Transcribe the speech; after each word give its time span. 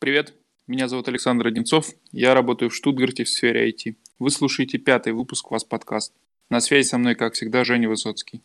Привет, 0.00 0.32
меня 0.68 0.86
зовут 0.86 1.08
Александр 1.08 1.48
Одинцов, 1.48 1.88
я 2.12 2.32
работаю 2.32 2.70
в 2.70 2.74
Штутгарте 2.74 3.24
в 3.24 3.28
сфере 3.28 3.68
IT. 3.68 3.96
Вы 4.20 4.30
слушаете 4.30 4.78
пятый 4.78 5.12
выпуск 5.12 5.50
вас 5.50 5.64
подкаст. 5.64 6.14
На 6.50 6.60
связи 6.60 6.86
со 6.86 6.98
мной, 6.98 7.16
как 7.16 7.34
всегда, 7.34 7.64
Женя 7.64 7.88
Высоцкий. 7.88 8.44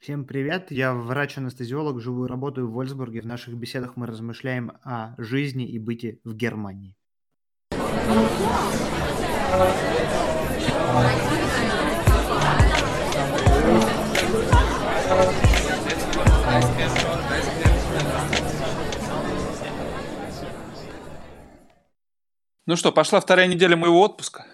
Всем 0.00 0.24
привет, 0.24 0.72
я 0.72 0.92
врач-анестезиолог, 0.92 2.00
живу 2.00 2.24
и 2.24 2.28
работаю 2.28 2.66
в 2.66 2.72
Вольсбурге. 2.72 3.20
В 3.20 3.26
наших 3.26 3.54
беседах 3.54 3.94
мы 3.94 4.08
размышляем 4.08 4.72
о 4.82 5.14
жизни 5.18 5.68
и 5.68 5.78
быте 5.78 6.18
в 6.24 6.34
Германии. 6.34 6.96
Ну 22.66 22.76
что, 22.76 22.92
пошла 22.92 23.20
вторая 23.20 23.46
неделя 23.46 23.76
моего 23.76 24.00
отпуска. 24.00 24.46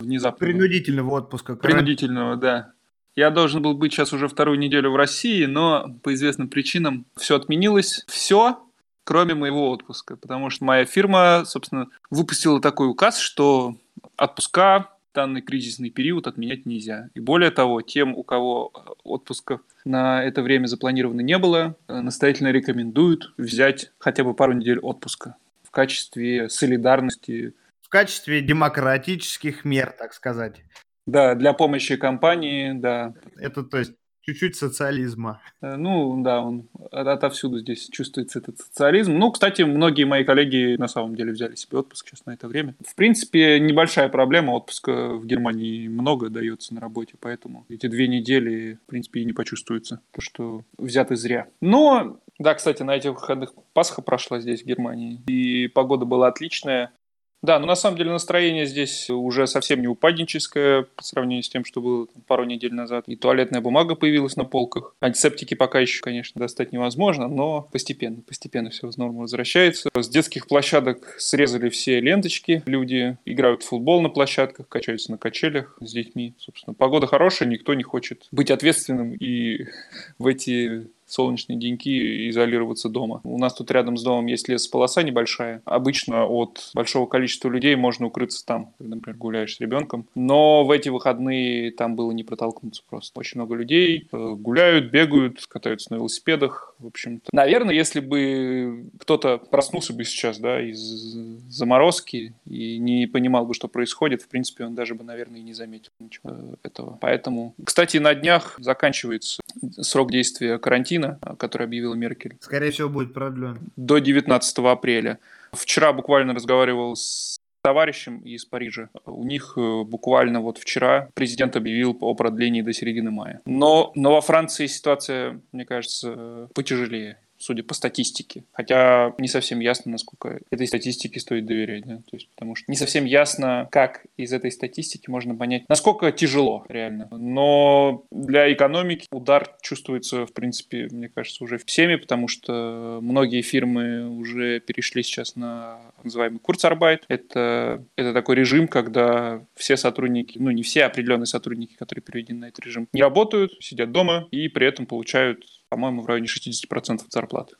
Внезапно. 0.00 0.46
Принудительного 0.46 1.10
отпуска. 1.16 1.56
Принудительного, 1.56 2.36
да. 2.36 2.72
Я 3.16 3.30
должен 3.30 3.62
был 3.62 3.74
быть 3.74 3.92
сейчас 3.92 4.12
уже 4.12 4.28
вторую 4.28 4.58
неделю 4.58 4.90
в 4.92 4.96
России, 4.96 5.46
но 5.46 5.88
по 6.02 6.12
известным 6.14 6.48
причинам 6.48 7.06
все 7.16 7.36
отменилось. 7.36 8.04
Все, 8.06 8.62
кроме 9.04 9.34
моего 9.34 9.70
отпуска. 9.70 10.16
Потому 10.16 10.50
что 10.50 10.64
моя 10.64 10.84
фирма, 10.84 11.44
собственно, 11.46 11.88
выпустила 12.10 12.60
такой 12.60 12.88
указ, 12.88 13.18
что 13.18 13.76
отпуска 14.16 14.90
в 15.10 15.14
данный 15.14 15.40
кризисный 15.40 15.90
период 15.90 16.26
отменять 16.26 16.66
нельзя. 16.66 17.08
И 17.14 17.20
более 17.20 17.50
того, 17.50 17.80
тем, 17.80 18.14
у 18.14 18.22
кого 18.22 18.72
отпуска 19.04 19.60
на 19.86 20.22
это 20.22 20.42
время 20.42 20.66
запланировано 20.66 21.22
не 21.22 21.38
было, 21.38 21.76
настоятельно 21.88 22.52
рекомендуют 22.52 23.32
взять 23.38 23.90
хотя 23.98 24.22
бы 24.22 24.34
пару 24.34 24.52
недель 24.52 24.78
отпуска 24.78 25.36
качестве 25.78 26.48
солидарности. 26.48 27.54
В 27.82 27.88
качестве 27.88 28.40
демократических 28.40 29.64
мер, 29.64 29.94
так 29.96 30.12
сказать. 30.12 30.64
Да, 31.06 31.36
для 31.36 31.52
помощи 31.52 31.94
компании, 31.94 32.72
да. 32.72 33.14
Это, 33.36 33.62
то 33.62 33.78
есть, 33.78 33.92
чуть-чуть 34.22 34.56
социализма. 34.56 35.40
Э, 35.62 35.76
ну, 35.76 36.20
да, 36.24 36.40
он 36.40 36.68
отовсюду 36.90 37.60
здесь 37.60 37.88
чувствуется 37.90 38.40
этот 38.40 38.58
социализм. 38.58 39.12
Ну, 39.18 39.30
кстати, 39.30 39.62
многие 39.62 40.02
мои 40.02 40.24
коллеги 40.24 40.74
на 40.78 40.88
самом 40.88 41.14
деле 41.14 41.30
взяли 41.30 41.54
себе 41.54 41.78
отпуск 41.78 42.08
сейчас 42.08 42.26
на 42.26 42.32
это 42.32 42.48
время. 42.48 42.74
В 42.84 42.96
принципе, 42.96 43.60
небольшая 43.60 44.08
проблема. 44.08 44.50
Отпуска 44.54 45.14
в 45.14 45.26
Германии 45.26 45.86
много 45.86 46.28
дается 46.28 46.74
на 46.74 46.80
работе, 46.80 47.14
поэтому 47.20 47.66
эти 47.68 47.86
две 47.86 48.08
недели, 48.08 48.80
в 48.82 48.86
принципе, 48.86 49.20
и 49.20 49.24
не 49.24 49.32
почувствуется, 49.32 50.00
то, 50.10 50.20
что 50.20 50.64
взяты 50.76 51.14
зря. 51.14 51.46
Но 51.60 52.18
да, 52.38 52.54
кстати, 52.54 52.82
на 52.82 52.96
этих 52.96 53.10
выходных 53.10 53.52
Пасха 53.72 54.02
прошла 54.02 54.40
здесь, 54.40 54.62
в 54.62 54.66
Германии, 54.66 55.20
и 55.26 55.68
погода 55.68 56.04
была 56.04 56.28
отличная. 56.28 56.92
Да, 57.40 57.58
но 57.60 57.66
на 57.66 57.76
самом 57.76 57.96
деле 57.96 58.10
настроение 58.10 58.66
здесь 58.66 59.08
уже 59.10 59.46
совсем 59.46 59.80
не 59.80 59.86
упадническое 59.86 60.82
по 60.96 61.02
сравнению 61.04 61.44
с 61.44 61.48
тем, 61.48 61.64
что 61.64 61.80
было 61.80 62.08
пару 62.26 62.44
недель 62.44 62.74
назад. 62.74 63.04
И 63.06 63.14
туалетная 63.14 63.60
бумага 63.60 63.94
появилась 63.94 64.34
на 64.34 64.44
полках. 64.44 64.96
Антисептики 65.00 65.54
пока 65.54 65.78
еще, 65.78 66.00
конечно, 66.00 66.40
достать 66.40 66.72
невозможно, 66.72 67.28
но 67.28 67.68
постепенно, 67.70 68.22
постепенно 68.22 68.70
все 68.70 68.90
в 68.90 68.96
норму 68.96 69.20
возвращается. 69.20 69.88
С 69.94 70.08
детских 70.08 70.48
площадок 70.48 71.14
срезали 71.18 71.68
все 71.68 72.00
ленточки. 72.00 72.62
Люди 72.66 73.16
играют 73.24 73.62
в 73.62 73.68
футбол 73.68 74.00
на 74.00 74.08
площадках, 74.08 74.68
качаются 74.68 75.12
на 75.12 75.18
качелях 75.18 75.76
с 75.80 75.92
детьми. 75.92 76.34
Собственно, 76.38 76.74
погода 76.74 77.06
хорошая, 77.06 77.48
никто 77.48 77.74
не 77.74 77.84
хочет 77.84 78.26
быть 78.32 78.50
ответственным 78.50 79.14
и 79.14 79.66
в 80.18 80.26
эти 80.26 80.88
солнечные 81.08 81.58
деньки 81.58 82.28
изолироваться 82.30 82.88
дома. 82.88 83.20
У 83.24 83.38
нас 83.38 83.54
тут 83.54 83.70
рядом 83.70 83.96
с 83.96 84.02
домом 84.02 84.26
есть 84.26 84.48
лесополоса 84.48 85.02
небольшая. 85.02 85.62
Обычно 85.64 86.26
от 86.26 86.70
большого 86.74 87.06
количества 87.06 87.48
людей 87.48 87.74
можно 87.76 88.06
укрыться 88.06 88.44
там, 88.44 88.72
когда, 88.78 88.96
например, 88.96 89.18
гуляешь 89.18 89.56
с 89.56 89.60
ребенком. 89.60 90.06
Но 90.14 90.64
в 90.64 90.70
эти 90.70 90.88
выходные 90.88 91.72
там 91.72 91.96
было 91.96 92.12
не 92.12 92.24
протолкнуться 92.24 92.82
просто. 92.88 93.18
Очень 93.18 93.40
много 93.40 93.54
людей 93.54 94.08
э, 94.12 94.34
гуляют, 94.34 94.90
бегают, 94.90 95.46
катаются 95.46 95.92
на 95.92 95.96
велосипедах. 95.96 96.74
В 96.78 96.86
общем-то, 96.86 97.30
наверное, 97.32 97.74
если 97.74 98.00
бы 98.00 98.84
кто-то 99.00 99.38
проснулся 99.38 99.92
бы 99.92 100.04
сейчас, 100.04 100.38
да, 100.38 100.60
из 100.60 100.78
заморозки 100.78 102.34
и 102.46 102.78
не 102.78 103.06
понимал 103.06 103.46
бы, 103.46 103.54
что 103.54 103.68
происходит, 103.68 104.22
в 104.22 104.28
принципе, 104.28 104.64
он 104.64 104.74
даже 104.74 104.94
бы, 104.94 105.04
наверное, 105.04 105.40
и 105.40 105.42
не 105.42 105.54
заметил 105.54 105.90
ничего 105.98 106.36
этого. 106.62 106.98
Поэтому, 107.00 107.54
кстати, 107.64 107.96
на 107.96 108.14
днях 108.14 108.56
заканчивается 108.58 109.40
срок 109.80 110.10
действия 110.10 110.58
карантина 110.58 111.18
который 111.38 111.64
объявила 111.66 111.94
Меркель. 111.94 112.36
Скорее 112.40 112.70
всего, 112.70 112.88
будет 112.88 113.14
продлен. 113.14 113.58
До 113.76 113.98
19 113.98 114.58
апреля. 114.58 115.18
Вчера 115.52 115.92
буквально 115.92 116.34
разговаривал 116.34 116.96
с 116.96 117.38
товарищем 117.62 118.18
из 118.18 118.44
Парижа. 118.44 118.88
У 119.04 119.24
них 119.24 119.54
э, 119.56 119.82
буквально 119.82 120.40
вот 120.40 120.58
вчера 120.58 121.08
президент 121.14 121.56
объявил 121.56 121.96
о 122.00 122.14
продлении 122.14 122.62
до 122.62 122.72
середины 122.72 123.10
мая. 123.10 123.40
Но, 123.46 123.92
но 123.94 124.12
во 124.14 124.20
Франции 124.20 124.66
ситуация, 124.66 125.40
мне 125.52 125.64
кажется, 125.64 126.48
потяжелее 126.54 127.18
судя 127.38 127.62
по 127.62 127.74
статистике. 127.74 128.44
Хотя 128.52 129.14
не 129.18 129.28
совсем 129.28 129.60
ясно, 129.60 129.92
насколько 129.92 130.40
этой 130.50 130.66
статистике 130.66 131.20
стоит 131.20 131.46
доверять. 131.46 131.84
Да? 131.86 131.96
То 131.96 132.16
есть, 132.16 132.28
потому 132.30 132.54
что 132.54 132.70
не 132.70 132.76
совсем 132.76 133.04
ясно, 133.04 133.68
как 133.70 134.04
из 134.16 134.32
этой 134.32 134.50
статистики 134.50 135.08
можно 135.08 135.34
понять, 135.34 135.64
насколько 135.68 136.12
тяжело 136.12 136.64
реально. 136.68 137.08
Но 137.10 138.04
для 138.10 138.52
экономики 138.52 139.06
удар 139.10 139.56
чувствуется, 139.62 140.26
в 140.26 140.32
принципе, 140.32 140.88
мне 140.90 141.08
кажется, 141.08 141.44
уже 141.44 141.58
всеми, 141.58 141.96
потому 141.96 142.28
что 142.28 142.98
многие 143.02 143.42
фирмы 143.42 144.08
уже 144.08 144.60
перешли 144.60 145.02
сейчас 145.02 145.36
на 145.36 145.80
называемый 146.02 146.40
курцарбайт. 146.40 147.04
Это, 147.08 147.84
это 147.96 148.12
такой 148.12 148.36
режим, 148.36 148.68
когда 148.68 149.44
все 149.54 149.76
сотрудники, 149.76 150.38
ну 150.38 150.50
не 150.50 150.62
все, 150.62 150.84
а 150.84 150.86
определенные 150.86 151.26
сотрудники, 151.26 151.74
которые 151.74 152.02
переведены 152.02 152.40
на 152.40 152.44
этот 152.46 152.64
режим, 152.64 152.88
не 152.92 153.02
работают, 153.02 153.52
сидят 153.60 153.92
дома 153.92 154.26
и 154.30 154.48
при 154.48 154.66
этом 154.66 154.86
получают 154.86 155.44
по-моему, 155.68 156.02
в 156.02 156.06
районе 156.06 156.26
60% 156.26 157.02
зарплаты. 157.08 157.56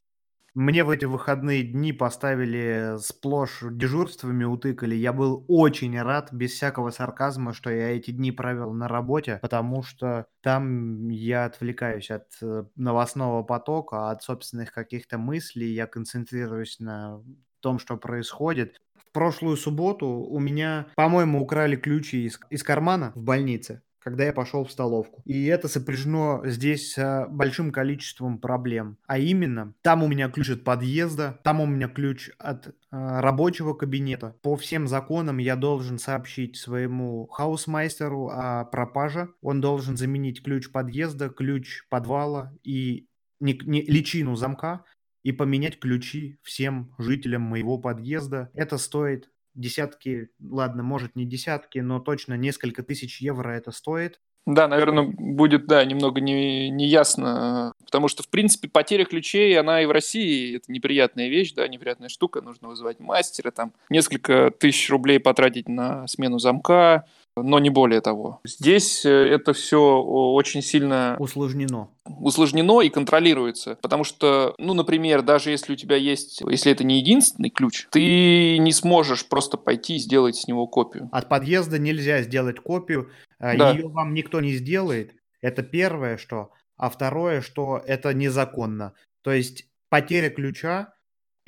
Мне 0.54 0.82
в 0.82 0.90
эти 0.90 1.04
выходные 1.04 1.62
дни 1.62 1.92
поставили 1.92 2.96
сплошь 2.98 3.62
дежурствами, 3.62 4.42
утыкали. 4.42 4.96
Я 4.96 5.12
был 5.12 5.44
очень 5.46 6.00
рад, 6.00 6.32
без 6.32 6.52
всякого 6.52 6.90
сарказма, 6.90 7.52
что 7.52 7.70
я 7.70 7.90
эти 7.90 8.10
дни 8.10 8.32
провел 8.32 8.72
на 8.72 8.88
работе, 8.88 9.38
потому 9.40 9.82
что 9.82 10.26
там 10.42 11.10
я 11.10 11.44
отвлекаюсь 11.44 12.10
от 12.10 12.26
э, 12.42 12.64
новостного 12.74 13.44
потока, 13.44 14.10
от 14.10 14.22
собственных 14.22 14.72
каких-то 14.72 15.16
мыслей, 15.16 15.74
я 15.74 15.86
концентрируюсь 15.86 16.80
на 16.80 17.22
том, 17.60 17.78
что 17.78 17.96
происходит. 17.96 18.76
В 18.96 19.12
прошлую 19.12 19.56
субботу 19.56 20.08
у 20.08 20.40
меня, 20.40 20.88
по-моему, 20.96 21.40
украли 21.40 21.76
ключи 21.76 22.24
из, 22.24 22.40
из 22.50 22.62
кармана 22.64 23.12
в 23.14 23.22
больнице 23.22 23.82
когда 24.08 24.24
я 24.24 24.32
пошел 24.32 24.64
в 24.64 24.72
столовку. 24.72 25.20
И 25.26 25.44
это 25.44 25.68
сопряжено 25.68 26.40
здесь 26.46 26.94
с 26.94 27.26
большим 27.28 27.70
количеством 27.70 28.38
проблем. 28.38 28.96
А 29.06 29.18
именно, 29.18 29.74
там 29.82 30.02
у 30.02 30.08
меня 30.08 30.30
ключ 30.30 30.48
от 30.48 30.64
подъезда, 30.64 31.40
там 31.44 31.60
у 31.60 31.66
меня 31.66 31.88
ключ 31.88 32.30
от 32.38 32.68
э, 32.68 32.72
рабочего 32.90 33.74
кабинета. 33.74 34.34
По 34.40 34.56
всем 34.56 34.88
законам 34.88 35.36
я 35.36 35.56
должен 35.56 35.98
сообщить 35.98 36.56
своему 36.56 37.26
Hausmeister 37.26 38.20
у 38.20 38.28
о 38.28 38.64
пропаже. 38.64 39.28
Он 39.42 39.60
должен 39.60 39.98
заменить 39.98 40.42
ключ 40.42 40.70
подъезда, 40.70 41.28
ключ 41.28 41.86
подвала 41.90 42.54
и 42.62 43.08
не, 43.40 43.60
не, 43.62 43.82
личину 43.82 44.36
замка 44.36 44.86
и 45.22 45.32
поменять 45.32 45.78
ключи 45.78 46.38
всем 46.42 46.94
жителям 46.96 47.42
моего 47.42 47.76
подъезда. 47.76 48.50
Это 48.54 48.78
стоит 48.78 49.30
десятки, 49.58 50.30
ладно, 50.40 50.82
может 50.82 51.16
не 51.16 51.26
десятки, 51.26 51.78
но 51.80 52.00
точно 52.00 52.34
несколько 52.34 52.82
тысяч 52.82 53.20
евро 53.20 53.50
это 53.50 53.70
стоит. 53.70 54.20
Да, 54.46 54.66
наверное, 54.66 55.02
будет, 55.02 55.66
да, 55.66 55.84
немного 55.84 56.22
не, 56.22 56.70
неясно, 56.70 57.74
потому 57.84 58.08
что, 58.08 58.22
в 58.22 58.30
принципе, 58.30 58.66
потеря 58.66 59.04
ключей, 59.04 59.58
она 59.60 59.82
и 59.82 59.86
в 59.86 59.90
России, 59.90 60.56
это 60.56 60.72
неприятная 60.72 61.28
вещь, 61.28 61.52
да, 61.52 61.68
неприятная 61.68 62.08
штука, 62.08 62.40
нужно 62.40 62.68
вызывать 62.68 62.98
мастера, 62.98 63.50
там, 63.50 63.74
несколько 63.90 64.50
тысяч 64.50 64.88
рублей 64.88 65.20
потратить 65.20 65.68
на 65.68 66.06
смену 66.06 66.38
замка, 66.38 67.04
но 67.42 67.58
не 67.58 67.70
более 67.70 68.00
того. 68.00 68.40
Здесь 68.44 69.04
э, 69.04 69.10
это 69.10 69.52
все 69.52 70.00
очень 70.00 70.62
сильно 70.62 71.16
усложнено. 71.18 71.90
Усложнено 72.04 72.80
и 72.80 72.88
контролируется. 72.88 73.78
Потому 73.82 74.04
что, 74.04 74.54
ну, 74.58 74.74
например, 74.74 75.22
даже 75.22 75.50
если 75.50 75.74
у 75.74 75.76
тебя 75.76 75.96
есть, 75.96 76.40
если 76.48 76.72
это 76.72 76.84
не 76.84 76.98
единственный 76.98 77.50
ключ, 77.50 77.86
ты 77.90 78.58
не 78.58 78.72
сможешь 78.72 79.28
просто 79.28 79.56
пойти 79.56 79.96
и 79.96 79.98
сделать 79.98 80.36
с 80.36 80.48
него 80.48 80.66
копию. 80.66 81.08
От 81.12 81.28
подъезда 81.28 81.78
нельзя 81.78 82.22
сделать 82.22 82.60
копию. 82.60 83.10
А 83.38 83.56
да. 83.56 83.72
Ее 83.72 83.88
вам 83.88 84.14
никто 84.14 84.40
не 84.40 84.52
сделает. 84.52 85.14
Это 85.40 85.62
первое, 85.62 86.16
что. 86.16 86.50
А 86.76 86.90
второе, 86.90 87.40
что 87.40 87.82
это 87.86 88.14
незаконно. 88.14 88.94
То 89.22 89.32
есть 89.32 89.66
потеря 89.88 90.30
ключа 90.30 90.94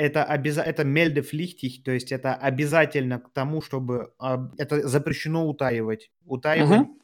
это, 0.00 0.24
обяза... 0.24 0.62
это 0.62 0.82
мельдефлихтих, 0.82 1.82
то 1.84 1.90
есть 1.90 2.10
это 2.10 2.34
обязательно 2.34 3.20
к 3.20 3.30
тому, 3.32 3.60
чтобы... 3.60 4.12
Это 4.56 4.88
запрещено 4.88 5.46
утаивать. 5.46 6.10
Утаивать 6.24 6.80
угу. 6.80 6.98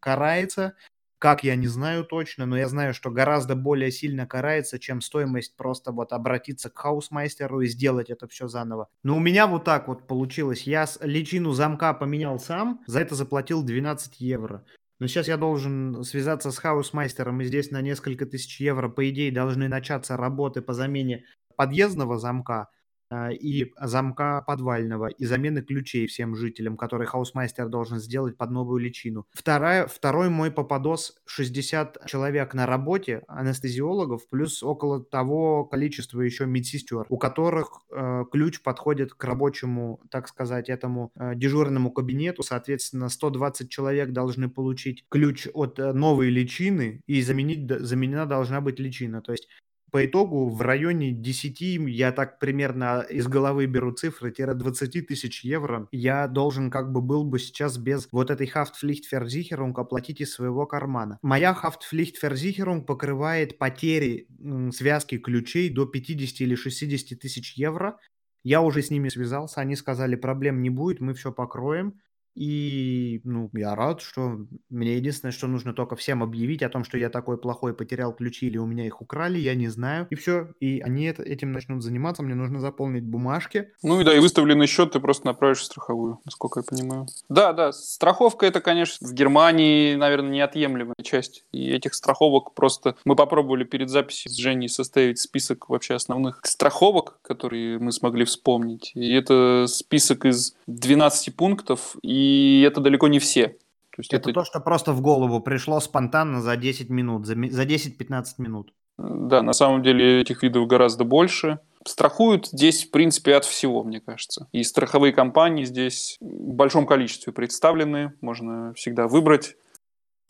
карается, 0.00 0.74
Как, 1.18 1.44
я 1.44 1.54
не 1.54 1.68
знаю 1.68 2.04
точно, 2.04 2.46
но 2.46 2.58
я 2.58 2.66
знаю, 2.66 2.94
что 2.94 3.12
гораздо 3.12 3.54
более 3.54 3.92
сильно 3.92 4.26
карается, 4.26 4.80
чем 4.80 5.00
стоимость 5.00 5.56
просто 5.56 5.92
вот 5.92 6.12
обратиться 6.12 6.68
к 6.68 6.76
Hausmeister 6.76 7.53
у 7.53 7.60
и 7.60 7.68
сделать 7.68 8.10
это 8.10 8.26
все 8.26 8.48
заново. 8.48 8.88
Но 9.04 9.16
у 9.16 9.20
меня 9.20 9.46
вот 9.46 9.62
так 9.62 9.86
вот 9.86 10.08
получилось. 10.08 10.62
Я 10.62 10.86
личину 11.00 11.52
замка 11.52 11.94
поменял 11.94 12.40
сам, 12.40 12.80
за 12.88 13.00
это 13.00 13.14
заплатил 13.14 13.62
12 13.62 14.20
евро. 14.20 14.64
Но 14.98 15.08
сейчас 15.08 15.26
я 15.26 15.36
должен 15.36 16.04
связаться 16.04 16.52
с 16.52 16.58
Hausmeister 16.58 17.22
ом, 17.22 17.40
и 17.40 17.44
здесь 17.44 17.72
на 17.72 17.80
несколько 17.80 18.24
тысяч 18.24 18.60
евро, 18.60 18.88
по 18.88 19.08
идее, 19.10 19.32
должны 19.32 19.66
начаться 19.66 20.16
работы 20.16 20.62
по 20.62 20.74
замене 20.74 21.24
подъездного 21.56 22.18
замка. 22.18 22.68
А, 23.12 23.30
и 23.30 23.70
замка 23.78 24.42
подвального, 24.46 25.08
и 25.08 25.26
замены 25.26 25.60
ключей 25.60 26.06
всем 26.06 26.34
жителям, 26.34 26.78
которые 26.78 27.06
Hausmeister 27.06 27.68
должен 27.68 27.98
сделать 27.98 28.38
под 28.38 28.50
новую 28.50 28.78
личину. 28.78 29.26
Вторая, 29.32 29.86
второй 29.86 30.30
мой 30.30 30.50
попадос 30.50 31.20
60 31.26 32.06
человек 32.06 32.54
на 32.54 32.64
работе, 32.64 33.22
анестезиологов, 33.28 34.26
плюс 34.30 34.62
около 34.62 35.04
того 35.04 35.66
количества 35.66 36.22
еще 36.22 36.46
медсестер, 36.46 37.04
у 37.10 37.18
которых 37.18 37.82
э, 37.90 38.24
ключ 38.32 38.62
подходит 38.62 39.12
к 39.12 39.22
рабочему, 39.24 40.00
так 40.10 40.26
сказать, 40.26 40.70
этому 40.70 41.12
э, 41.14 41.34
дежурному 41.34 41.90
кабинету. 41.90 42.42
Соответственно, 42.42 43.10
120 43.10 43.68
человек 43.68 44.12
должны 44.12 44.48
получить 44.48 45.04
ключ 45.10 45.48
от 45.52 45.78
э, 45.78 45.92
новой 45.92 46.30
личины, 46.30 47.02
и 47.06 47.20
заменить, 47.20 47.70
заменена 47.70 48.24
должна 48.24 48.62
быть 48.62 48.80
личина. 48.80 49.20
То 49.20 49.32
есть 49.32 49.48
по 49.92 50.06
итогу 50.06 50.48
в 50.48 50.62
районе 50.62 51.12
10, 51.12 51.60
я 51.88 52.12
так 52.12 52.38
примерно 52.38 53.02
из 53.02 53.28
головы 53.28 53.66
беру 53.66 53.92
цифры, 53.92 54.32
20 54.32 55.06
тысяч 55.06 55.44
евро 55.44 55.86
я 55.92 56.26
должен 56.28 56.70
как 56.70 56.90
бы 56.92 57.02
был 57.02 57.24
бы 57.24 57.38
сейчас 57.38 57.76
без 57.76 58.08
вот 58.10 58.30
этой 58.30 58.50
Haftpflichtversicherung 58.50 59.74
оплатить 59.76 60.22
из 60.22 60.32
своего 60.32 60.66
кармана. 60.66 61.18
Моя 61.20 61.52
Haftpflichtversicherung 61.52 62.86
покрывает 62.86 63.58
потери 63.58 64.26
связки 64.72 65.18
ключей 65.18 65.68
до 65.68 65.84
50 65.84 66.40
или 66.40 66.54
60 66.54 67.18
тысяч 67.18 67.52
евро. 67.58 67.98
Я 68.42 68.62
уже 68.62 68.80
с 68.80 68.90
ними 68.90 69.10
связался, 69.10 69.60
они 69.60 69.76
сказали, 69.76 70.16
проблем 70.16 70.62
не 70.62 70.70
будет, 70.70 71.00
мы 71.00 71.12
все 71.12 71.32
покроем. 71.32 72.00
И, 72.34 73.20
ну, 73.24 73.50
я 73.52 73.74
рад, 73.74 74.00
что 74.00 74.46
мне 74.70 74.96
единственное, 74.96 75.32
что 75.32 75.46
нужно 75.46 75.74
только 75.74 75.96
всем 75.96 76.22
объявить 76.22 76.62
о 76.62 76.68
том, 76.68 76.84
что 76.84 76.98
я 76.98 77.10
такой 77.10 77.38
плохой, 77.38 77.74
потерял 77.74 78.12
ключи 78.12 78.46
или 78.46 78.58
у 78.58 78.66
меня 78.66 78.86
их 78.86 79.02
украли, 79.02 79.38
я 79.38 79.54
не 79.54 79.68
знаю. 79.68 80.06
И 80.10 80.14
все. 80.14 80.48
И 80.60 80.80
они 80.80 81.04
это, 81.04 81.22
этим 81.22 81.52
начнут 81.52 81.82
заниматься, 81.82 82.22
мне 82.22 82.34
нужно 82.34 82.60
заполнить 82.60 83.04
бумажки. 83.04 83.68
Ну 83.82 84.00
и 84.00 84.04
да, 84.04 84.14
и 84.14 84.20
выставленный 84.20 84.66
счет 84.66 84.92
ты 84.92 85.00
просто 85.00 85.26
направишь 85.26 85.60
в 85.60 85.64
страховую, 85.64 86.20
насколько 86.24 86.60
я 86.60 86.64
понимаю. 86.64 87.06
Да, 87.28 87.52
да, 87.52 87.72
страховка 87.72 88.46
это, 88.46 88.60
конечно, 88.60 89.06
в 89.06 89.12
Германии, 89.12 89.94
наверное, 89.94 90.30
неотъемлемая 90.30 90.94
часть. 91.02 91.44
И 91.52 91.70
этих 91.70 91.94
страховок 91.94 92.54
просто... 92.54 92.96
Мы 93.04 93.16
попробовали 93.16 93.64
перед 93.64 93.90
записью 93.90 94.30
с 94.30 94.36
Женей 94.36 94.68
составить 94.68 95.18
список 95.18 95.68
вообще 95.68 95.94
основных 95.94 96.40
страховок, 96.44 97.18
которые 97.22 97.78
мы 97.78 97.92
смогли 97.92 98.24
вспомнить. 98.24 98.92
И 98.94 99.12
это 99.12 99.66
список 99.68 100.24
из 100.24 100.54
12 100.66 101.34
пунктов, 101.36 101.96
и 102.02 102.21
и 102.22 102.62
это 102.62 102.80
далеко 102.80 103.08
не 103.08 103.18
все. 103.18 103.48
То 103.48 103.98
есть 103.98 104.12
это, 104.14 104.30
это 104.30 104.40
то, 104.40 104.44
что 104.44 104.60
просто 104.60 104.92
в 104.92 105.00
голову 105.00 105.40
пришло 105.40 105.80
спонтанно 105.80 106.40
за 106.40 106.56
10 106.56 106.88
минут, 106.88 107.26
за, 107.26 107.34
за 107.34 107.64
10-15 107.64 108.24
минут. 108.38 108.72
Да, 108.98 109.42
на 109.42 109.52
самом 109.52 109.82
деле 109.82 110.20
этих 110.20 110.42
видов 110.42 110.66
гораздо 110.66 111.04
больше. 111.04 111.58
Страхуют 111.86 112.46
здесь, 112.46 112.84
в 112.84 112.90
принципе, 112.90 113.34
от 113.34 113.44
всего, 113.44 113.82
мне 113.82 114.00
кажется. 114.00 114.48
И 114.52 114.62
страховые 114.62 115.12
компании 115.12 115.64
здесь 115.64 116.16
в 116.20 116.52
большом 116.52 116.86
количестве 116.86 117.32
представлены, 117.32 118.12
можно 118.20 118.72
всегда 118.74 119.08
выбрать. 119.08 119.56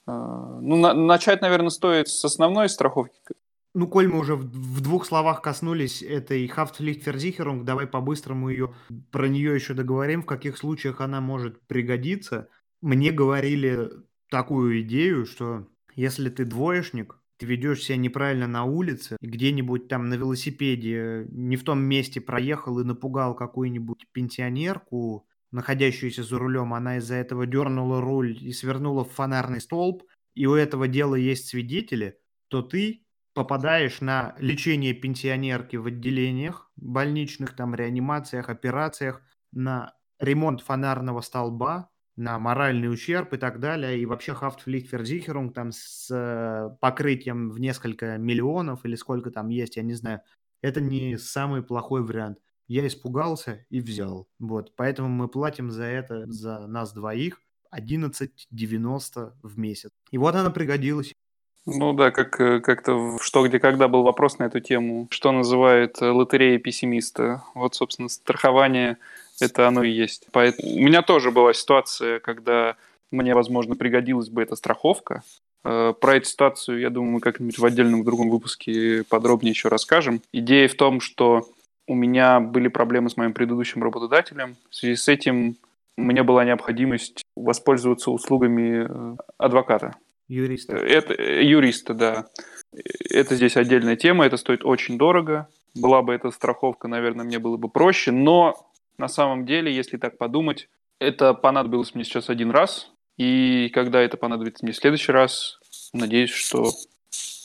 А, 0.06 0.58
ну, 0.60 0.76
на, 0.76 0.94
начать, 0.94 1.42
наверное, 1.42 1.70
стоит 1.70 2.08
с 2.08 2.24
основной 2.24 2.68
страховки. 2.68 3.20
Ну, 3.74 3.86
коль 3.88 4.06
мы 4.06 4.18
уже 4.18 4.36
в, 4.36 4.80
двух 4.82 5.06
словах 5.06 5.40
коснулись 5.40 6.02
этой 6.02 6.46
Haftpflichtversicherung, 6.46 7.64
давай 7.64 7.86
по-быстрому 7.86 8.50
ее, 8.50 8.74
про 9.10 9.28
нее 9.28 9.54
еще 9.54 9.72
договорим, 9.72 10.22
в 10.22 10.26
каких 10.26 10.58
случаях 10.58 11.00
она 11.00 11.22
может 11.22 11.66
пригодиться. 11.66 12.48
Мне 12.82 13.12
говорили 13.12 13.88
такую 14.28 14.82
идею, 14.82 15.24
что 15.24 15.68
если 15.94 16.28
ты 16.28 16.44
двоечник, 16.44 17.18
ты 17.38 17.46
ведешь 17.46 17.82
себя 17.82 17.96
неправильно 17.96 18.46
на 18.46 18.64
улице, 18.64 19.16
где-нибудь 19.22 19.88
там 19.88 20.10
на 20.10 20.14
велосипеде 20.14 21.26
не 21.30 21.56
в 21.56 21.64
том 21.64 21.80
месте 21.82 22.20
проехал 22.20 22.78
и 22.78 22.84
напугал 22.84 23.34
какую-нибудь 23.34 24.06
пенсионерку, 24.12 25.26
находящуюся 25.50 26.24
за 26.24 26.38
рулем, 26.38 26.74
она 26.74 26.98
из-за 26.98 27.14
этого 27.14 27.46
дернула 27.46 28.00
руль 28.00 28.36
и 28.38 28.52
свернула 28.52 29.04
в 29.04 29.12
фонарный 29.12 29.60
столб, 29.60 30.02
и 30.34 30.46
у 30.46 30.54
этого 30.54 30.88
дела 30.88 31.14
есть 31.14 31.48
свидетели, 31.48 32.18
то 32.48 32.62
ты 32.62 33.01
попадаешь 33.34 34.00
на 34.00 34.34
лечение 34.38 34.94
пенсионерки 34.94 35.76
в 35.76 35.86
отделениях 35.86 36.70
больничных, 36.76 37.56
там 37.56 37.74
реанимациях, 37.74 38.48
операциях, 38.48 39.22
на 39.52 39.94
ремонт 40.18 40.60
фонарного 40.60 41.20
столба, 41.20 41.90
на 42.16 42.38
моральный 42.38 42.92
ущерб 42.92 43.32
и 43.32 43.38
так 43.38 43.58
далее, 43.60 43.98
и 43.98 44.06
вообще 44.06 44.32
Haftpflichtversicherung 44.32 45.52
там 45.52 45.72
с 45.72 46.08
э, 46.10 46.70
покрытием 46.80 47.50
в 47.50 47.58
несколько 47.58 48.18
миллионов 48.18 48.84
или 48.84 48.94
сколько 48.96 49.30
там 49.30 49.48
есть, 49.48 49.76
я 49.76 49.82
не 49.82 49.94
знаю, 49.94 50.20
это 50.60 50.80
не 50.80 51.16
самый 51.18 51.62
плохой 51.62 52.02
вариант. 52.04 52.38
Я 52.68 52.86
испугался 52.86 53.66
и 53.70 53.80
взял. 53.80 54.28
Вот, 54.38 54.74
поэтому 54.76 55.08
мы 55.08 55.28
платим 55.28 55.70
за 55.70 55.84
это, 55.84 56.30
за 56.30 56.66
нас 56.66 56.92
двоих, 56.92 57.40
11,90 57.70 59.34
в 59.42 59.58
месяц. 59.58 59.90
И 60.10 60.18
вот 60.18 60.34
она 60.34 60.50
пригодилась. 60.50 61.12
Ну 61.64 61.92
да, 61.92 62.10
как, 62.10 62.40
э, 62.40 62.60
как-то 62.60 62.94
в 62.94 63.22
«Что, 63.22 63.46
где, 63.46 63.60
когда» 63.60 63.86
был 63.86 64.02
вопрос 64.02 64.38
на 64.38 64.44
эту 64.44 64.60
тему. 64.60 65.06
Что 65.10 65.30
называют 65.30 66.02
э, 66.02 66.10
лотереей 66.10 66.58
пессимиста? 66.58 67.44
Вот, 67.54 67.74
собственно, 67.74 68.08
страхование– 68.08 68.98
это 69.40 69.68
оно 69.68 69.84
и 69.84 69.90
есть. 69.90 70.26
Поэтому... 70.32 70.74
У 70.74 70.80
меня 70.80 71.02
тоже 71.02 71.30
была 71.30 71.52
ситуация, 71.54 72.18
когда 72.18 72.76
мне, 73.12 73.34
возможно, 73.34 73.76
пригодилась 73.76 74.28
бы 74.28 74.42
эта 74.42 74.56
страховка. 74.56 75.22
Э, 75.64 75.94
про 76.00 76.16
эту 76.16 76.26
ситуацию, 76.26 76.80
я 76.80 76.90
думаю, 76.90 77.12
мы 77.12 77.20
как-нибудь 77.20 77.58
в 77.58 77.64
отдельном 77.64 78.02
в 78.02 78.04
другом 78.04 78.28
выпуске 78.28 79.04
подробнее 79.08 79.50
еще 79.50 79.68
расскажем. 79.68 80.20
Идея 80.32 80.66
в 80.66 80.74
том, 80.74 81.00
что 81.00 81.46
у 81.86 81.94
меня 81.94 82.40
были 82.40 82.66
проблемы 82.66 83.08
с 83.08 83.16
моим 83.16 83.34
предыдущим 83.34 83.84
работодателем. 83.84 84.56
В 84.68 84.74
связи 84.74 84.96
с 84.96 85.06
этим 85.06 85.56
меня 85.96 86.24
была 86.24 86.44
необходимость 86.44 87.22
воспользоваться 87.36 88.10
услугами 88.10 89.16
адвоката. 89.38 89.94
Юриста. 90.32 90.76
Это 90.76 91.14
э, 91.14 91.44
юриста, 91.44 91.94
да. 91.94 92.26
Это 93.10 93.36
здесь 93.36 93.56
отдельная 93.56 93.96
тема, 93.96 94.24
это 94.24 94.36
стоит 94.36 94.64
очень 94.64 94.96
дорого. 94.96 95.48
Была 95.74 96.02
бы 96.02 96.14
эта 96.14 96.30
страховка, 96.30 96.88
наверное, 96.88 97.24
мне 97.24 97.38
было 97.38 97.56
бы 97.56 97.68
проще, 97.68 98.12
но 98.12 98.70
на 98.98 99.08
самом 99.08 99.46
деле, 99.46 99.74
если 99.74 99.96
так 99.96 100.18
подумать, 100.18 100.68
это 100.98 101.34
понадобилось 101.34 101.94
мне 101.94 102.04
сейчас 102.04 102.30
один 102.30 102.50
раз, 102.50 102.90
и 103.18 103.70
когда 103.74 104.00
это 104.00 104.16
понадобится 104.16 104.64
мне 104.64 104.72
в 104.72 104.76
следующий 104.76 105.12
раз, 105.12 105.58
надеюсь, 105.92 106.30
что... 106.30 106.70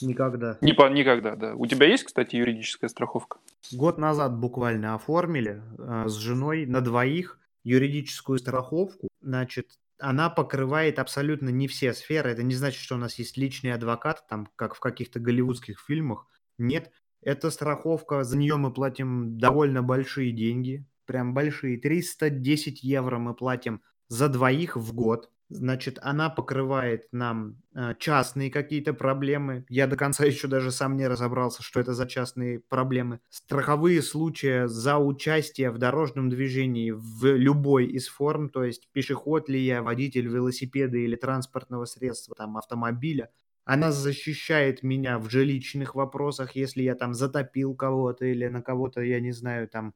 Никогда. 0.02 0.58
Не 0.62 0.74
по... 0.74 0.88
Никогда, 0.90 1.36
да. 1.36 1.56
У 1.56 1.66
тебя 1.66 1.88
есть, 1.88 2.04
кстати, 2.04 2.36
юридическая 2.36 2.90
страховка? 2.90 3.40
Год 3.72 3.98
назад 3.98 4.38
буквально 4.38 4.94
оформили 4.94 5.62
э, 5.78 6.04
с 6.08 6.14
женой 6.14 6.66
на 6.66 6.82
двоих 6.82 7.40
юридическую 7.64 8.38
страховку. 8.38 9.08
Значит, 9.22 9.68
она 10.00 10.30
покрывает 10.30 11.00
абсолютно 11.00 11.50
не 11.50 11.68
все 11.68 11.94
сферы. 11.94 12.32
Это 12.32 12.44
не 12.44 12.56
значит, 12.56 12.82
что 12.82 12.96
у 12.96 13.00
нас 13.00 13.18
есть 13.20 13.38
личный 13.38 13.74
адвокат, 13.74 14.28
там, 14.28 14.50
как 14.56 14.76
в 14.76 14.80
каких-то 14.80 15.20
голливудских 15.20 15.80
фильмах. 15.80 16.28
Нет, 16.58 16.92
это 17.22 17.52
страховка, 17.52 18.24
за 18.24 18.38
нее 18.38 18.58
мы 18.58 18.72
платим 18.72 19.38
довольно 19.38 19.84
большие 19.84 20.32
деньги, 20.32 20.86
прям 21.06 21.34
большие. 21.34 21.78
310 21.80 22.84
евро 22.84 23.18
мы 23.18 23.34
платим 23.34 23.82
за 24.08 24.30
двоих 24.30 24.76
в 24.76 24.94
год. 24.94 25.32
Значит, 25.50 25.98
она 26.02 26.30
покрывает 26.30 27.08
нам 27.14 27.62
э, 27.74 27.94
частные 28.00 28.52
какие-то 28.52 28.94
проблемы. 28.94 29.66
Я 29.70 29.88
до 29.88 29.96
конца 29.96 30.26
еще 30.26 30.48
даже 30.48 30.72
сам 30.72 30.98
не 30.98 31.08
разобрался, 31.08 31.64
что 31.64 31.80
это 31.80 31.94
за 31.94 32.06
частные 32.06 32.60
проблемы. 32.60 33.22
Страховые 33.30 34.02
случаи 34.02 34.68
за 34.68 34.98
участие 34.98 35.72
в 35.72 35.78
дорожном 35.78 36.30
движении 36.30 36.92
в 36.92 37.26
любой 37.38 37.86
из 37.86 38.10
форм, 38.10 38.50
то 38.50 38.66
есть 38.66 38.90
пешеход 38.92 39.48
ли 39.48 39.60
я, 39.64 39.82
водитель 39.82 40.28
велосипеда 40.28 40.98
или 40.98 41.16
транспортного 41.16 41.86
средства, 41.86 42.36
там, 42.36 42.58
автомобиля. 42.58 43.30
Она 43.64 43.92
защищает 43.92 44.82
меня 44.84 45.18
в 45.20 45.30
жилищных 45.30 45.96
вопросах, 45.96 46.56
если 46.56 46.84
я 46.84 46.96
там 46.96 47.14
затопил 47.14 47.76
кого-то 47.76 48.26
или 48.26 48.48
на 48.48 48.62
кого-то, 48.62 49.02
я 49.02 49.20
не 49.20 49.32
знаю, 49.32 49.68
там 49.68 49.94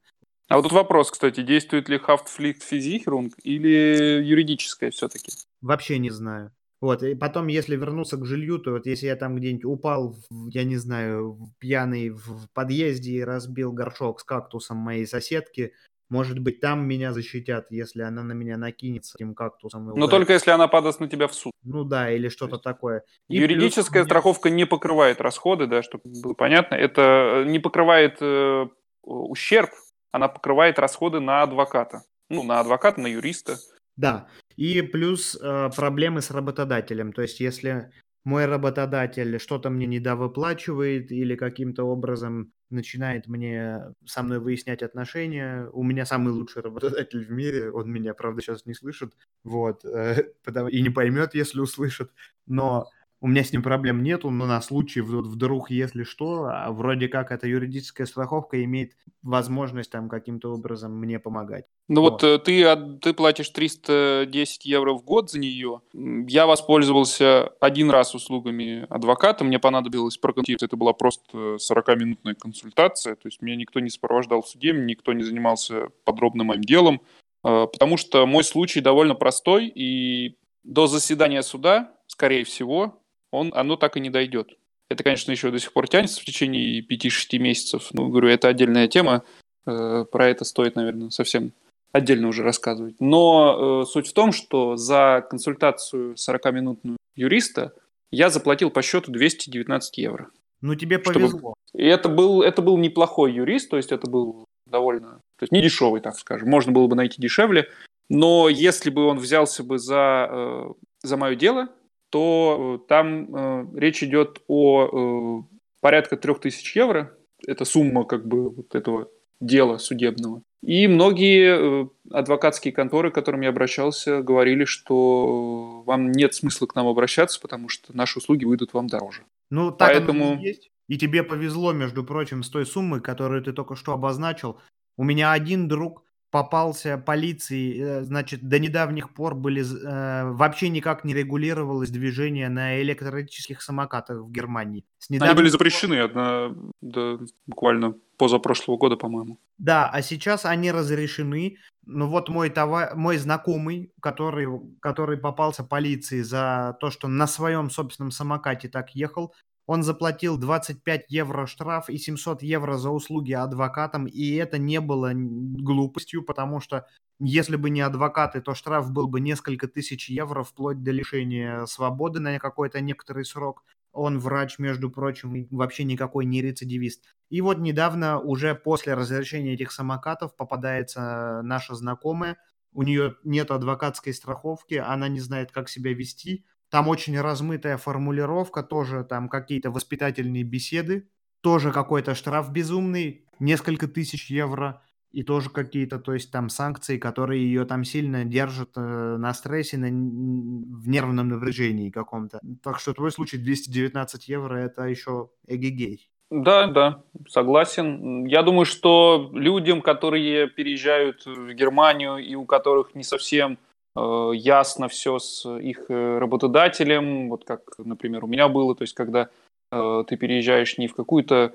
а 0.48 0.56
вот 0.56 0.62
тут 0.62 0.72
вопрос, 0.72 1.10
кстати, 1.10 1.42
действует 1.42 1.88
ли 1.88 1.96
Haftpflichtversicherung 1.98 3.30
или 3.42 4.22
юридическая 4.22 4.90
все-таки? 4.90 5.32
Вообще 5.60 5.98
не 5.98 6.10
знаю. 6.10 6.52
Вот, 6.80 7.04
и 7.04 7.14
потом, 7.14 7.46
если 7.46 7.76
вернуться 7.76 8.16
к 8.16 8.26
жилью, 8.26 8.58
то 8.58 8.72
вот 8.72 8.86
если 8.86 9.06
я 9.06 9.14
там 9.14 9.36
где-нибудь 9.36 9.64
упал, 9.64 10.16
я 10.48 10.64
не 10.64 10.76
знаю, 10.76 11.38
пьяный 11.60 12.10
в 12.10 12.48
подъезде 12.52 13.12
и 13.12 13.24
разбил 13.24 13.72
горшок 13.72 14.18
с 14.18 14.24
кактусом 14.24 14.78
моей 14.78 15.06
соседки, 15.06 15.72
Может 16.12 16.40
быть, 16.40 16.60
там 16.60 16.86
меня 16.86 17.14
защитят, 17.14 17.68
если 17.70 18.02
она 18.02 18.22
на 18.22 18.32
меня 18.32 18.58
накинется 18.58 19.16
этим 19.16 19.34
кактусом. 19.34 19.94
Но 19.96 20.08
только 20.08 20.34
если 20.34 20.50
она 20.50 20.68
подаст 20.68 21.00
на 21.00 21.08
тебя 21.08 21.26
в 21.26 21.34
суд. 21.34 21.52
Ну 21.62 21.84
да, 21.84 22.12
или 22.12 22.28
что-то 22.28 22.58
такое. 22.58 23.02
И 23.30 23.38
Юридическая 23.38 24.02
меня... 24.02 24.08
страховка 24.10 24.50
не 24.50 24.66
покрывает 24.66 25.22
расходы, 25.22 25.66
да, 25.66 25.82
чтобы 25.82 26.02
было 26.22 26.34
понятно. 26.34 26.74
Это 26.74 27.44
не 27.46 27.58
покрывает 27.60 28.18
э, 28.20 28.66
ущерб, 29.00 29.70
она 30.12 30.28
покрывает 30.28 30.78
расходы 30.78 31.18
на 31.18 31.42
адвоката. 31.42 32.04
Ну, 32.28 32.44
на 32.44 32.60
адвоката, 32.60 33.00
на 33.00 33.08
юриста. 33.08 33.56
Да, 33.96 34.28
и 34.56 34.80
плюс 34.80 35.36
э, 35.36 35.70
проблемы 35.76 36.22
с 36.22 36.30
работодателем. 36.30 37.12
То 37.12 37.22
есть, 37.22 37.40
если 37.40 37.90
мой 38.24 38.46
работодатель 38.46 39.38
что-то 39.40 39.68
мне 39.68 39.86
недовыплачивает 39.86 41.10
или 41.10 41.34
каким-то 41.34 41.84
образом 41.84 42.52
начинает 42.70 43.26
мне 43.26 43.80
со 44.06 44.22
мной 44.22 44.38
выяснять 44.38 44.82
отношения. 44.82 45.68
У 45.72 45.82
меня 45.82 46.06
самый 46.06 46.32
лучший 46.32 46.62
работодатель 46.62 47.24
в 47.24 47.30
мире, 47.30 47.70
он 47.70 47.90
меня, 47.90 48.14
правда, 48.14 48.40
сейчас 48.40 48.64
не 48.64 48.74
слышит, 48.74 49.12
вот, 49.44 49.84
э, 49.84 50.32
и 50.70 50.82
не 50.82 50.90
поймет, 50.90 51.34
если 51.34 51.60
услышит, 51.60 52.10
но 52.46 52.86
у 53.22 53.28
меня 53.28 53.44
с 53.44 53.52
ним 53.52 53.62
проблем 53.62 54.02
нету, 54.02 54.30
но 54.30 54.46
на 54.46 54.60
случай 54.60 55.00
вдруг, 55.00 55.70
если 55.70 56.02
что, 56.02 56.48
а 56.52 56.72
вроде 56.72 57.06
как 57.06 57.30
эта 57.30 57.46
юридическая 57.46 58.04
страховка 58.04 58.62
имеет 58.64 58.96
возможность 59.22 59.92
там 59.92 60.08
каким-то 60.08 60.52
образом 60.52 60.98
мне 60.98 61.20
помогать. 61.20 61.66
Ну 61.86 62.00
вот, 62.00 62.22
вот. 62.22 62.24
э, 62.24 62.38
ты, 62.38 62.98
ты 63.00 63.14
платишь 63.14 63.48
310 63.50 64.64
евро 64.64 64.94
в 64.94 65.04
год 65.04 65.30
за 65.30 65.38
нее. 65.38 65.82
Я 65.92 66.46
воспользовался 66.46 67.52
один 67.60 67.92
раз 67.92 68.12
услугами 68.16 68.86
адвоката, 68.90 69.44
мне 69.44 69.60
понадобилось 69.60 70.18
проконсультировать, 70.18 70.64
это 70.64 70.76
была 70.76 70.92
просто 70.92 71.58
40-минутная 71.58 72.34
консультация, 72.34 73.14
то 73.14 73.28
есть 73.28 73.40
меня 73.40 73.54
никто 73.54 73.78
не 73.78 73.90
сопровождал 73.90 74.42
в 74.42 74.48
суде, 74.48 74.72
никто 74.72 75.12
не 75.12 75.22
занимался 75.22 75.90
подробно 76.04 76.42
моим 76.42 76.62
делом, 76.62 77.00
э, 77.44 77.66
потому 77.72 77.96
что 77.96 78.26
мой 78.26 78.42
случай 78.42 78.80
довольно 78.80 79.14
простой, 79.14 79.68
и 79.68 80.38
до 80.64 80.88
заседания 80.88 81.42
суда, 81.42 81.92
скорее 82.08 82.42
всего, 82.44 83.01
он, 83.32 83.50
оно 83.54 83.76
так 83.76 83.96
и 83.96 84.00
не 84.00 84.10
дойдет. 84.10 84.56
Это, 84.88 85.02
конечно, 85.02 85.32
еще 85.32 85.50
до 85.50 85.58
сих 85.58 85.72
пор 85.72 85.88
тянется 85.88 86.20
в 86.20 86.24
течение 86.24 86.82
5-6 86.82 87.38
месяцев. 87.38 87.88
Ну, 87.92 88.08
говорю, 88.08 88.28
это 88.28 88.48
отдельная 88.48 88.86
тема. 88.86 89.24
Э, 89.66 90.04
про 90.10 90.28
это 90.28 90.44
стоит, 90.44 90.76
наверное, 90.76 91.10
совсем 91.10 91.52
отдельно 91.92 92.28
уже 92.28 92.42
рассказывать. 92.42 92.96
Но 93.00 93.82
э, 93.82 93.86
суть 93.86 94.08
в 94.08 94.12
том, 94.12 94.32
что 94.32 94.76
за 94.76 95.26
консультацию 95.28 96.14
40-минутную 96.14 96.96
юриста 97.16 97.72
я 98.10 98.28
заплатил 98.28 98.70
по 98.70 98.82
счету 98.82 99.10
219 99.10 99.98
евро. 99.98 100.28
Ну, 100.60 100.74
тебе 100.74 100.98
повезло. 100.98 101.54
Чтобы... 101.68 101.82
И 101.82 101.86
это 101.86 102.08
был, 102.08 102.42
это 102.42 102.60
был 102.62 102.76
неплохой 102.76 103.32
юрист, 103.32 103.70
то 103.70 103.78
есть 103.78 103.92
это 103.92 104.08
был 104.08 104.44
довольно... 104.66 105.20
То 105.38 105.44
есть 105.44 105.52
не 105.52 105.62
дешевый, 105.62 106.00
так 106.00 106.16
скажем. 106.16 106.48
Можно 106.48 106.72
было 106.72 106.86
бы 106.86 106.96
найти 106.96 107.20
дешевле. 107.20 107.68
Но 108.08 108.48
если 108.48 108.90
бы 108.90 109.06
он 109.06 109.18
взялся 109.18 109.64
бы 109.64 109.78
за, 109.78 110.28
э, 110.30 110.64
за 111.02 111.16
мое 111.16 111.34
дело, 111.34 111.68
то 112.12 112.78
э, 112.84 112.88
там 112.88 113.34
э, 113.34 113.66
речь 113.74 114.02
идет 114.02 114.42
о 114.46 115.40
э, 115.40 115.56
порядка 115.80 116.18
3000 116.18 116.78
евро. 116.78 117.16
Это 117.46 117.64
сумма 117.64 118.04
как 118.04 118.28
бы 118.28 118.50
вот 118.50 118.74
этого 118.74 119.08
дела 119.40 119.78
судебного. 119.78 120.42
И 120.62 120.86
многие 120.86 121.88
адвокатские 122.12 122.72
конторы, 122.72 123.10
к 123.10 123.14
которым 123.14 123.40
я 123.40 123.48
обращался, 123.48 124.22
говорили, 124.22 124.64
что 124.64 125.82
вам 125.84 126.12
нет 126.12 126.34
смысла 126.34 126.66
к 126.66 126.76
нам 126.76 126.86
обращаться, 126.86 127.40
потому 127.40 127.68
что 127.68 127.96
наши 127.96 128.18
услуги 128.18 128.44
выйдут 128.44 128.74
вам 128.74 128.86
дороже. 128.86 129.22
Ну, 129.50 129.72
так 129.72 129.88
Поэтому... 129.88 130.36
и 130.36 130.46
есть. 130.46 130.70
И 130.88 130.98
тебе 130.98 131.24
повезло, 131.24 131.72
между 131.72 132.04
прочим, 132.04 132.42
с 132.42 132.50
той 132.50 132.66
суммой, 132.66 133.00
которую 133.00 133.42
ты 133.42 133.52
только 133.52 133.74
что 133.74 133.92
обозначил. 133.92 134.60
У 134.96 135.04
меня 135.04 135.32
один 135.32 135.66
друг 135.66 136.04
попался 136.32 136.96
полиции, 136.96 137.78
э, 137.78 138.02
значит, 138.04 138.42
до 138.42 138.58
недавних 138.58 139.12
пор 139.12 139.34
были 139.34 139.62
э, 139.62 140.30
вообще 140.32 140.70
никак 140.70 141.04
не 141.04 141.12
регулировалось 141.12 141.90
движение 141.90 142.48
на 142.48 142.80
электрических 142.80 143.60
самокатах 143.60 144.22
в 144.22 144.32
Германии. 144.32 144.84
С 144.98 145.10
Они 145.10 145.34
были 145.34 145.48
запрещены 145.48 146.00
одна, 146.00 146.54
да, 146.80 147.18
буквально 147.46 147.94
позапрошлого 148.16 148.78
года, 148.78 148.96
по-моему. 148.96 149.38
Да, 149.58 149.90
а 149.90 150.00
сейчас 150.00 150.46
они 150.46 150.72
разрешены. 150.72 151.58
Ну 151.84 152.08
вот 152.08 152.30
мой, 152.30 152.48
товар, 152.48 152.96
мой 152.96 153.18
знакомый, 153.18 153.92
который, 154.00 154.48
который 154.80 155.18
попался 155.18 155.64
полиции 155.64 156.22
за 156.22 156.78
то, 156.80 156.90
что 156.90 157.08
на 157.08 157.26
своем 157.26 157.68
собственном 157.68 158.10
самокате 158.10 158.70
так 158.70 158.94
ехал, 158.94 159.34
он 159.66 159.82
заплатил 159.82 160.38
25 160.38 161.06
евро 161.08 161.46
штраф 161.46 161.88
и 161.88 161.98
700 161.98 162.42
евро 162.42 162.76
за 162.76 162.90
услуги 162.90 163.32
адвокатам, 163.32 164.06
и 164.06 164.34
это 164.34 164.58
не 164.58 164.80
было 164.80 165.12
глупостью, 165.14 166.24
потому 166.24 166.60
что 166.60 166.86
если 167.20 167.56
бы 167.56 167.70
не 167.70 167.80
адвокаты, 167.80 168.40
то 168.40 168.54
штраф 168.54 168.90
был 168.90 169.06
бы 169.06 169.20
несколько 169.20 169.68
тысяч 169.68 170.10
евро 170.10 170.42
вплоть 170.42 170.82
до 170.82 170.90
лишения 170.90 171.66
свободы 171.66 172.18
на 172.18 172.38
какой-то 172.40 172.80
некоторый 172.80 173.24
срок. 173.24 173.62
Он 173.92 174.18
врач, 174.18 174.58
между 174.58 174.90
прочим, 174.90 175.46
вообще 175.50 175.84
никакой 175.84 176.24
не 176.24 176.42
рецидивист. 176.42 177.04
И 177.30 177.40
вот 177.40 177.58
недавно, 177.58 178.18
уже 178.18 178.54
после 178.54 178.94
разрешения 178.94 179.54
этих 179.54 179.70
самокатов, 179.70 180.34
попадается 180.34 181.42
наша 181.44 181.74
знакомая. 181.74 182.38
У 182.72 182.82
нее 182.82 183.16
нет 183.22 183.50
адвокатской 183.50 184.14
страховки, 184.14 184.74
она 184.74 185.08
не 185.08 185.20
знает, 185.20 185.52
как 185.52 185.68
себя 185.68 185.92
вести. 185.92 186.44
Там 186.72 186.88
очень 186.88 187.20
размытая 187.20 187.76
формулировка, 187.76 188.62
тоже 188.62 189.04
там 189.04 189.28
какие-то 189.28 189.70
воспитательные 189.70 190.42
беседы, 190.42 191.06
тоже 191.42 191.70
какой-то 191.70 192.14
штраф 192.14 192.50
безумный, 192.50 193.26
несколько 193.38 193.88
тысяч 193.88 194.30
евро, 194.30 194.82
и 195.10 195.22
тоже 195.22 195.50
какие-то, 195.50 195.98
то 195.98 196.14
есть 196.14 196.32
там 196.32 196.48
санкции, 196.48 196.96
которые 196.96 197.44
ее 197.44 197.66
там 197.66 197.84
сильно 197.84 198.24
держат 198.24 198.70
э, 198.76 199.16
на 199.18 199.34
стрессе, 199.34 199.76
на, 199.76 199.88
в 199.88 200.88
нервном 200.88 201.28
напряжении 201.28 201.90
каком-то. 201.90 202.40
Так 202.62 202.80
что 202.80 202.94
твой 202.94 203.12
случай 203.12 203.36
219 203.36 204.28
евро 204.28 204.56
это 204.56 204.84
еще 204.84 205.28
эгегей. 205.46 206.08
Да, 206.30 206.68
да, 206.68 207.02
согласен. 207.28 208.24
Я 208.24 208.42
думаю, 208.42 208.64
что 208.64 209.28
людям, 209.34 209.82
которые 209.82 210.48
переезжают 210.48 211.26
в 211.26 211.52
Германию 211.52 212.16
и 212.16 212.34
у 212.34 212.46
которых 212.46 212.94
не 212.94 213.04
совсем 213.04 213.58
ясно 213.94 214.88
все 214.88 215.18
с 215.18 215.46
их 215.58 215.90
э, 215.90 216.18
работодателем, 216.18 217.28
вот 217.28 217.44
как, 217.44 217.60
например, 217.78 218.24
у 218.24 218.26
меня 218.28 218.48
было, 218.48 218.74
то 218.74 218.82
есть 218.82 218.94
когда 218.94 219.28
э, 219.70 220.04
ты 220.06 220.16
переезжаешь 220.16 220.78
не 220.78 220.88
в 220.88 220.94
какую-то, 220.94 221.54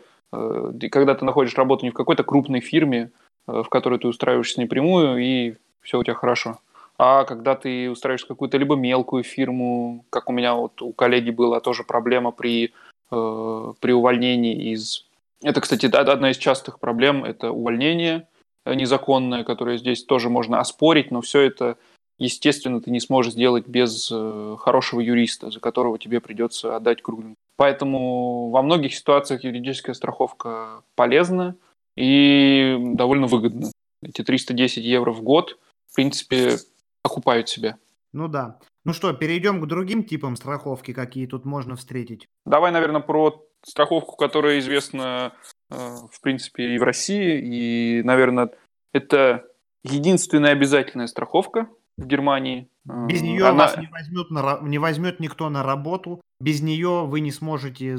когда 0.91 1.15
ты 1.15 1.23
находишь 1.23 1.55
работу 1.55 1.85
не 1.85 1.91
в 1.91 1.93
какой-то 1.93 2.23
крупной 2.25 2.59
фирме, 2.59 3.11
в 3.47 3.63
которой 3.69 3.97
ты 3.97 4.09
устраиваешься 4.09 4.59
напрямую, 4.59 5.23
и 5.23 5.55
все 5.81 5.97
у 5.97 6.03
тебя 6.03 6.15
хорошо. 6.15 6.59
А 6.97 7.23
когда 7.23 7.55
ты 7.55 7.89
устраиваешь 7.89 8.25
какую-то 8.25 8.57
либо 8.57 8.75
мелкую 8.75 9.23
фирму, 9.23 10.03
как 10.09 10.29
у 10.29 10.33
меня 10.33 10.53
вот 10.53 10.81
у 10.81 10.91
коллеги 10.91 11.29
была 11.29 11.61
тоже 11.61 11.85
проблема 11.85 12.31
при, 12.31 12.73
при 13.09 13.91
увольнении 13.93 14.73
из... 14.73 15.05
Это, 15.41 15.61
кстати, 15.61 15.85
одна 15.85 16.31
из 16.31 16.37
частых 16.37 16.81
проблем, 16.81 17.23
это 17.23 17.53
увольнение 17.53 18.27
незаконное, 18.65 19.45
которое 19.45 19.77
здесь 19.77 20.03
тоже 20.03 20.29
можно 20.29 20.59
оспорить, 20.59 21.09
но 21.09 21.21
все 21.21 21.39
это 21.39 21.77
естественно, 22.17 22.81
ты 22.81 22.91
не 22.91 22.99
сможешь 22.99 23.33
сделать 23.33 23.67
без 23.67 24.09
э, 24.11 24.55
хорошего 24.59 24.99
юриста, 24.99 25.51
за 25.51 25.59
которого 25.59 25.99
тебе 25.99 26.19
придется 26.19 26.75
отдать 26.75 27.01
круглым. 27.01 27.35
Поэтому 27.55 28.49
во 28.49 28.61
многих 28.61 28.93
ситуациях 28.95 29.43
юридическая 29.43 29.93
страховка 29.93 30.83
полезна 30.95 31.55
и 31.95 32.77
довольно 32.93 33.27
выгодна. 33.27 33.71
Эти 34.03 34.23
310 34.23 34.83
евро 34.83 35.11
в 35.11 35.23
год, 35.23 35.57
в 35.91 35.95
принципе, 35.95 36.57
окупают 37.03 37.49
себя. 37.49 37.77
Ну 38.13 38.27
да. 38.27 38.59
Ну 38.85 38.93
что, 38.93 39.11
перейдем 39.13 39.59
к 39.59 39.67
другим 39.67 40.03
типам 40.03 40.35
страховки, 40.35 40.93
какие 40.93 41.25
тут 41.25 41.45
можно 41.45 41.75
встретить. 41.75 42.27
Давай, 42.45 42.71
наверное, 42.71 43.01
про 43.01 43.43
страховку, 43.65 44.15
которая 44.15 44.59
известна, 44.59 45.33
э, 45.69 45.75
в 45.75 46.21
принципе, 46.21 46.75
и 46.75 46.77
в 46.77 46.83
России. 46.83 47.99
И, 47.99 48.03
наверное, 48.03 48.51
это 48.93 49.45
единственная 49.83 50.51
обязательная 50.51 51.07
страховка, 51.07 51.67
в 51.97 52.05
Германии. 52.05 52.69
Без 52.85 53.21
нее 53.21 53.45
Она... 53.47 53.65
вас 53.65 53.77
не 53.77 53.87
возьмет, 53.87 54.29
на, 54.29 54.59
не 54.61 54.77
возьмет 54.77 55.19
никто 55.19 55.49
на 55.49 55.63
работу. 55.63 56.21
Без 56.39 56.61
нее 56.61 57.05
вы 57.05 57.19
не 57.19 57.31
сможете 57.31 57.97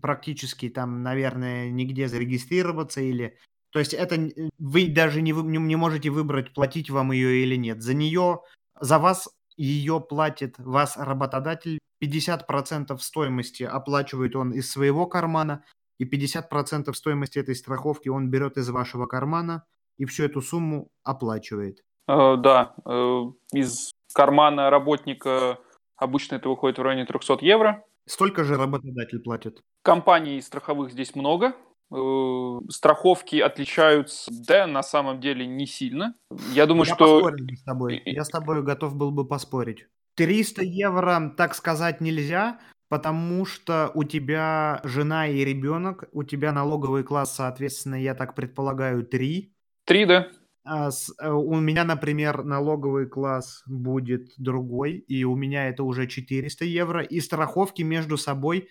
практически 0.00 0.68
там, 0.68 1.02
наверное, 1.02 1.70
нигде 1.70 2.08
зарегистрироваться 2.08 3.00
или... 3.00 3.36
То 3.70 3.80
есть 3.80 3.92
это 3.92 4.30
вы 4.58 4.86
даже 4.86 5.20
не, 5.20 5.32
не, 5.32 5.58
не 5.58 5.76
можете 5.76 6.10
выбрать, 6.10 6.54
платить 6.54 6.90
вам 6.90 7.10
ее 7.10 7.42
или 7.42 7.56
нет. 7.56 7.82
За 7.82 7.92
нее, 7.92 8.40
за 8.80 8.98
вас 8.98 9.28
ее 9.56 10.00
платит 10.00 10.54
вас 10.58 10.96
работодатель. 10.96 11.78
50% 12.02 12.96
стоимости 12.98 13.62
оплачивает 13.62 14.36
он 14.36 14.52
из 14.52 14.70
своего 14.70 15.06
кармана, 15.06 15.64
и 15.98 16.04
50% 16.04 16.92
стоимости 16.92 17.38
этой 17.38 17.54
страховки 17.54 18.08
он 18.08 18.30
берет 18.30 18.58
из 18.58 18.68
вашего 18.68 19.06
кармана 19.06 19.64
и 19.96 20.04
всю 20.04 20.24
эту 20.24 20.42
сумму 20.42 20.90
оплачивает. 21.02 21.82
Э, 22.06 22.36
да, 22.36 22.74
э, 22.84 23.22
из 23.52 23.92
кармана 24.12 24.70
работника 24.70 25.58
обычно 25.96 26.36
это 26.36 26.48
выходит 26.48 26.78
в 26.78 26.82
районе 26.82 27.06
300 27.06 27.38
евро. 27.40 27.84
Столько 28.06 28.44
же 28.44 28.56
работодатель 28.56 29.20
платит? 29.20 29.62
Компаний 29.82 30.40
страховых 30.40 30.92
здесь 30.92 31.14
много. 31.14 31.54
Э, 31.92 32.58
страховки 32.68 33.36
отличаются, 33.36 34.30
да, 34.46 34.66
на 34.66 34.82
самом 34.82 35.20
деле 35.20 35.46
не 35.46 35.66
сильно. 35.66 36.14
Я 36.52 36.66
думаю, 36.66 36.86
Я 36.86 36.94
что... 36.94 37.20
поспорил 37.20 37.46
с 37.56 37.62
тобой. 37.62 38.02
Я 38.04 38.24
с 38.24 38.28
тобой 38.28 38.62
готов 38.62 38.96
был 38.96 39.10
бы 39.10 39.26
поспорить. 39.26 39.86
300 40.16 40.62
евро, 40.62 41.34
так 41.36 41.54
сказать, 41.54 42.00
нельзя, 42.00 42.60
потому 42.88 43.44
что 43.46 43.90
у 43.94 44.04
тебя 44.04 44.80
жена 44.84 45.26
и 45.26 45.44
ребенок, 45.44 46.04
у 46.12 46.22
тебя 46.22 46.52
налоговый 46.52 47.02
класс, 47.02 47.34
соответственно, 47.34 47.96
я 47.96 48.14
так 48.14 48.34
предполагаю, 48.34 49.04
3. 49.04 49.52
Три, 49.84 50.06
да? 50.06 50.28
А 50.64 50.88
э, 50.88 51.30
у 51.30 51.56
меня, 51.60 51.84
например, 51.84 52.42
налоговый 52.42 53.06
класс 53.06 53.62
будет 53.66 54.32
другой, 54.38 54.92
и 54.92 55.24
у 55.24 55.36
меня 55.36 55.68
это 55.68 55.84
уже 55.84 56.06
400 56.06 56.64
евро, 56.64 57.02
и 57.02 57.20
страховки 57.20 57.82
между 57.82 58.16
собой 58.16 58.68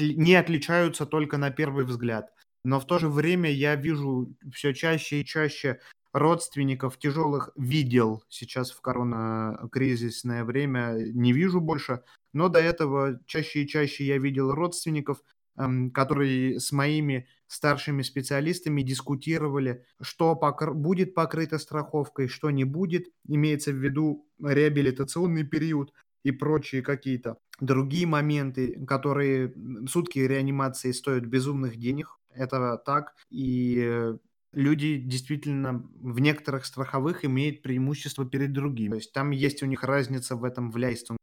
не 0.00 0.36
отличаются 0.36 1.06
только 1.06 1.38
на 1.38 1.50
первый 1.50 1.84
взгляд. 1.84 2.30
Но 2.64 2.78
в 2.78 2.86
то 2.86 2.98
же 2.98 3.08
время 3.08 3.50
я 3.50 3.74
вижу 3.74 4.32
все 4.52 4.72
чаще 4.72 5.20
и 5.20 5.24
чаще 5.24 5.80
родственников 6.12 6.98
тяжелых 6.98 7.50
видел 7.56 8.22
сейчас 8.28 8.70
в 8.70 8.80
коронакризисное 8.80 10.44
время, 10.44 10.94
не 11.12 11.32
вижу 11.32 11.60
больше, 11.60 12.02
но 12.32 12.48
до 12.48 12.60
этого 12.60 13.18
чаще 13.26 13.62
и 13.62 13.68
чаще 13.68 14.04
я 14.04 14.18
видел 14.18 14.52
родственников, 14.52 15.22
эм, 15.56 15.90
которые 15.90 16.60
с 16.60 16.72
моими 16.72 17.26
старшими 17.46 18.02
специалистами 18.02 18.82
дискутировали, 18.82 19.84
что 20.00 20.38
покр- 20.40 20.72
будет 20.72 21.14
покрыто 21.14 21.58
страховкой, 21.58 22.28
что 22.28 22.50
не 22.50 22.64
будет. 22.64 23.08
Имеется 23.26 23.72
в 23.72 23.76
виду 23.76 24.26
реабилитационный 24.40 25.44
период 25.44 25.92
и 26.24 26.30
прочие 26.32 26.82
какие-то 26.82 27.38
другие 27.60 28.06
моменты, 28.06 28.84
которые 28.86 29.54
сутки 29.88 30.18
реанимации 30.20 30.92
стоят 30.92 31.24
безумных 31.26 31.76
денег. 31.76 32.18
Это 32.34 32.80
так. 32.84 33.14
И 33.30 33.82
э, 33.84 34.18
люди 34.52 34.96
действительно 34.98 35.84
в 35.94 36.20
некоторых 36.20 36.64
страховых 36.64 37.24
имеют 37.24 37.62
преимущество 37.62 38.24
перед 38.24 38.52
другими. 38.52 38.90
То 38.90 38.96
есть 38.96 39.12
там 39.12 39.30
есть 39.30 39.62
у 39.62 39.66
них 39.66 39.82
разница 39.82 40.36
в 40.36 40.44
этом 40.44 40.70
в 40.70 40.76
ляйстве. 40.76 41.16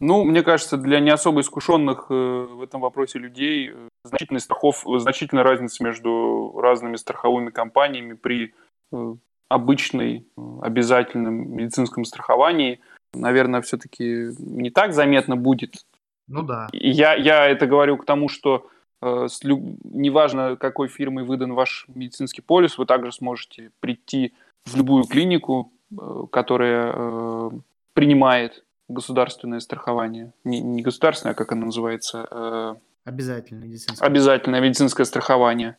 Ну, 0.00 0.24
мне 0.24 0.42
кажется, 0.42 0.78
для 0.78 0.98
не 0.98 1.10
особо 1.10 1.42
искушенных 1.42 2.06
э, 2.08 2.14
в 2.14 2.62
этом 2.62 2.80
вопросе 2.80 3.18
людей 3.18 3.70
э, 3.70 3.88
значительная, 4.04 4.40
страхов, 4.40 4.82
значительная 4.86 5.44
разница 5.44 5.84
между 5.84 6.58
разными 6.58 6.96
страховыми 6.96 7.50
компаниями 7.50 8.14
при 8.14 8.54
э, 8.92 9.14
обычной 9.48 10.26
обязательном 10.62 11.54
медицинском 11.54 12.04
страховании, 12.04 12.80
наверное, 13.12 13.60
все-таки 13.60 14.30
не 14.38 14.70
так 14.70 14.94
заметно 14.94 15.36
будет. 15.36 15.84
Ну 16.28 16.42
да. 16.42 16.68
Я, 16.72 17.14
я 17.14 17.46
это 17.46 17.66
говорю 17.66 17.98
к 17.98 18.06
тому, 18.06 18.28
что 18.28 18.68
э, 19.02 19.26
с 19.28 19.44
люб- 19.44 19.78
неважно, 19.84 20.56
какой 20.56 20.88
фирмой 20.88 21.24
выдан 21.24 21.52
ваш 21.52 21.84
медицинский 21.88 22.40
полис, 22.40 22.78
вы 22.78 22.86
также 22.86 23.12
сможете 23.12 23.70
прийти 23.80 24.32
в 24.64 24.76
любую 24.76 25.04
клинику, 25.04 25.72
э, 25.90 25.96
которая 26.30 26.92
э, 26.94 27.50
принимает 27.92 28.64
государственное 28.92 29.60
страхование. 29.60 30.32
Не, 30.44 30.60
не 30.60 30.82
государственное, 30.82 31.32
а 31.32 31.34
как 31.34 31.52
оно 31.52 31.66
называется? 31.66 32.26
э, 32.30 32.74
Обязательно 33.04 33.64
медицинский. 33.64 34.04
обязательное 34.04 34.60
медицинское 34.60 35.04
страхование. 35.04 35.76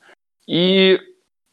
И, 0.47 0.99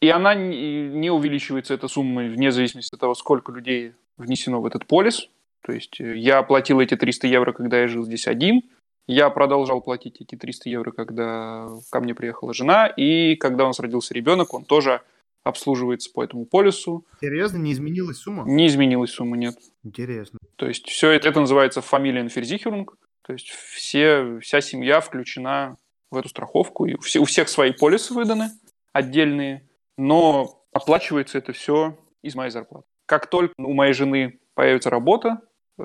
и 0.01 0.09
она 0.09 0.33
не 0.35 0.87
не 0.89 1.11
увеличивается, 1.11 1.73
эта 1.73 1.87
сумма, 1.87 2.23
вне 2.23 2.51
зависимости 2.51 2.93
от 2.93 2.99
того, 2.99 3.13
сколько 3.15 3.51
людей 3.51 3.93
внесено 4.17 4.61
в 4.61 4.65
этот 4.65 4.85
полис. 4.87 5.29
То 5.61 5.71
есть 5.71 6.01
э, 6.01 6.17
я 6.17 6.39
оплатил 6.39 6.79
эти 6.79 6.95
300 6.95 7.27
евро, 7.27 7.53
когда 7.53 7.79
я 7.79 7.87
жил 7.87 8.03
здесь 8.03 8.27
один. 8.27 8.61
Я 9.07 9.29
продолжал 9.29 9.81
платить 9.81 10.21
эти 10.21 10.35
300 10.35 10.69
евро, 10.69 10.91
когда 10.91 11.67
ко 11.91 11.99
мне 11.99 12.13
приехала 12.13 12.53
жена. 12.53 12.87
И 12.87 13.35
когда 13.35 13.63
у 13.63 13.67
нас 13.67 13.79
родился 13.79 14.13
ребенок, 14.13 14.53
он 14.53 14.65
тоже 14.65 15.01
обслуживается 15.43 16.11
по 16.13 16.23
этому 16.23 16.45
полису. 16.45 17.05
Серьезно, 17.21 17.57
не 17.57 17.73
изменилась 17.73 18.17
сумма? 18.17 18.43
Не 18.47 18.67
изменилась 18.67 19.11
сумма, 19.11 19.37
нет. 19.37 19.55
Интересно. 19.83 20.39
То 20.55 20.67
есть 20.67 20.87
все 20.87 21.11
это, 21.11 21.29
это 21.29 21.39
называется 21.39 21.81
фамилиенферзихерунг. 21.81 22.97
То 23.21 23.33
есть 23.33 23.49
все, 23.49 24.39
вся 24.39 24.61
семья 24.61 25.01
включена 25.01 25.77
в 26.11 26.17
эту 26.17 26.29
страховку. 26.29 26.85
И 26.85 26.97
все- 26.99 27.19
у 27.19 27.25
всех 27.25 27.49
свои 27.49 27.71
полисы 27.71 28.13
выданы 28.13 28.51
отдельные, 28.91 29.67
но 29.97 30.63
оплачивается 30.71 31.37
это 31.37 31.53
все 31.53 31.97
из 32.21 32.35
моей 32.35 32.51
зарплаты. 32.51 32.85
Как 33.05 33.27
только 33.27 33.53
у 33.57 33.73
моей 33.73 33.93
жены 33.93 34.39
появится 34.53 34.89
работа, 34.89 35.41
э, 35.77 35.83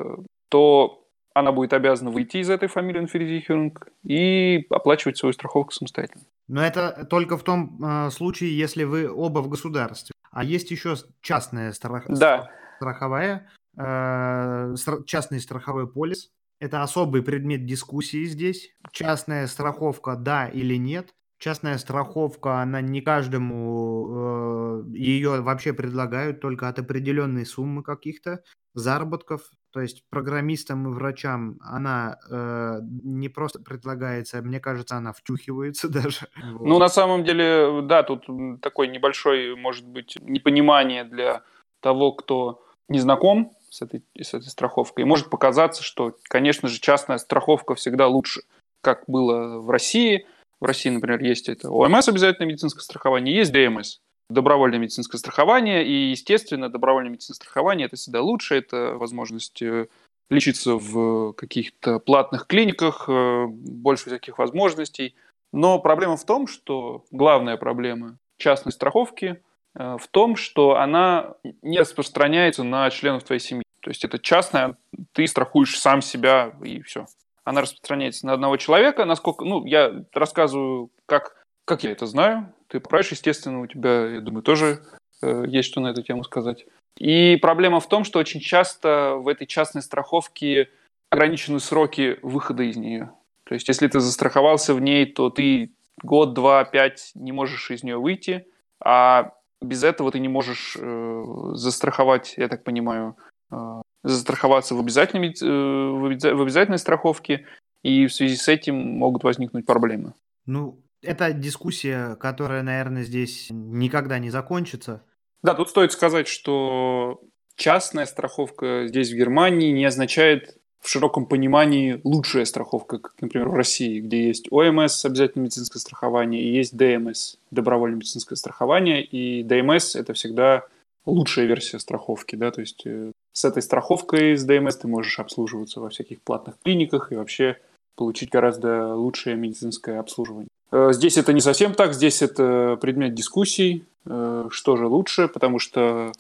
то 0.49 1.04
она 1.35 1.53
будет 1.53 1.73
обязана 1.73 2.11
выйти 2.11 2.39
из 2.39 2.49
этой 2.49 2.69
фамилиенферзихерунг 2.69 3.89
и 4.05 4.67
оплачивать 4.71 5.19
свою 5.19 5.33
страховку 5.33 5.73
самостоятельно. 5.73 6.25
Но 6.47 6.65
это 6.65 7.07
только 7.11 7.37
в 7.37 7.43
том 7.43 7.81
э, 7.85 8.11
случае, 8.11 8.57
если 8.57 8.85
вы 8.85 9.11
оба 9.11 9.41
в 9.41 9.49
государстве. 9.49 10.15
А 10.31 10.45
есть 10.45 10.71
еще 10.71 10.95
частная 11.21 11.73
страх- 11.73 12.05
Да. 12.09 12.51
страховая, 12.77 13.51
э, 13.77 14.75
частный 15.07 15.41
страховой 15.41 15.89
полис. 15.91 16.31
Это 16.61 16.83
особый 16.83 17.23
предмет 17.23 17.67
дискуссии 17.67 18.25
здесь. 18.25 18.71
Частная 18.93 19.47
страховка, 19.49 20.17
да 20.17 20.47
или 20.49 20.77
нет. 20.77 21.11
Частная 21.39 21.79
страховка, 21.79 22.61
она 22.63 22.81
не 22.81 23.01
каждому 23.01 24.83
э, 24.87 24.97
ее 24.97 25.41
вообще 25.43 25.73
предлагают 25.73 26.41
только 26.41 26.69
от 26.69 26.79
определенной 26.79 27.45
суммы 27.45 27.83
каких-то 27.83 28.41
заработков. 28.75 29.43
То 29.75 29.81
есть 29.81 30.05
программистам 30.09 30.87
и 30.89 30.95
врачам 30.95 31.59
она 31.61 32.17
э, 32.31 32.79
не 33.03 33.29
просто 33.29 33.59
предлагается, 33.59 34.41
мне 34.41 34.61
кажется, 34.61 34.95
она 34.95 35.13
втюхивается 35.13 35.89
даже. 35.93 36.29
Вот. 36.53 36.65
Ну, 36.65 36.79
на 36.79 36.89
самом 36.89 37.25
деле, 37.25 37.83
да, 37.83 38.05
тут 38.05 38.25
такой 38.63 38.87
небольшой, 38.87 39.57
может 39.57 39.85
быть, 39.85 40.17
непонимание 40.21 41.03
для 41.03 41.43
того, 41.81 42.13
кто 42.13 42.65
не 42.89 43.01
знаком 43.01 43.51
с 43.69 43.83
этой, 43.83 44.05
с 44.17 44.33
этой 44.33 44.47
страховкой. 44.47 45.03
И 45.03 45.09
может 45.09 45.29
показаться, 45.29 45.83
что, 45.83 46.15
конечно 46.29 46.69
же, 46.69 46.79
частная 46.79 47.19
страховка 47.19 47.75
всегда 47.75 48.07
лучше, 48.07 48.43
как 48.81 49.03
было 49.09 49.59
в 49.59 49.71
России. 49.71 50.25
В 50.61 50.67
России, 50.67 50.91
например, 50.91 51.21
есть 51.21 51.49
это 51.49 51.69
ОМС, 51.69 52.09
обязательное 52.09 52.47
медицинское 52.47 52.83
страхование, 52.83 53.35
есть 53.35 53.53
ДМС, 53.53 53.99
добровольное 54.29 54.79
медицинское 54.79 55.19
страхование. 55.19 55.87
И, 55.87 56.11
естественно, 56.11 56.69
добровольное 56.69 57.11
медицинское 57.11 57.45
страхование– 57.45 57.87
это 57.89 57.97
всегда 57.97 58.23
лучше, 58.23 58.57
это 58.57 58.95
возможность 58.97 59.61
э, 59.63 59.89
лечиться 60.31 60.75
в 60.75 61.33
каких-то 61.33 61.99
платных 61.99 62.47
клиниках, 62.47 63.05
э, 63.09 63.47
больше 63.47 64.07
всяких 64.07 64.39
возможностей. 64.39 65.15
Но 65.53 65.79
проблема 65.79 66.17
в 66.17 66.25
том, 66.25 66.47
что 66.47 67.05
главная 67.11 67.57
проблема 67.57 68.19
частной 68.37 68.73
страховки 68.73 69.43
э, 69.75 69.97
в 70.01 70.09
том, 70.09 70.37
что 70.37 70.77
она 70.77 71.35
не 71.63 71.79
распространяется 71.79 72.65
на 72.65 72.91
членов 72.91 73.25
твоей 73.25 73.41
семьи. 73.41 73.65
То 73.81 73.91
есть 73.91 74.05
это 74.05 74.19
частная, 74.19 74.79
ты 75.13 75.27
страхуешь 75.27 75.79
сам 75.79 76.01
себя 76.01 76.55
и 76.63 76.81
все. 76.81 77.07
Она 77.45 77.61
распространяется 77.61 78.27
на 78.27 78.33
одного 78.33 78.57
человека, 78.57 79.05
насколько, 79.05 79.45
ну, 79.45 79.67
я 79.67 80.05
рассказываю, 80.15 80.91
как, 81.05 81.45
как 81.67 81.85
я 81.85 81.93
это 81.93 82.07
знаю. 82.07 82.54
Ты 82.69 82.81
поправишь, 82.81 83.11
естественно, 83.11 83.61
у 83.61 83.67
тебя, 83.67 84.07
я 84.07 84.21
думаю, 84.21 84.43
тоже 84.43 84.83
э, 85.23 85.45
есть 85.47 85.69
что 85.69 85.81
на 85.81 85.89
эту 85.89 86.03
тему 86.03 86.25
сказать. 86.25 86.67
И 86.97 87.37
проблема 87.37 87.81
в 87.81 87.89
том, 87.89 88.05
что 88.05 88.19
очень 88.19 88.41
часто 88.41 89.17
в 89.17 89.29
этой 89.29 89.47
частной 89.47 89.83
страховке 89.83 90.71
ограничены 91.11 91.61
сроки 91.61 92.19
выхода 92.23 92.63
из 92.63 92.77
нее. 92.77 93.13
То 93.45 93.55
есть, 93.55 93.69
если 93.69 93.89
ты 93.89 94.01
застраховался 94.01 94.75
в 94.75 94.81
ней, 94.81 95.07
то 95.07 95.31
ты 95.31 95.73
год, 96.03 96.35
два, 96.35 96.65
пять 96.65 97.13
не 97.15 97.33
можешь 97.33 97.71
из 97.71 97.83
нее 97.83 97.99
выйти, 97.99 98.47
а 98.81 99.33
без 99.61 99.85
этого 99.85 100.11
ты 100.11 100.19
не 100.19 100.29
можешь 100.29 100.77
э, 100.79 101.25
застраховать, 101.53 102.35
я 102.37 102.49
так 102.49 102.65
понимаю, 102.65 103.17
э, 103.51 103.83
застраховаться 104.03 104.75
в 104.75 104.81
обязательной, 104.81 105.35
э, 105.41 106.35
в 106.35 106.43
обязательной 106.43 106.79
страховке, 106.79 107.47
и 107.83 108.07
в 108.07 108.15
связи 108.15 108.37
с 108.37 108.49
этим 108.49 108.77
могут 108.77 109.25
возникнуть 109.25 109.67
проблемы. 109.67 110.15
Ну, 110.47 110.79
это 111.05 111.33
дискуссия, 111.33 112.17
которая, 112.17 112.63
наверное, 112.63 113.05
здесь 113.05 113.49
никогда 113.51 114.19
не 114.19 114.31
закончится. 114.31 115.03
Да, 115.43 115.55
тут 115.55 115.69
стоит 115.69 115.93
сказать, 115.93 116.27
что 116.27 117.21
частная 117.57 118.07
страховка 118.07 118.87
здесь, 118.87 119.11
в 119.11 119.17
Германии, 119.17 119.73
не 119.73 119.85
означает 119.85 120.57
в 120.81 120.89
широком 120.89 121.27
понимании 121.27 122.01
лучшая 122.05 122.45
страховка, 122.45 122.99
как, 122.99 123.15
например, 123.21 123.49
в 123.49 123.55
России, 123.55 124.01
где 124.01 124.27
есть 124.27 124.53
ОМС, 124.53 125.05
обязательное 125.05 125.45
медицинское 125.45 125.79
страхование, 125.79 126.43
и 126.43 126.55
есть 126.55 126.77
ДМС, 126.77 127.37
добровольное 127.51 127.97
медицинское 127.97 128.37
страхование, 128.37 129.03
и 129.03 129.43
ДМС– 129.43 129.97
это 129.97 130.13
всегда 130.13 130.67
лучшая 131.07 131.47
версия 131.47 131.79
страховки, 131.79 132.37
да, 132.37 132.51
то 132.51 132.61
есть 132.61 132.83
э, 132.87 133.13
с 133.33 133.45
этой 133.45 133.63
страховкой, 133.63 134.37
с 134.37 134.45
ДМС 134.45 134.77
ты 134.77 134.89
можешь 134.89 135.19
обслуживаться 135.19 135.81
во 135.81 135.89
всяких 135.89 136.21
платных 136.21 136.57
клиниках 136.63 137.13
и 137.13 137.17
вообще 137.17 137.59
получить 137.97 138.31
гораздо 138.31 138.95
лучшее 138.95 139.37
медицинское 139.37 139.99
обслуживание. 139.99 140.49
Э, 140.75 140.93
Здесь 140.93 141.17
это 141.17 141.33
не 141.33 141.41
совсем 141.41 141.73
так, 141.73 141.95
здесь 141.95 142.21
это 142.21 142.77
предмет 142.81 143.15
дискуссий, 143.15 143.85
э, 144.07 144.49
что 144.51 144.77
же 144.77 144.89
лучше, 144.89 145.29
потому 145.29 145.61
что 145.61 146.13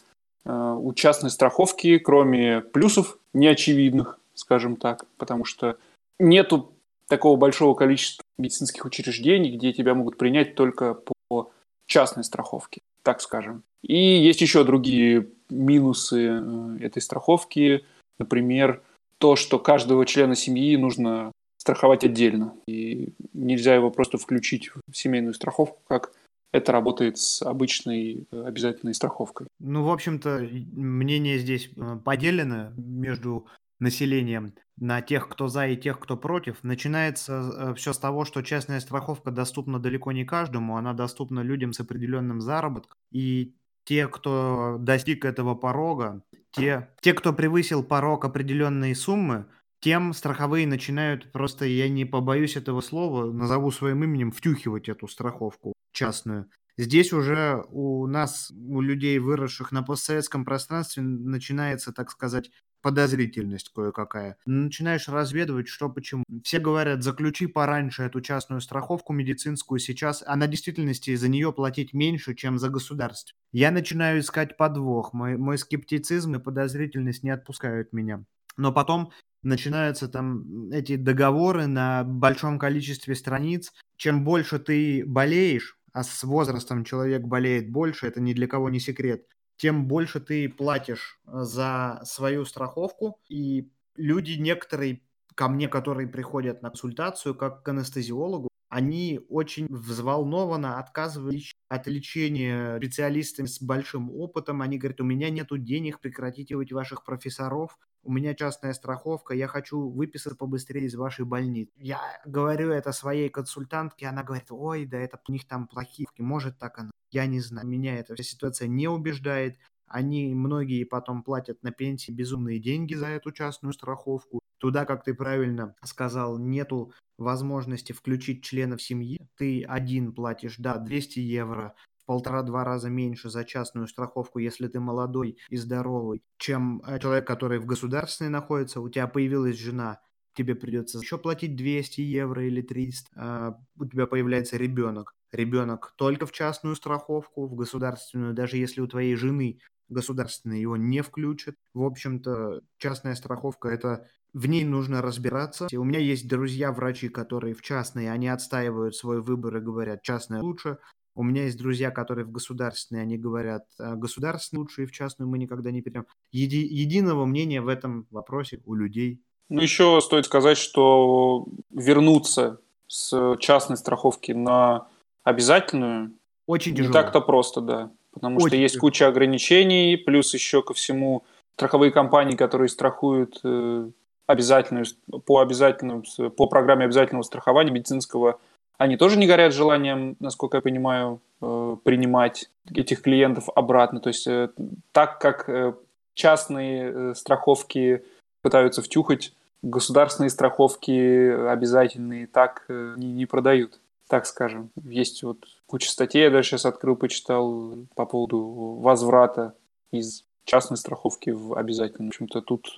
э, 0.44 0.76
у 0.78 0.92
частной 0.94 1.30
страховки, 1.30 1.98
кроме 1.98 2.60
плюсов 2.60 3.18
неочевидных, 3.32 4.20
скажем 4.34 4.76
так, 4.76 5.06
потому 5.18 5.44
что 5.44 5.76
нету 6.20 6.72
такого 7.08 7.36
большого 7.36 7.74
количества 7.74 8.22
медицинских 8.38 8.84
учреждений, 8.84 9.56
где 9.56 9.72
тебя 9.72 9.94
могут 9.94 10.16
принять 10.16 10.54
только 10.54 10.94
по 10.94 11.50
частной 11.86 12.22
страховки, 12.22 12.80
так 13.02 13.20
скажем. 13.20 13.64
И 13.82 13.96
есть 13.96 14.40
еще 14.40 14.62
другие 14.62 15.28
минусы 15.50 16.42
этой 16.80 17.02
страховки. 17.02 17.84
Например, 18.18 18.80
то, 19.18 19.36
что 19.36 19.58
каждого 19.58 20.06
члена 20.06 20.34
семьи 20.34 20.76
нужно 20.76 21.32
страховать 21.64 22.04
отдельно. 22.04 22.54
И 22.66 23.14
нельзя 23.32 23.74
его 23.74 23.90
просто 23.90 24.18
включить 24.18 24.70
в 24.86 24.94
семейную 24.94 25.32
страховку, 25.32 25.80
как 25.88 26.12
это 26.52 26.72
работает 26.72 27.16
с 27.16 27.40
обычной 27.40 28.28
э, 28.30 28.44
обязательной 28.44 28.92
страховкой. 28.92 29.46
Ну, 29.58 29.82
в 29.82 29.90
общем-то, 29.90 30.46
мнение 30.72 31.38
здесь 31.38 31.70
э, 31.74 31.98
поделено 32.04 32.70
между 32.76 33.46
населением 33.80 34.52
на 34.76 35.00
тех, 35.00 35.26
кто 35.28 35.48
за 35.48 35.66
и 35.68 35.76
тех, 35.76 35.98
кто 35.98 36.18
против. 36.18 36.62
Начинается 36.62 37.32
э, 37.32 37.74
все 37.76 37.94
с 37.94 37.98
того, 37.98 38.26
что 38.26 38.42
частная 38.42 38.80
страховка 38.80 39.30
доступна 39.30 39.80
далеко 39.80 40.12
не 40.12 40.24
каждому, 40.26 40.76
она 40.76 40.92
доступна 40.92 41.40
людям 41.40 41.72
с 41.72 41.80
определенным 41.80 42.42
заработком. 42.42 42.98
И 43.10 43.54
те, 43.84 44.06
кто 44.06 44.76
достиг 44.78 45.24
этого 45.24 45.54
порога, 45.54 46.22
те, 46.50 46.90
те, 47.00 47.14
кто 47.14 47.32
превысил 47.32 47.82
порог 47.82 48.26
определенной 48.26 48.94
суммы, 48.94 49.46
тем 49.84 50.14
страховые 50.14 50.66
начинают 50.66 51.30
просто, 51.30 51.66
я 51.66 51.90
не 51.90 52.06
побоюсь 52.06 52.56
этого 52.56 52.80
слова, 52.80 53.30
назову 53.30 53.70
своим 53.70 54.02
именем, 54.02 54.32
втюхивать 54.32 54.88
эту 54.88 55.06
страховку 55.08 55.74
частную. 55.92 56.48
Здесь 56.78 57.12
уже 57.12 57.62
у 57.68 58.06
нас, 58.06 58.50
у 58.50 58.80
людей, 58.80 59.18
выросших 59.18 59.72
на 59.72 59.82
постсоветском 59.82 60.46
пространстве, 60.46 61.02
начинается, 61.02 61.92
так 61.92 62.10
сказать, 62.10 62.50
подозрительность 62.80 63.72
кое-какая. 63.74 64.38
Начинаешь 64.46 65.06
разведывать, 65.06 65.68
что 65.68 65.90
почему. 65.90 66.24
Все 66.42 66.60
говорят, 66.60 67.02
заключи 67.02 67.46
пораньше 67.46 68.04
эту 68.04 68.22
частную 68.22 68.62
страховку 68.62 69.12
медицинскую 69.12 69.80
сейчас, 69.80 70.24
а 70.26 70.34
на 70.36 70.46
действительности 70.46 71.14
за 71.14 71.28
нее 71.28 71.52
платить 71.52 71.92
меньше, 71.92 72.34
чем 72.34 72.58
за 72.58 72.70
государство. 72.70 73.36
Я 73.52 73.70
начинаю 73.70 74.20
искать 74.20 74.56
подвох. 74.56 75.12
Мой, 75.12 75.36
мой 75.36 75.58
скептицизм 75.58 76.36
и 76.36 76.42
подозрительность 76.42 77.22
не 77.22 77.30
отпускают 77.30 77.92
меня. 77.92 78.24
Но 78.56 78.72
потом 78.72 79.10
начинаются 79.44 80.08
там 80.08 80.70
эти 80.70 80.96
договоры 80.96 81.66
на 81.66 82.04
большом 82.04 82.58
количестве 82.58 83.14
страниц. 83.14 83.72
Чем 83.96 84.24
больше 84.24 84.58
ты 84.58 85.04
болеешь, 85.06 85.78
а 85.92 86.02
с 86.02 86.24
возрастом 86.24 86.84
человек 86.84 87.22
болеет 87.22 87.70
больше, 87.70 88.06
это 88.06 88.20
ни 88.20 88.32
для 88.32 88.48
кого 88.48 88.68
не 88.70 88.80
секрет, 88.80 89.26
тем 89.56 89.86
больше 89.86 90.20
ты 90.20 90.48
платишь 90.48 91.20
э, 91.26 91.42
за 91.42 92.00
свою 92.04 92.44
страховку. 92.44 93.20
И 93.28 93.70
люди 93.96 94.32
некоторые 94.32 95.02
ко 95.34 95.48
мне, 95.48 95.68
которые 95.68 96.08
приходят 96.08 96.62
на 96.62 96.70
консультацию 96.70 97.34
как 97.34 97.62
к 97.62 97.68
анестезиологу, 97.68 98.48
они 98.68 99.20
очень 99.28 99.66
взволнованно 99.68 100.80
отказывались 100.80 101.54
от 101.68 101.86
лечения 101.86 102.76
специалистами 102.78 103.46
с 103.46 103.62
большим 103.62 104.10
опытом. 104.10 104.62
Они 104.62 104.78
говорят, 104.78 105.00
у 105.00 105.04
меня 105.04 105.30
нет 105.30 105.46
денег, 105.64 106.00
прекратите 106.00 106.56
ваших 106.56 107.04
профессоров, 107.04 107.78
у 108.04 108.12
меня 108.12 108.34
частная 108.34 108.72
страховка, 108.72 109.34
я 109.34 109.48
хочу 109.48 109.88
выписаться 109.88 110.36
побыстрее 110.36 110.86
из 110.86 110.94
вашей 110.94 111.24
больницы. 111.24 111.72
Я 111.76 112.00
говорю 112.24 112.70
это 112.70 112.92
своей 112.92 113.28
консультантке, 113.28 114.06
она 114.06 114.22
говорит, 114.22 114.46
ой, 114.50 114.86
да 114.86 114.98
это 114.98 115.18
у 115.28 115.32
них 115.32 115.46
там 115.46 115.66
плохие, 115.66 116.06
может 116.18 116.58
так 116.58 116.78
она. 116.78 116.90
Я 117.10 117.26
не 117.26 117.40
знаю, 117.40 117.66
меня 117.66 117.96
эта 117.96 118.14
вся 118.14 118.24
ситуация 118.24 118.68
не 118.68 118.88
убеждает. 118.88 119.58
Они 119.86 120.34
многие 120.34 120.84
потом 120.84 121.22
платят 121.22 121.62
на 121.62 121.70
пенсии 121.70 122.10
безумные 122.10 122.58
деньги 122.58 122.94
за 122.94 123.06
эту 123.06 123.32
частную 123.32 123.72
страховку. 123.72 124.40
Туда, 124.58 124.84
как 124.84 125.04
ты 125.04 125.14
правильно 125.14 125.74
сказал, 125.84 126.38
нету 126.38 126.92
возможности 127.18 127.92
включить 127.92 128.42
членов 128.42 128.82
семьи. 128.82 129.18
Ты 129.36 129.62
один 129.62 130.12
платишь, 130.12 130.56
да, 130.58 130.78
200 130.78 131.20
евро, 131.20 131.74
полтора-два 132.06 132.64
раза 132.64 132.90
меньше 132.90 133.30
за 133.30 133.44
частную 133.44 133.86
страховку, 133.88 134.38
если 134.38 134.68
ты 134.68 134.80
молодой 134.80 135.38
и 135.48 135.56
здоровый, 135.56 136.22
чем 136.38 136.82
э, 136.86 136.98
человек, 136.98 137.26
который 137.26 137.58
в 137.58 137.66
государственной 137.66 138.30
находится, 138.30 138.80
у 138.80 138.88
тебя 138.88 139.06
появилась 139.06 139.56
жена, 139.56 140.00
тебе 140.34 140.54
придется 140.54 140.98
еще 140.98 141.18
платить 141.18 141.56
200 141.56 142.00
евро 142.00 142.44
или 142.44 142.62
300, 142.62 143.10
а 143.16 143.58
у 143.76 143.86
тебя 143.86 144.06
появляется 144.06 144.56
ребенок. 144.56 145.14
Ребенок 145.32 145.94
только 145.96 146.26
в 146.26 146.32
частную 146.32 146.76
страховку, 146.76 147.46
в 147.46 147.54
государственную, 147.54 148.34
даже 148.34 148.56
если 148.56 148.80
у 148.80 148.86
твоей 148.86 149.16
жены 149.16 149.58
государственная 149.88 150.58
его 150.58 150.76
не 150.76 151.02
включат. 151.02 151.56
В 151.72 151.82
общем-то, 151.82 152.60
частная 152.78 153.14
страховка– 153.14 153.68
это 153.70 154.08
в 154.32 154.46
ней 154.46 154.64
нужно 154.64 155.00
разбираться. 155.00 155.68
У 155.72 155.84
меня 155.84 156.00
есть 156.00 156.28
друзья-врачи, 156.28 157.08
которые 157.08 157.54
в 157.54 157.62
частной, 157.62 158.10
они 158.10 158.28
отстаивают 158.28 158.96
свой 158.96 159.22
выбор 159.22 159.56
и 159.56 159.60
говорят, 159.60 160.02
частная 160.02 160.40
лучше. 160.42 160.78
У 161.14 161.22
меня 161.22 161.44
есть 161.44 161.58
друзья, 161.58 161.90
которые 161.90 162.24
в 162.24 162.32
государственной, 162.32 163.02
они 163.02 163.16
говорят, 163.16 163.64
«А, 163.78 163.94
государственная 163.94 164.62
лучше, 164.62 164.82
и 164.82 164.86
в 164.86 164.92
частную 164.92 165.28
мы 165.28 165.38
никогда 165.38 165.70
не 165.70 165.80
перейдем. 165.80 166.06
Еди, 166.32 166.58
единого 166.58 167.24
мнения 167.24 167.60
в 167.60 167.68
этом 167.68 168.06
вопросе 168.10 168.60
у 168.64 168.74
людей. 168.74 169.20
Ну, 169.48 169.60
еще 169.60 170.00
стоит 170.00 170.26
сказать, 170.26 170.58
что 170.58 171.46
вернуться 171.70 172.60
с 172.88 173.36
частной 173.38 173.76
страховки 173.76 174.32
на 174.32 174.88
обязательную 175.22 176.12
очень 176.46 176.72
тяжело. 176.72 176.88
Не 176.88 176.92
так-то 176.92 177.20
просто, 177.20 177.60
да. 177.60 177.90
Потому 178.12 178.36
Очень 178.36 178.48
что 178.48 178.56
есть 178.56 178.74
тяжело. 178.74 178.88
куча 178.88 179.08
ограничений, 179.08 179.96
плюс 179.96 180.32
еще 180.34 180.62
ко 180.62 180.74
всему 180.74 181.24
страховые 181.56 181.90
компании, 181.90 182.36
которые 182.36 182.68
страхуют 182.68 183.40
э, 183.44 183.90
обязательную, 184.26 184.86
по 185.26 185.40
обязательному, 185.40 186.04
по 186.36 186.46
программе 186.46 186.84
обязательного 186.84 187.22
страхования 187.22 187.70
медицинского, 187.70 188.40
они 188.78 188.96
тоже 188.96 189.18
не 189.18 189.26
горят 189.26 189.52
желанием, 189.52 190.16
насколько 190.20 190.56
я 190.56 190.60
понимаю, 190.60 191.20
э, 191.40 191.76
принимать 191.84 192.50
этих 192.72 193.02
клиентов 193.02 193.48
обратно. 193.54 194.00
То 194.00 194.08
есть 194.08 194.26
э, 194.26 194.50
так 194.92 195.18
как 195.20 195.48
э, 195.48 195.74
частные 196.14 197.14
страховки 197.14 198.04
пытаются 198.42 198.82
втюхать, 198.82 199.32
государственные 199.62 200.30
страховки 200.30 201.48
обязательные 201.48 202.26
так 202.26 202.66
не, 202.68 203.24
продают, 203.24 203.80
так 204.08 204.26
скажем. 204.26 204.70
Есть 204.82 205.22
вот 205.22 205.38
куча 205.66 205.90
статей, 205.90 206.24
я 206.24 206.30
даже 206.30 206.48
сейчас 206.48 206.66
открыл, 206.66 206.96
почитал 206.96 207.74
по 207.94 208.04
поводу 208.04 208.78
возврата 208.80 209.54
из 209.90 210.24
частной 210.44 210.76
страховки 210.76 211.30
в 211.30 211.56
обязательную. 211.56 212.10
В 212.10 212.14
общем-то, 212.14 212.42
тут, 212.42 212.74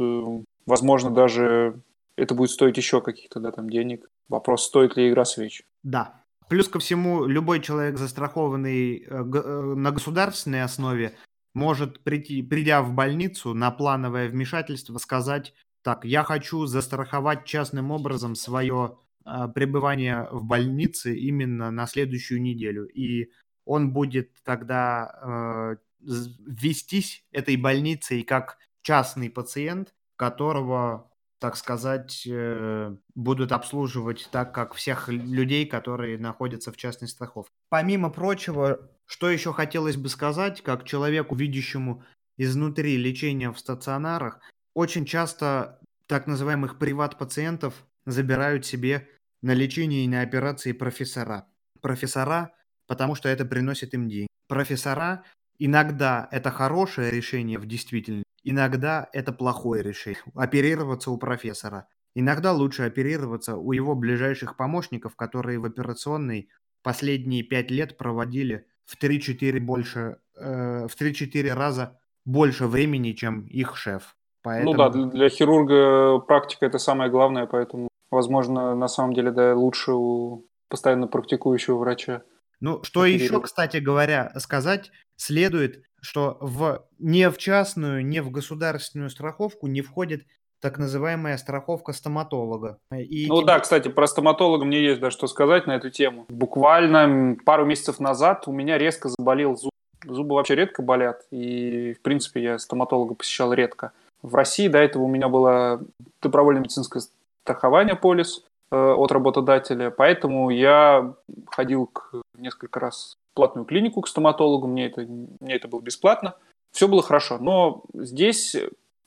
возможно, 0.67 1.11
даже 1.11 1.81
это 2.17 2.35
будет 2.35 2.51
стоить 2.51 2.77
еще 2.77 3.01
каких-то 3.01 3.41
да, 3.41 3.51
там 3.51 3.69
денег. 3.69 4.09
Вопрос, 4.29 4.67
стоит 4.67 4.97
ли 4.97 5.09
игра 5.09 5.25
свеч. 5.25 5.63
Да. 5.83 6.25
Плюс 6.49 6.69
ко 6.69 6.79
всему, 6.79 7.27
любой 7.27 7.61
человек, 7.61 7.99
застрахованный 7.99 8.99
э, 8.99 9.07
э, 9.09 9.75
на 9.75 9.91
государственной 9.91 10.63
основе, 10.63 11.17
может 11.55 12.05
прийти, 12.05 12.43
придя 12.43 12.83
в 12.83 12.93
больницу 12.93 13.55
на 13.55 13.71
плановое 13.71 14.29
вмешательство, 14.29 14.99
сказать, 14.99 15.55
так, 15.83 16.05
я 16.05 16.25
хочу 16.25 16.67
застраховать 16.67 17.45
частным 17.45 17.91
образом 17.91 18.35
свое 18.35 18.99
э, 19.25 19.49
пребывание 19.55 20.29
в 20.31 20.45
больнице 20.45 21.17
именно 21.17 21.71
на 21.71 21.87
следующую 21.87 22.43
неделю. 22.43 22.87
И 22.87 23.31
он 23.65 23.93
будет 23.93 24.31
тогда 24.45 25.11
э, 25.23 25.77
вестись 26.01 27.25
этой 27.33 27.57
больницей 27.57 28.23
как 28.23 28.59
частный 28.83 29.31
пациент, 29.31 29.95
которого 30.17 31.11
так 31.47 31.57
сказать, 31.57 32.27
э, 32.29 32.97
будут 33.15 33.53
обслуживать 33.53 34.29
так, 34.33 34.53
как 34.53 34.75
всех 34.75 35.09
людей, 35.09 35.65
которые 35.65 36.19
находятся 36.19 36.73
в 36.73 36.77
частной 36.77 37.07
страховке. 37.07 37.53
Помимо 37.69 38.11
прочего, 38.11 38.91
что 39.07 39.31
еще 39.31 39.53
хотелось 39.53 39.97
бы 39.97 40.09
сказать, 40.09 40.61
как 40.63 40.83
человеку, 40.83 41.37
видящему 41.37 42.03
изнутри 42.37 42.97
лечения 42.97 43.53
в 43.53 43.61
стационарах, 43.61 44.41
очень 44.75 45.05
часто 45.05 45.79
так 46.09 46.27
называемых 46.27 46.81
приват-пациентов 46.81 47.75
забирают 48.07 48.67
себе 48.67 49.09
на 49.41 49.55
лечение 49.55 50.05
и 50.05 50.09
на 50.09 50.23
операции 50.23 50.73
профессора. 50.73 51.47
Профессора, 51.81 52.51
потому 52.89 53.15
что 53.15 53.29
это 53.29 53.45
приносит 53.45 53.95
им 53.95 54.09
деньги. 54.09 54.27
Профессора 54.49 55.23
иногда 55.61 56.29
это 56.33 56.51
хорошее 56.51 57.13
решение 57.13 57.61
в 57.61 57.67
действительности, 57.67 58.27
Иногда 58.49 59.09
это 59.13 59.33
плохое 59.33 59.83
решение. 59.83 60.23
Оперироваться 60.37 61.11
у 61.11 61.19
профессора. 61.19 61.89
Иногда 62.15 62.53
лучше 62.53 62.85
оперироваться 62.85 63.57
у 63.57 63.73
его 63.73 63.97
ближайших 63.97 64.57
помощников, 64.57 65.17
которые 65.17 65.59
в 65.59 65.65
операционной 65.65 66.49
последние 66.85 67.43
пять 67.43 67.73
лет 67.73 67.99
проводили 67.99 68.67
в 68.85 69.03
3-4 69.03 69.59
больше, 69.59 70.19
э, 70.37 70.87
в 70.87 70.95
3-4 70.95 71.55
раза 71.55 71.99
больше 72.25 72.69
времени, 72.69 73.13
чем 73.13 73.47
их 73.47 73.77
шеф. 73.77 74.15
Поэтому... 74.43 74.73
Ну 74.73 74.79
да, 74.79 74.91
для, 74.91 75.07
для 75.07 75.29
хирурга 75.29 76.21
практика 76.21 76.67
это 76.67 76.79
самое 76.79 77.11
главное, 77.11 77.47
поэтому, 77.47 77.89
возможно, 78.13 78.77
на 78.77 78.87
самом 78.87 79.13
деле 79.13 79.33
да, 79.33 79.57
лучше 79.57 79.91
у 79.91 80.47
постоянно 80.69 81.09
практикующего 81.09 81.79
врача. 81.79 82.23
Ну, 82.61 82.81
что 82.85 83.05
еще, 83.07 83.41
кстати 83.41 83.79
говоря, 83.79 84.33
сказать 84.39 84.93
следует, 85.17 85.83
что 86.01 86.39
в, 86.41 86.87
не 86.99 87.31
в 87.31 87.39
частную, 87.39 88.07
не 88.07 88.21
в 88.21 88.31
государственную 88.31 89.11
страховку 89.11 89.67
не 89.67 89.83
входит 89.83 90.23
так 90.61 90.79
называемая 90.79 91.37
страховка 91.37 91.93
стоматолога. 91.93 92.79
И 92.93 93.27
ну 93.29 93.43
да, 93.43 93.61
кстати, 93.61 93.89
про 93.89 94.07
стоматолога 94.07 94.65
мне 94.65 94.83
есть 94.83 95.01
да 95.01 95.11
что 95.11 95.27
сказать 95.27 95.67
на 95.67 95.73
эту 95.77 95.91
тему. 95.91 96.27
Буквально 96.29 97.37
пару 97.45 97.65
месяцев 97.67 98.01
назад 98.01 98.49
у 98.49 98.53
меня 98.53 98.79
резко 98.79 99.09
заболел 99.09 99.57
зуб. 99.57 99.71
Зубы 100.05 100.37
вообще 100.37 100.55
редко 100.55 100.83
болят, 100.83 101.23
и, 101.33 101.95
в 101.95 102.03
принципе, 102.03 102.41
я 102.41 102.59
стоматолога 102.59 103.15
посещал 103.15 103.53
редко. 103.53 103.93
В 104.23 104.35
России 104.35 104.69
до 104.69 104.79
этого 104.79 105.03
у 105.03 105.09
меня 105.09 105.29
было 105.29 105.83
добровольное 106.23 106.63
медицинское 106.63 107.03
страхование 107.43 107.97
полис 107.97 108.45
э, 108.71 108.77
от 108.77 109.11
работодателя, 109.11 109.91
поэтому 109.91 110.51
я 110.51 111.15
ходил 111.51 111.87
к, 111.87 112.23
несколько 112.37 112.79
раз 112.79 113.16
платную 113.37 113.67
клинику 113.67 114.01
к 114.01 114.09
стоматологу, 114.09 114.67
мне 114.67 114.87
это, 114.87 115.03
мне 115.03 115.55
это 115.55 115.69
было 115.69 115.81
бесплатно. 115.81 116.35
Все 116.73 116.89
было 116.89 117.03
хорошо, 117.03 117.39
но 117.39 117.85
здесь 117.95 118.57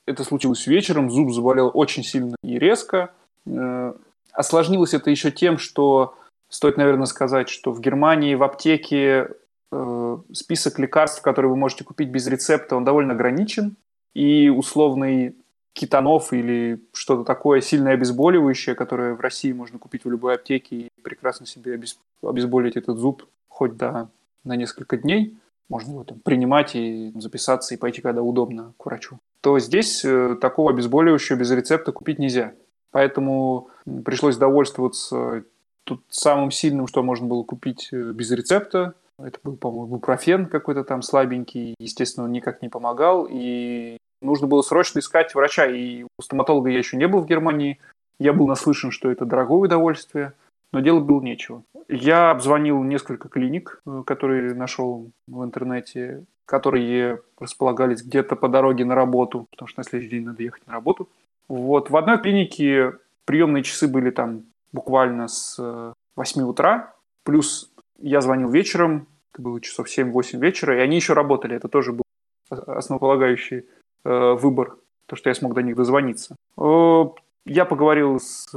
это 0.06 0.24
случилось 0.24 0.66
вечером, 0.66 1.12
зуб 1.12 1.32
заболел 1.32 1.72
очень 1.74 2.04
сильно 2.04 2.36
и 2.44 2.58
резко. 2.58 3.12
Э, 3.46 3.94
осложнилось 4.32 4.94
это 4.94 5.10
еще 5.10 5.32
тем, 5.32 5.58
что 5.58 6.16
стоит, 6.48 6.78
наверное, 6.78 7.06
сказать, 7.06 7.50
что 7.50 7.72
в 7.72 7.82
Германии 7.82 8.36
в 8.36 8.44
аптеке 8.44 9.30
э, 9.72 10.18
список 10.34 10.80
лекарств, 10.80 11.22
которые 11.22 11.52
вы 11.52 11.58
можете 11.58 11.84
купить 11.84 12.10
без 12.10 12.28
рецепта, 12.28 12.76
он 12.76 12.86
довольно 12.86 13.14
ограничен. 13.14 13.76
И 14.16 14.50
условный 14.50 15.36
кетанов 15.74 16.34
или 16.34 16.82
что-то 16.94 17.24
такое 17.24 17.62
сильное 17.62 17.94
обезболивающее, 17.94 18.76
которое 18.76 19.14
в 19.14 19.22
России 19.22 19.52
можно 19.52 19.78
купить 19.80 20.04
в 20.04 20.10
любой 20.10 20.36
аптеке 20.36 20.76
и 20.76 21.02
прекрасно 21.02 21.46
себе 21.46 21.80
обезболить 22.24 22.76
этот 22.76 22.98
зуб 22.98 23.26
хоть 23.48 23.78
до, 23.78 24.10
на 24.44 24.56
несколько 24.56 24.98
дней, 24.98 25.38
можно 25.70 25.92
его 25.92 26.04
там 26.04 26.20
принимать 26.20 26.76
и 26.76 27.12
записаться 27.16 27.74
и 27.74 27.78
пойти, 27.78 28.02
когда 28.02 28.22
удобно, 28.22 28.74
к 28.78 28.86
врачу 28.86 29.20
то 29.42 29.58
здесь 29.60 30.04
э, 30.04 30.36
такого 30.40 30.72
обезболивающего 30.72 31.38
без 31.38 31.52
рецепта 31.52 31.92
купить 31.92 32.20
нельзя. 32.20 32.54
Поэтому 32.92 33.70
пришлось 34.06 34.38
довольствоваться 34.38 35.44
тут 35.84 36.04
самым 36.10 36.52
сильным, 36.52 36.88
что 36.88 37.04
можно 37.04 37.28
было 37.28 37.44
купить 37.44 37.90
э, 37.92 38.12
без 38.12 38.32
рецепта. 38.32 38.96
Это 39.18 39.40
был, 39.44 39.58
по-моему, 39.58 39.88
бупрофен 39.88 40.48
какой-то 40.48 40.84
там 40.84 41.02
слабенький. 41.02 41.76
Естественно, 41.80 42.26
он 42.26 42.32
никак 42.32 42.62
не 42.62 42.70
помогал. 42.70 43.28
И 43.30 43.98
нужно 44.22 44.48
было 44.48 44.62
срочно 44.62 45.00
искать 45.00 45.34
врача. 45.36 45.66
И 45.68 46.04
у 46.04 46.22
стоматолога 46.22 46.70
я 46.70 46.78
еще 46.78 46.98
не 46.98 47.08
был 47.08 47.22
в 47.22 47.28
Германии. 47.28 47.80
Я 48.20 48.34
был 48.34 48.48
наслышан, 48.48 48.92
что 48.92 49.10
это 49.12 49.26
дорогое 49.26 49.60
удовольствие, 49.60 50.34
но 50.72 50.80
делать 50.80 51.04
было 51.04 51.22
нечего. 51.22 51.64
Я 51.88 52.32
обзвонил 52.32 52.84
несколько 52.84 53.30
клиник, 53.30 53.82
э, 53.86 54.04
которые 54.06 54.54
нашел 54.54 55.12
в 55.28 55.44
интернете 55.44 56.26
которые 56.50 57.22
располагались 57.38 58.02
где-то 58.02 58.36
по 58.36 58.50
дороге 58.50 58.84
на 58.84 58.96
работу, 58.96 59.46
потому 59.52 59.68
что 59.68 59.82
на 59.82 59.84
следующий 59.84 60.16
день 60.16 60.26
надо 60.26 60.42
ехать 60.42 60.66
на 60.66 60.74
работу. 60.74 61.08
Вот. 61.48 61.92
В 61.92 61.96
одной 61.96 62.18
клинике 62.18 62.94
приемные 63.26 63.62
часы 63.62 63.88
были 63.88 64.10
там 64.10 64.46
буквально 64.72 65.28
с 65.28 65.94
8 66.16 66.42
утра, 66.42 66.96
плюс 67.24 67.72
я 68.00 68.22
звонил 68.22 68.50
вечером, 68.50 69.08
это 69.32 69.44
было 69.44 69.62
часов 69.62 69.88
7-8 69.88 70.40
вечера, 70.40 70.76
и 70.76 70.80
они 70.80 70.96
еще 70.96 71.14
работали. 71.14 71.56
Это 71.56 71.68
тоже 71.68 71.94
был 71.94 72.04
основополагающий 72.50 73.68
э, 74.04 74.34
выбор, 74.34 74.76
то, 75.06 75.16
что 75.16 75.30
я 75.30 75.36
смог 75.36 75.54
до 75.54 75.62
них 75.62 75.76
дозвониться. 75.76 76.36
Э, 76.58 77.04
я 77.46 77.66
поговорил 77.66 78.20
с 78.20 78.48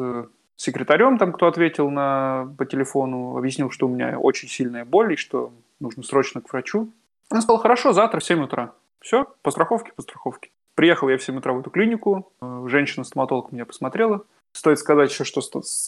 секретарем, 0.56 1.18
там, 1.18 1.32
кто 1.32 1.46
ответил 1.46 1.90
на, 1.90 2.52
по 2.58 2.64
телефону, 2.64 3.36
объяснил, 3.36 3.70
что 3.70 3.86
у 3.86 3.90
меня 3.90 4.18
очень 4.18 4.48
сильная 4.48 4.84
боль 4.84 5.14
и 5.14 5.16
что 5.16 5.52
нужно 5.80 6.02
срочно 6.02 6.40
к 6.40 6.52
врачу. 6.52 6.92
Он 7.30 7.42
сказал, 7.42 7.60
хорошо, 7.60 7.92
завтра 7.92 8.20
в 8.20 8.24
7 8.24 8.42
утра. 8.42 8.74
Все, 9.00 9.26
по 9.42 9.50
страховке, 9.50 9.92
по 9.96 10.02
страховке. 10.02 10.50
Приехал 10.74 11.08
я 11.08 11.18
в 11.18 11.22
7 11.22 11.38
утра 11.38 11.52
в 11.52 11.60
эту 11.60 11.70
клинику, 11.70 12.32
э, 12.40 12.64
женщина-стоматолог 12.68 13.52
меня 13.52 13.66
посмотрела. 13.66 14.24
Стоит 14.52 14.78
сказать 14.78 15.10
еще, 15.10 15.24
что 15.24 15.40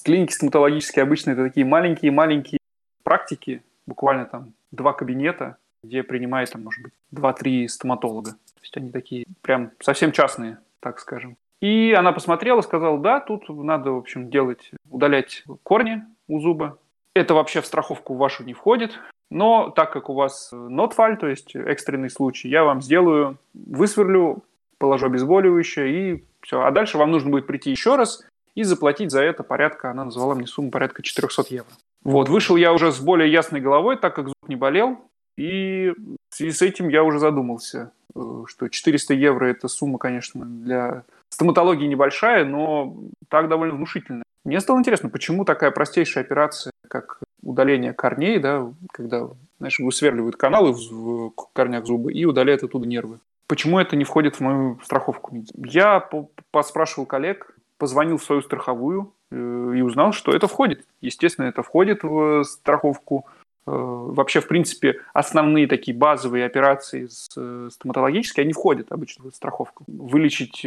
клиники 0.04 0.32
стоматологические 0.32 1.02
обычно 1.02 1.30
это 1.30 1.44
такие 1.44 1.64
маленькие-маленькие 1.64 2.58
практики, 3.02 3.62
буквально 3.86 4.24
там 4.24 4.54
два 4.72 4.92
кабинета, 4.92 5.58
где 5.82 6.02
принимает, 6.02 6.50
там, 6.50 6.64
может 6.64 6.82
быть, 6.82 6.92
два-три 7.10 7.68
стоматолога. 7.68 8.32
То 8.32 8.60
есть 8.62 8.76
они 8.76 8.90
такие 8.90 9.26
прям 9.42 9.70
совсем 9.80 10.12
частные, 10.12 10.58
так 10.80 10.98
скажем. 10.98 11.36
И 11.64 11.94
она 11.94 12.12
посмотрела, 12.12 12.60
сказала, 12.60 12.98
да, 12.98 13.20
тут 13.20 13.48
надо, 13.48 13.92
в 13.92 13.96
общем, 13.96 14.28
делать, 14.28 14.70
удалять 14.90 15.44
корни 15.62 16.02
у 16.28 16.38
зуба. 16.38 16.76
Это 17.14 17.32
вообще 17.32 17.62
в 17.62 17.66
страховку 17.66 18.16
вашу 18.16 18.44
не 18.44 18.52
входит. 18.52 19.00
Но 19.30 19.70
так 19.70 19.90
как 19.90 20.10
у 20.10 20.12
вас 20.12 20.50
нотфаль, 20.52 21.16
то 21.16 21.26
есть 21.26 21.56
экстренный 21.56 22.10
случай, 22.10 22.50
я 22.50 22.64
вам 22.64 22.82
сделаю, 22.82 23.38
высверлю, 23.54 24.42
положу 24.76 25.06
обезболивающее 25.06 26.12
и 26.12 26.24
все. 26.42 26.60
А 26.60 26.70
дальше 26.70 26.98
вам 26.98 27.10
нужно 27.10 27.30
будет 27.30 27.46
прийти 27.46 27.70
еще 27.70 27.96
раз 27.96 28.22
и 28.54 28.62
заплатить 28.62 29.10
за 29.10 29.22
это 29.22 29.42
порядка, 29.42 29.90
она 29.90 30.04
назвала 30.04 30.34
мне 30.34 30.46
сумму 30.46 30.70
порядка 30.70 31.02
400 31.02 31.44
евро. 31.48 31.72
Вот, 32.02 32.28
вышел 32.28 32.56
я 32.56 32.74
уже 32.74 32.92
с 32.92 33.00
более 33.00 33.32
ясной 33.32 33.62
головой, 33.62 33.96
так 33.96 34.14
как 34.14 34.28
зуб 34.28 34.48
не 34.48 34.56
болел, 34.56 34.98
и 35.38 35.94
в 36.28 36.34
связи 36.34 36.52
с 36.52 36.60
этим 36.60 36.90
я 36.90 37.02
уже 37.04 37.18
задумался, 37.18 37.90
э, 38.14 38.42
что 38.48 38.68
400 38.68 39.14
евро– 39.14 39.46
это 39.46 39.68
сумма, 39.68 39.96
конечно, 39.96 40.44
для 40.44 41.04
стоматологии 41.34 41.86
небольшая, 41.86 42.44
но 42.44 42.96
так 43.28 43.48
довольно 43.48 43.74
внушительная. 43.74 44.22
Мне 44.44 44.60
стало 44.60 44.78
интересно, 44.78 45.08
почему 45.08 45.44
такая 45.44 45.70
простейшая 45.70 46.24
операция, 46.24 46.72
как 46.88 47.20
удаление 47.42 47.92
корней, 47.92 48.38
да, 48.38 48.72
когда, 48.92 49.28
знаешь, 49.58 49.78
высверливают 49.78 50.36
каналы 50.36 50.72
в, 50.72 51.32
корнях 51.52 51.86
зуба 51.86 52.10
и 52.10 52.24
удаляют 52.24 52.62
оттуда 52.62 52.86
нервы. 52.86 53.18
Почему 53.46 53.78
это 53.78 53.96
не 53.96 54.04
входит 54.04 54.36
в 54.36 54.40
мою 54.40 54.78
страховку? 54.82 55.36
Я 55.54 56.08
поспрашивал 56.50 57.06
коллег, 57.06 57.54
позвонил 57.78 58.18
в 58.18 58.24
свою 58.24 58.40
страховую 58.40 59.12
э, 59.30 59.36
и 59.76 59.82
узнал, 59.82 60.12
что 60.12 60.32
это 60.32 60.46
входит. 60.46 60.86
Естественно, 61.00 61.46
это 61.46 61.62
входит 61.62 62.02
в 62.02 62.44
страховку. 62.44 63.26
Э, 63.66 63.70
вообще, 63.70 64.40
в 64.40 64.48
принципе, 64.48 65.00
основные 65.12 65.66
такие 65.66 65.96
базовые 65.96 66.46
операции 66.46 67.08
э, 67.36 67.68
стоматологические, 67.70 68.44
они 68.44 68.52
входят 68.52 68.92
обычно 68.92 69.30
в 69.30 69.34
страховку. 69.34 69.84
Вылечить 69.86 70.66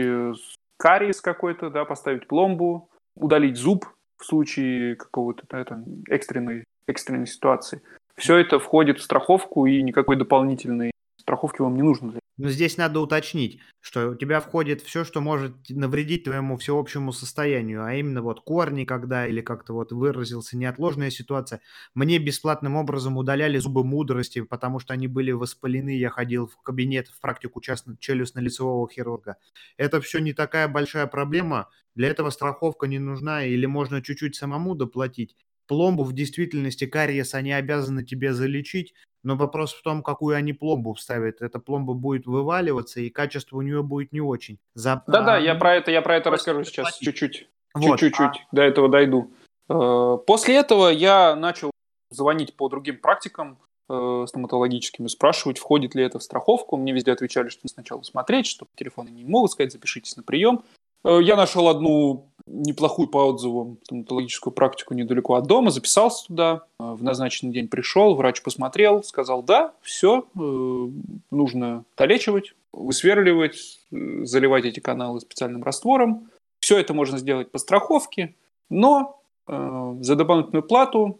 кариес 0.77 1.21
какой-то, 1.21 1.69
да, 1.69 1.86
поставить 1.86 2.27
пломбу, 2.27 2.89
удалить 3.15 3.57
зуб, 3.57 3.86
в 4.17 4.25
случае 4.25 4.95
какого-то 4.95 5.43
да, 5.49 5.63
там, 5.63 5.86
экстренной, 6.10 6.63
экстренной 6.88 7.27
ситуации. 7.27 7.81
Все 8.15 8.38
это 8.38 8.60
входит 8.60 8.99
в 8.99 9.03
страховку, 9.03 9.65
и 9.67 9.81
никакой 9.81 10.15
дополнительной 10.15 10.91
страховки 11.27 11.61
вам 11.61 11.75
не 11.75 11.81
нужно. 11.81 12.13
Но 12.37 12.47
здесь 12.49 12.77
надо 12.77 13.01
уточнить, 13.01 13.59
что 13.81 14.11
у 14.11 14.15
тебя 14.15 14.39
входит 14.39 14.81
все, 14.81 15.03
что 15.03 15.19
может 15.19 15.55
навредить 15.67 16.23
твоему 16.23 16.55
всеобщему 16.55 17.11
состоянию, 17.11 17.83
а 17.83 17.95
именно 17.95 18.21
вот 18.21 18.39
корни, 18.41 18.85
когда 18.85 19.27
или 19.27 19.41
как-то 19.41 19.73
вот 19.73 19.91
выразился 19.91 20.55
неотложная 20.55 21.09
ситуация. 21.09 21.59
Мне 21.93 22.17
бесплатным 22.17 22.77
образом 22.77 23.17
удаляли 23.17 23.57
зубы 23.57 23.83
мудрости, 23.83 24.41
потому 24.41 24.79
что 24.79 24.93
они 24.93 25.07
были 25.07 25.31
воспалены. 25.31 25.97
Я 25.97 26.11
ходил 26.11 26.47
в 26.47 26.61
кабинет 26.61 27.09
в 27.09 27.19
практику 27.19 27.59
челюстно-лицевого 27.59 28.87
хирурга. 28.89 29.35
Это 29.75 29.99
все 29.99 30.19
не 30.19 30.31
такая 30.31 30.69
большая 30.69 31.07
проблема. 31.07 31.67
Для 31.93 32.07
этого 32.07 32.29
страховка 32.29 32.87
не 32.87 32.99
нужна 32.99 33.43
или 33.43 33.65
можно 33.65 34.01
чуть-чуть 34.01 34.35
самому 34.35 34.75
доплатить. 34.75 35.35
Пломбу 35.67 36.05
в 36.05 36.13
действительности 36.13 36.85
кариес 36.85 37.33
они 37.33 37.51
обязаны 37.51 38.05
тебе 38.05 38.33
залечить, 38.33 38.93
но 39.27 39.35
вопрос 39.35 39.73
в 39.73 39.81
том, 39.81 40.03
какую 40.03 40.37
они 40.37 40.53
пломбу 40.53 40.93
вставят. 40.93 41.41
Эта 41.41 41.59
пломба 41.59 41.93
будет 41.93 42.25
вываливаться, 42.25 43.01
и 43.01 43.09
качество 43.09 43.57
у 43.57 43.61
нее 43.61 43.83
будет 43.83 44.13
не 44.13 44.21
очень. 44.21 44.57
За... 44.73 45.03
Да-да, 45.05 45.35
а... 45.35 45.37
я 45.37 45.53
про 45.53 45.75
это, 45.75 45.91
я 45.91 46.01
про 46.01 46.15
это 46.15 46.31
расскажу 46.31 46.63
сейчас 46.63 46.97
чуть-чуть. 46.97 47.49
Вот. 47.73 47.99
Чуть-чуть 47.99 48.45
а... 48.49 48.55
до 48.55 48.61
этого 48.61 48.87
дойду. 48.87 49.33
Э, 49.69 50.17
после 50.25 50.55
этого 50.55 50.87
я 50.87 51.35
начал 51.35 51.71
звонить 52.09 52.55
по 52.55 52.69
другим 52.69 53.01
практикам 53.01 53.59
э, 53.89 54.25
стоматологическим 54.29 55.07
и 55.07 55.09
спрашивать, 55.09 55.57
входит 55.57 55.93
ли 55.93 56.05
это 56.05 56.19
в 56.19 56.23
страховку. 56.23 56.77
Мне 56.77 56.93
везде 56.93 57.11
отвечали, 57.11 57.49
что 57.49 57.67
сначала 57.67 58.03
смотреть, 58.03 58.45
что 58.45 58.65
телефоны 58.75 59.09
не 59.09 59.25
могут 59.25 59.51
сказать, 59.51 59.73
запишитесь 59.73 60.15
на 60.15 60.23
прием. 60.23 60.63
Э, 61.03 61.19
я 61.21 61.35
нашел 61.35 61.67
одну 61.67 62.31
неплохую 62.47 63.07
по 63.07 63.25
отзывам 63.27 63.77
стоматологическую 63.83 64.53
практику 64.53 64.93
недалеко 64.93 65.36
от 65.36 65.45
дома, 65.47 65.69
записался 65.69 66.27
туда, 66.27 66.63
э, 66.79 66.83
в 66.83 67.03
назначенный 67.03 67.53
день 67.53 67.67
пришел, 67.67 68.15
врач 68.15 68.41
посмотрел, 68.41 69.03
сказал, 69.03 69.43
да, 69.43 69.73
все, 69.81 70.25
э, 70.36 70.88
нужно 71.31 71.83
долечивать, 71.97 72.53
высверливать, 72.73 73.79
заливать 73.91 74.65
эти 74.65 74.79
каналы 74.79 75.19
специальным 75.19 75.63
раствором. 75.63 76.29
Все 76.60 76.77
это 76.77 76.93
можно 76.93 77.17
сделать 77.17 77.51
по 77.51 77.57
страховке, 77.57 78.36
но 78.69 79.19
за 79.47 80.15
дополнительную 80.15 80.63
плату 80.63 81.19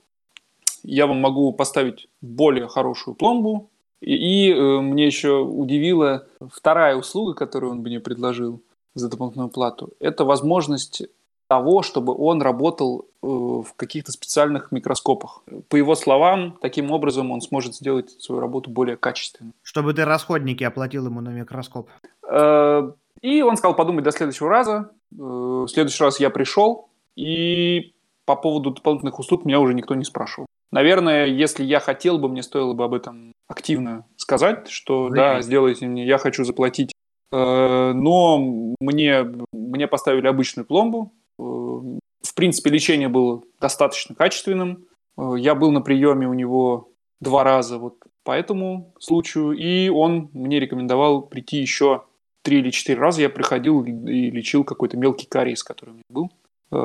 я 0.84 1.08
вам 1.08 1.22
могу 1.22 1.54
поставить 1.54 2.10
более 2.22 2.68
хорошую 2.68 3.16
пломбу. 3.16 3.70
И, 4.02 4.50
и 4.50 4.54
мне 4.54 5.06
еще 5.06 5.40
удивила 5.40 6.28
вторая 6.52 6.96
услуга, 6.96 7.34
которую 7.34 7.72
он 7.72 7.80
мне 7.80 8.00
предложил 8.00 8.62
за 8.98 9.10
дополнительную 9.10 9.50
плату, 9.50 9.92
это 10.00 10.26
возможность 10.26 11.04
того, 11.48 11.82
чтобы 11.82 12.14
он 12.14 12.42
работал 12.42 13.08
э, 13.24 13.28
в 13.28 13.74
каких-то 13.76 14.12
специальных 14.12 14.72
микроскопах. 14.72 15.44
По 15.70 15.76
его 15.76 15.96
словам, 15.96 16.58
таким 16.62 16.92
образом 16.92 17.32
он 17.32 17.42
сможет 17.42 17.76
сделать 17.76 18.12
свою 18.22 18.42
работу 18.42 18.70
более 18.70 18.98
качественной. 18.98 19.54
Чтобы 19.64 19.94
ты 19.94 20.06
расходники 20.06 20.64
оплатил 20.64 21.06
ему 21.06 21.22
на 21.22 21.30
микроскоп. 21.30 21.90
Э, 22.30 22.92
и 23.22 23.42
он 23.42 23.58
сказал 23.58 23.76
подумать 23.76 24.04
до 24.04 24.12
следующего 24.12 24.50
раза. 24.50 24.92
в 25.12 25.68
следующий 25.68 26.04
раз 26.04 26.20
я 26.20 26.30
пришел, 26.30 26.90
и 27.16 27.94
по 28.26 28.36
поводу 28.36 28.72
дополнительных 28.72 29.20
услуг 29.20 29.46
меня 29.46 29.60
уже 29.60 29.74
никто 29.74 29.96
не 29.96 30.04
спрашивал. 30.04 30.48
Наверное, 30.72 31.26
если 31.26 31.64
я 31.64 31.80
хотел 31.80 32.18
бы, 32.18 32.28
мне 32.28 32.44
стоило 32.44 32.74
бы 32.74 32.84
об 32.84 32.94
этом 32.94 33.32
активно 33.48 34.06
сказать, 34.18 34.68
что 34.70 35.06
Вы 35.06 35.16
да, 35.16 35.42
сделайте 35.42 35.88
мне, 35.88 36.06
я 36.06 36.18
хочу 36.18 36.44
заплатить. 36.44 36.92
Э, 37.32 37.94
но 37.94 38.38
мне, 38.80 39.26
мне 39.52 39.88
поставили 39.88 40.28
обычную 40.28 40.66
пломбу. 40.66 41.14
Э, 41.40 41.42
в 41.42 42.34
принципе, 42.36 42.70
лечение 42.70 43.08
было 43.08 43.44
достаточно 43.60 44.16
качественным. 44.16 44.86
Э, 45.18 45.34
я 45.38 45.56
был 45.56 45.72
на 45.72 45.82
приеме 45.82 46.28
у 46.28 46.34
него 46.34 46.92
два 47.20 47.44
раза 47.44 47.78
вот 47.78 47.98
по 48.24 48.32
этому 48.32 48.94
случаю, 49.00 49.52
и 49.52 49.90
он 49.90 50.30
мне 50.34 50.60
рекомендовал 50.60 51.22
прийти 51.22 51.58
еще 51.58 52.04
три 52.42 52.60
или 52.60 52.72
четыре 52.72 53.00
раза. 53.00 53.22
Я 53.22 53.30
приходил 53.30 53.84
и 53.84 54.30
лечил 54.32 54.64
какой-то 54.64 54.98
мелкий 54.98 55.28
кариес, 55.28 55.64
который 55.64 55.92
у 55.92 55.94
меня 55.94 56.04
был. 56.10 56.32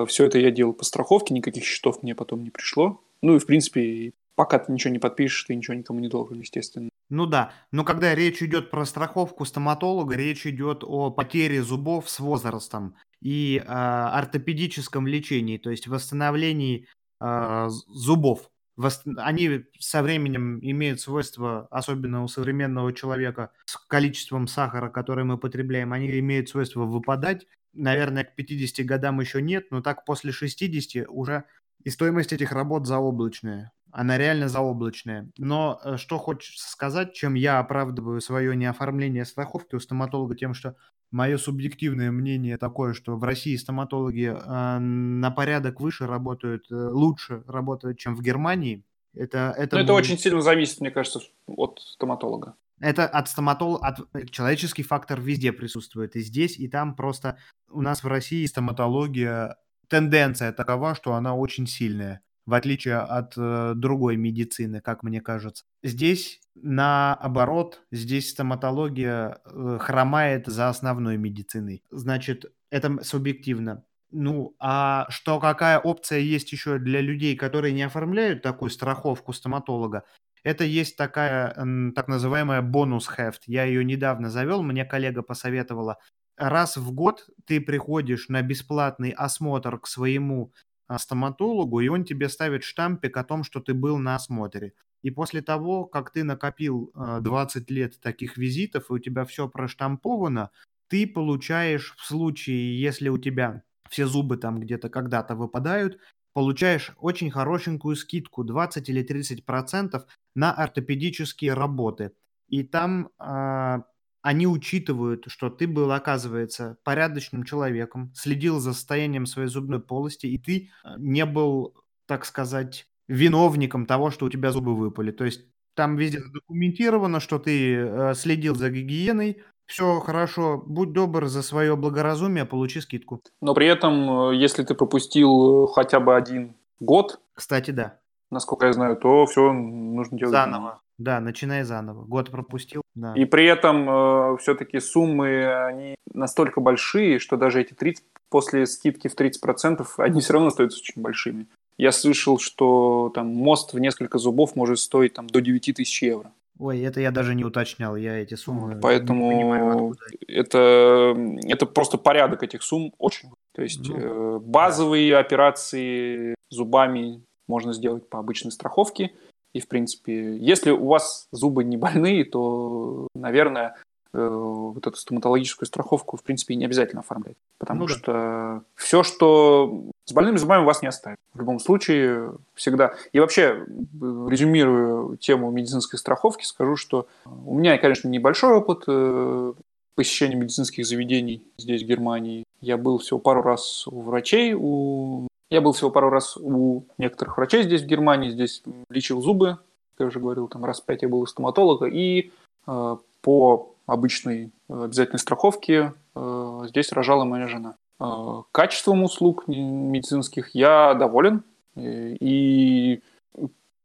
Все 0.06 0.26
это 0.26 0.38
я 0.38 0.52
делал 0.52 0.72
по 0.72 0.84
страховке, 0.84 1.34
никаких 1.34 1.64
счетов 1.64 2.04
мне 2.04 2.14
потом 2.14 2.44
не 2.44 2.50
пришло. 2.50 3.00
Ну 3.20 3.34
и, 3.34 3.38
в 3.40 3.46
принципе, 3.46 4.12
пока 4.34 4.58
ты 4.58 4.72
ничего 4.72 4.92
не 4.92 4.98
подпишешь, 4.98 5.44
ты 5.44 5.54
ничего 5.54 5.74
никому 5.74 6.00
не 6.00 6.08
должен, 6.08 6.40
естественно. 6.40 6.88
Ну 7.08 7.26
да, 7.26 7.52
но 7.70 7.84
когда 7.84 8.14
речь 8.14 8.42
идет 8.42 8.70
про 8.70 8.84
страховку 8.86 9.44
стоматолога, 9.44 10.16
речь 10.16 10.46
идет 10.46 10.82
о 10.82 11.10
потере 11.10 11.62
зубов 11.62 12.08
с 12.08 12.20
возрастом 12.20 12.94
и 13.22 13.58
э, 13.58 13.62
ортопедическом 13.64 15.06
лечении, 15.06 15.56
то 15.56 15.70
есть 15.70 15.86
восстановлении 15.86 16.88
э, 17.20 17.68
зубов. 17.88 18.50
Вос... 18.76 19.02
Они 19.16 19.64
со 19.78 20.02
временем 20.02 20.58
имеют 20.60 21.00
свойство, 21.00 21.68
особенно 21.70 22.24
у 22.24 22.28
современного 22.28 22.92
человека, 22.92 23.52
с 23.64 23.76
количеством 23.76 24.48
сахара, 24.48 24.88
который 24.88 25.24
мы 25.24 25.38
потребляем, 25.38 25.92
они 25.92 26.18
имеют 26.18 26.48
свойство 26.48 26.84
выпадать. 26.84 27.46
Наверное, 27.74 28.24
к 28.24 28.34
50 28.34 28.84
годам 28.84 29.20
еще 29.20 29.40
нет, 29.40 29.70
но 29.70 29.82
так 29.82 30.04
после 30.04 30.32
60 30.32 31.06
уже 31.08 31.44
и 31.84 31.90
стоимость 31.90 32.32
этих 32.32 32.52
работ 32.52 32.86
заоблачная. 32.86 33.72
Она 33.90 34.16
реально 34.16 34.48
заоблачная. 34.48 35.30
Но 35.36 35.80
э, 35.84 35.96
что 35.96 36.18
хочется 36.18 36.68
сказать, 36.70 37.12
чем 37.12 37.34
я 37.34 37.58
оправдываю 37.58 38.20
свое 38.20 38.56
неоформление 38.56 39.24
страховки 39.24 39.74
у 39.74 39.80
стоматолога, 39.80 40.34
тем, 40.34 40.54
что 40.54 40.76
мое 41.12 41.36
субъективное 41.38 42.10
мнение 42.10 42.58
такое, 42.58 42.94
что 42.94 43.16
в 43.16 43.22
России 43.22 43.54
стоматологи 43.56 44.34
э, 44.34 44.78
на 44.78 45.30
порядок 45.30 45.80
выше 45.80 46.06
работают, 46.06 46.66
э, 46.70 46.74
лучше 46.74 47.44
работают, 47.46 47.98
чем 47.98 48.16
в 48.16 48.22
Германии. 48.22 48.84
Это, 49.14 49.54
это, 49.56 49.76
Но 49.76 49.82
это 49.82 49.92
очень 49.92 50.18
сильно 50.18 50.40
зависит, 50.40 50.80
мне 50.80 50.90
кажется, 50.90 51.20
от 51.46 51.78
стоматолога. 51.80 52.56
Это 52.80 53.06
от 53.06 53.28
стоматолога, 53.28 53.86
от 53.86 54.00
э, 54.14 54.26
человеческий 54.26 54.82
фактор 54.82 55.20
везде 55.20 55.52
присутствует, 55.52 56.16
и 56.16 56.20
здесь, 56.20 56.58
и 56.58 56.66
там 56.66 56.96
просто 56.96 57.38
у 57.70 57.82
нас 57.82 58.02
в 58.02 58.08
России 58.08 58.44
стоматология 58.46 59.56
тенденция 59.88 60.52
такова, 60.52 60.94
что 60.94 61.12
она 61.12 61.34
очень 61.34 61.66
сильная, 61.66 62.22
в 62.46 62.54
отличие 62.54 62.96
от 62.96 63.34
э, 63.36 63.74
другой 63.76 64.16
медицины, 64.16 64.80
как 64.80 65.02
мне 65.02 65.20
кажется. 65.20 65.64
Здесь 65.82 66.40
наоборот, 66.54 67.82
здесь 67.90 68.30
стоматология 68.30 69.40
э, 69.44 69.78
хромает 69.80 70.46
за 70.46 70.68
основной 70.68 71.16
медициной. 71.16 71.82
Значит, 71.90 72.52
это 72.70 73.02
субъективно. 73.02 73.84
Ну, 74.10 74.54
а 74.58 75.06
что 75.08 75.40
какая 75.40 75.78
опция 75.78 76.18
есть 76.18 76.52
еще 76.52 76.78
для 76.78 77.00
людей, 77.00 77.36
которые 77.36 77.72
не 77.72 77.82
оформляют 77.82 78.42
такую 78.42 78.70
страховку 78.70 79.32
стоматолога? 79.32 80.04
Это 80.44 80.64
есть 80.64 80.96
такая 80.96 81.54
так 81.94 82.08
называемая 82.08 82.62
бонус-хефт. 82.62 83.44
Я 83.46 83.64
ее 83.64 83.84
недавно 83.84 84.28
завел, 84.28 84.62
мне 84.62 84.84
коллега 84.84 85.22
посоветовала 85.22 85.98
раз 86.36 86.76
в 86.76 86.92
год 86.92 87.28
ты 87.46 87.60
приходишь 87.60 88.28
на 88.28 88.42
бесплатный 88.42 89.10
осмотр 89.10 89.78
к 89.78 89.86
своему 89.86 90.52
а, 90.88 90.98
стоматологу, 90.98 91.80
и 91.80 91.88
он 91.88 92.04
тебе 92.04 92.28
ставит 92.28 92.64
штампик 92.64 93.16
о 93.16 93.24
том, 93.24 93.44
что 93.44 93.60
ты 93.60 93.74
был 93.74 93.98
на 93.98 94.16
осмотре. 94.16 94.74
И 95.02 95.10
после 95.10 95.42
того, 95.42 95.84
как 95.84 96.12
ты 96.12 96.24
накопил 96.24 96.92
20 96.94 97.70
а, 97.70 97.74
лет 97.74 98.00
таких 98.00 98.36
визитов, 98.36 98.90
и 98.90 98.94
у 98.94 98.98
тебя 98.98 99.24
все 99.24 99.48
проштамповано, 99.48 100.50
ты 100.88 101.06
получаешь 101.06 101.94
в 101.96 102.04
случае, 102.04 102.80
если 102.80 103.08
у 103.08 103.18
тебя 103.18 103.62
все 103.88 104.06
зубы 104.06 104.36
там 104.36 104.60
где-то 104.60 104.88
когда-то 104.88 105.34
выпадают, 105.34 105.98
получаешь 106.32 106.92
очень 106.98 107.30
хорошенькую 107.30 107.96
скидку 107.96 108.44
20 108.44 108.88
или 108.88 109.02
30 109.02 109.44
процентов 109.44 110.04
на 110.34 110.52
ортопедические 110.52 111.54
работы. 111.54 112.12
И 112.48 112.62
там 112.62 113.10
а, 113.18 113.84
они 114.22 114.46
учитывают, 114.46 115.24
что 115.26 115.50
ты 115.50 115.66
был, 115.66 115.90
оказывается, 115.90 116.78
порядочным 116.84 117.42
человеком, 117.42 118.12
следил 118.14 118.60
за 118.60 118.72
состоянием 118.72 119.26
своей 119.26 119.48
зубной 119.48 119.80
полости, 119.80 120.26
и 120.26 120.38
ты 120.38 120.70
э, 120.84 120.94
не 120.98 121.26
был, 121.26 121.76
так 122.06 122.24
сказать, 122.24 122.86
виновником 123.08 123.86
того, 123.86 124.10
что 124.10 124.26
у 124.26 124.30
тебя 124.30 124.50
зубы 124.50 124.74
выпали. 124.74 125.10
То 125.10 125.24
есть 125.24 125.44
там 125.74 125.96
везде 125.96 126.20
задокументировано, 126.20 127.20
что 127.20 127.38
ты 127.38 127.76
э, 127.76 128.14
следил 128.14 128.54
за 128.54 128.70
гигиеной, 128.70 129.42
все 129.66 130.00
хорошо, 130.00 130.62
будь 130.66 130.92
добр 130.92 131.26
за 131.26 131.42
свое 131.42 131.76
благоразумие, 131.76 132.44
получи 132.44 132.80
скидку. 132.80 133.22
Но 133.40 133.54
при 133.54 133.66
этом, 133.66 134.30
э, 134.30 134.36
если 134.36 134.64
ты 134.64 134.74
пропустил 134.74 135.66
хотя 135.66 136.00
бы 136.00 136.14
один 136.14 136.56
год, 136.80 137.20
кстати, 137.32 137.70
да, 137.70 137.98
насколько 138.30 138.66
я 138.66 138.72
знаю, 138.72 138.96
то 138.96 139.24
все 139.26 139.52
нужно 139.52 140.18
делать 140.18 140.32
заново. 140.32 140.80
Да, 140.98 141.20
начинай 141.20 141.62
заново. 141.64 142.04
Год 142.04 142.30
пропустил. 142.30 142.82
Да. 142.94 143.14
И 143.14 143.24
при 143.24 143.46
этом 143.46 143.88
э, 143.88 144.36
все-таки 144.38 144.78
суммы, 144.78 145.46
они 145.64 145.94
настолько 146.12 146.60
большие, 146.60 147.18
что 147.18 147.36
даже 147.36 147.60
эти 147.60 147.72
30, 147.72 148.04
после 148.28 148.66
скидки 148.66 149.08
в 149.08 149.18
30%, 149.18 149.84
они 149.98 150.20
все 150.20 150.34
равно 150.34 150.48
остаются 150.48 150.80
очень 150.80 151.02
большими. 151.02 151.48
Я 151.78 151.92
слышал, 151.92 152.38
что 152.38 153.10
там 153.14 153.28
мост 153.28 153.72
в 153.72 153.78
несколько 153.78 154.18
зубов 154.18 154.56
может 154.56 154.78
стоить 154.78 155.14
там 155.14 155.26
до 155.26 155.40
9 155.40 155.74
тысяч 155.74 156.02
евро. 156.02 156.32
Ой, 156.58 156.80
это 156.80 157.00
я 157.00 157.10
даже 157.10 157.34
не 157.34 157.44
уточнял, 157.44 157.96
я 157.96 158.18
эти 158.18 158.34
суммы 158.34 158.78
Поэтому 158.80 159.32
не 159.32 159.38
понимаю, 159.40 159.96
это, 160.28 161.16
это 161.44 161.66
просто 161.66 161.98
порядок 161.98 162.42
этих 162.42 162.62
сумм 162.62 162.92
очень. 162.98 163.30
То 163.52 163.62
есть 163.62 163.88
ну, 163.88 163.96
э, 163.96 164.38
базовые 164.38 165.12
да. 165.12 165.18
операции 165.18 166.34
зубами 166.50 167.22
можно 167.48 167.72
сделать 167.72 168.08
по 168.08 168.18
обычной 168.18 168.52
страховке, 168.52 169.12
и, 169.54 169.60
в 169.60 169.68
принципе, 169.68 170.36
если 170.36 170.70
у 170.70 170.86
вас 170.86 171.28
зубы 171.32 171.64
не 171.64 171.76
больные, 171.76 172.24
то, 172.24 173.08
наверное, 173.14 173.76
э, 174.14 174.28
вот 174.28 174.86
эту 174.86 174.96
стоматологическую 174.96 175.66
страховку, 175.66 176.16
в 176.16 176.22
принципе, 176.22 176.54
не 176.54 176.64
обязательно 176.64 177.00
оформлять. 177.00 177.36
Потому 177.58 177.80
ну, 177.80 177.88
что 177.88 178.12
да. 178.12 178.62
все, 178.76 179.02
что 179.02 179.90
с 180.04 180.12
больными 180.12 180.36
зубами 180.36 180.64
вас 180.64 180.82
не 180.82 180.88
оставит. 180.88 181.18
В 181.32 181.38
любом 181.38 181.58
случае, 181.60 182.34
всегда. 182.54 182.94
И 183.12 183.20
вообще, 183.20 183.64
резюмирую 184.00 185.16
тему 185.16 185.50
медицинской 185.50 185.98
страховки, 185.98 186.44
скажу, 186.44 186.76
что 186.76 187.06
у 187.24 187.54
меня, 187.54 187.78
конечно, 187.78 188.08
небольшой 188.08 188.54
опыт 188.54 188.84
э, 188.88 189.52
посещения 189.94 190.36
медицинских 190.36 190.86
заведений 190.86 191.46
здесь, 191.56 191.82
в 191.82 191.86
Германии. 191.86 192.44
Я 192.60 192.76
был 192.76 192.98
всего 192.98 193.18
пару 193.18 193.42
раз 193.42 193.86
у 193.86 194.00
врачей, 194.00 194.54
у 194.54 195.28
я 195.50 195.60
был 195.60 195.72
всего 195.72 195.90
пару 195.90 196.08
раз 196.08 196.38
у 196.38 196.84
некоторых 196.96 197.36
врачей 197.36 197.62
здесь, 197.62 197.82
в 197.82 197.86
Германии. 197.86 198.30
Здесь 198.30 198.62
лечил 198.88 199.20
зубы, 199.20 199.58
как 199.92 200.00
я 200.00 200.06
уже 200.06 200.18
говорил, 200.18 200.48
там 200.48 200.64
раз 200.64 200.80
пять 200.80 201.02
я 201.02 201.08
был 201.08 201.20
у 201.20 201.26
стоматолога. 201.26 201.86
И 201.86 202.32
э, 202.66 202.96
по 203.20 203.74
обычной 203.84 204.50
э, 204.68 204.84
обязательной 204.84 205.18
страховке 205.18 205.92
э, 206.14 206.62
здесь 206.68 206.90
рожала 206.92 207.24
моя 207.24 207.48
жена. 207.48 207.74
Э, 208.02 208.42
качеством 208.52 209.02
услуг 209.02 209.44
медицинских 209.46 210.54
я 210.54 210.94
доволен. 210.94 211.44
И, 211.76 213.00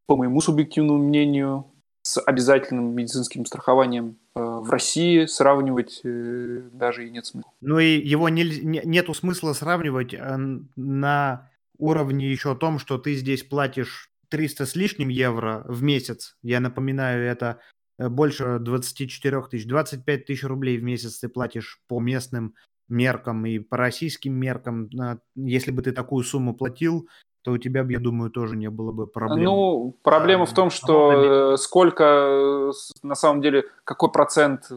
по 0.08 0.17
моему 0.17 0.41
субъективному 0.41 1.01
мнению, 1.01 1.65
с 2.01 2.21
обязательным 2.21 2.95
медицинским 2.95 3.45
страхованием 3.45 4.17
э, 4.34 4.39
в 4.39 4.69
России 4.69 5.25
сравнивать 5.25 6.01
э, 6.06 6.69
даже 6.71 7.06
и 7.06 7.10
нет 7.10 7.25
смысла. 7.25 7.51
Ну 7.60 7.80
и 7.80 7.99
его 7.99 8.30
не, 8.30 8.43
нету 8.43 9.13
смысла 9.13 9.51
сравнивать 9.51 10.15
на 10.77 11.49
уровне 11.77 12.30
еще 12.30 12.53
о 12.53 12.56
том, 12.56 12.80
что 12.80 12.97
ты 12.97 13.13
здесь 13.15 13.43
платишь 13.43 14.10
300 14.30 14.65
с 14.65 14.75
лишним 14.75 15.10
евро 15.10 15.63
в 15.67 15.84
месяц. 15.84 16.38
Я 16.41 16.60
напоминаю, 16.60 17.25
это 17.25 17.60
э, 17.97 18.10
больше 18.10 18.60
24 18.60 19.41
тысяч, 19.49 19.67
25 19.67 20.25
тысяч 20.25 20.43
рублей 20.43 20.77
в 20.77 20.84
месяц 20.84 21.19
ты 21.19 21.30
платишь 21.30 21.82
по 21.88 21.99
местным 21.99 22.56
меркам 22.89 23.45
и 23.45 23.60
по 23.60 23.78
российским 23.78 24.34
меркам. 24.34 24.89
Если 25.36 25.71
бы 25.71 25.82
ты 25.82 25.91
такую 25.91 26.23
сумму 26.23 26.54
платил, 26.54 27.08
то 27.43 27.52
у 27.52 27.58
тебя, 27.58 27.86
я 27.88 28.00
думаю, 28.00 28.30
тоже 28.30 28.57
не 28.57 28.70
было 28.70 28.91
бы 28.91 29.07
проблем. 29.07 29.43
Ну, 29.43 29.95
проблема 30.03 30.45
в 30.45 30.53
том, 30.53 30.70
что 30.70 31.53
э, 31.53 31.57
сколько, 31.57 32.72
на 33.03 33.16
самом 33.16 33.41
деле, 33.41 33.64
какой 33.86 34.12
процент, 34.12 34.70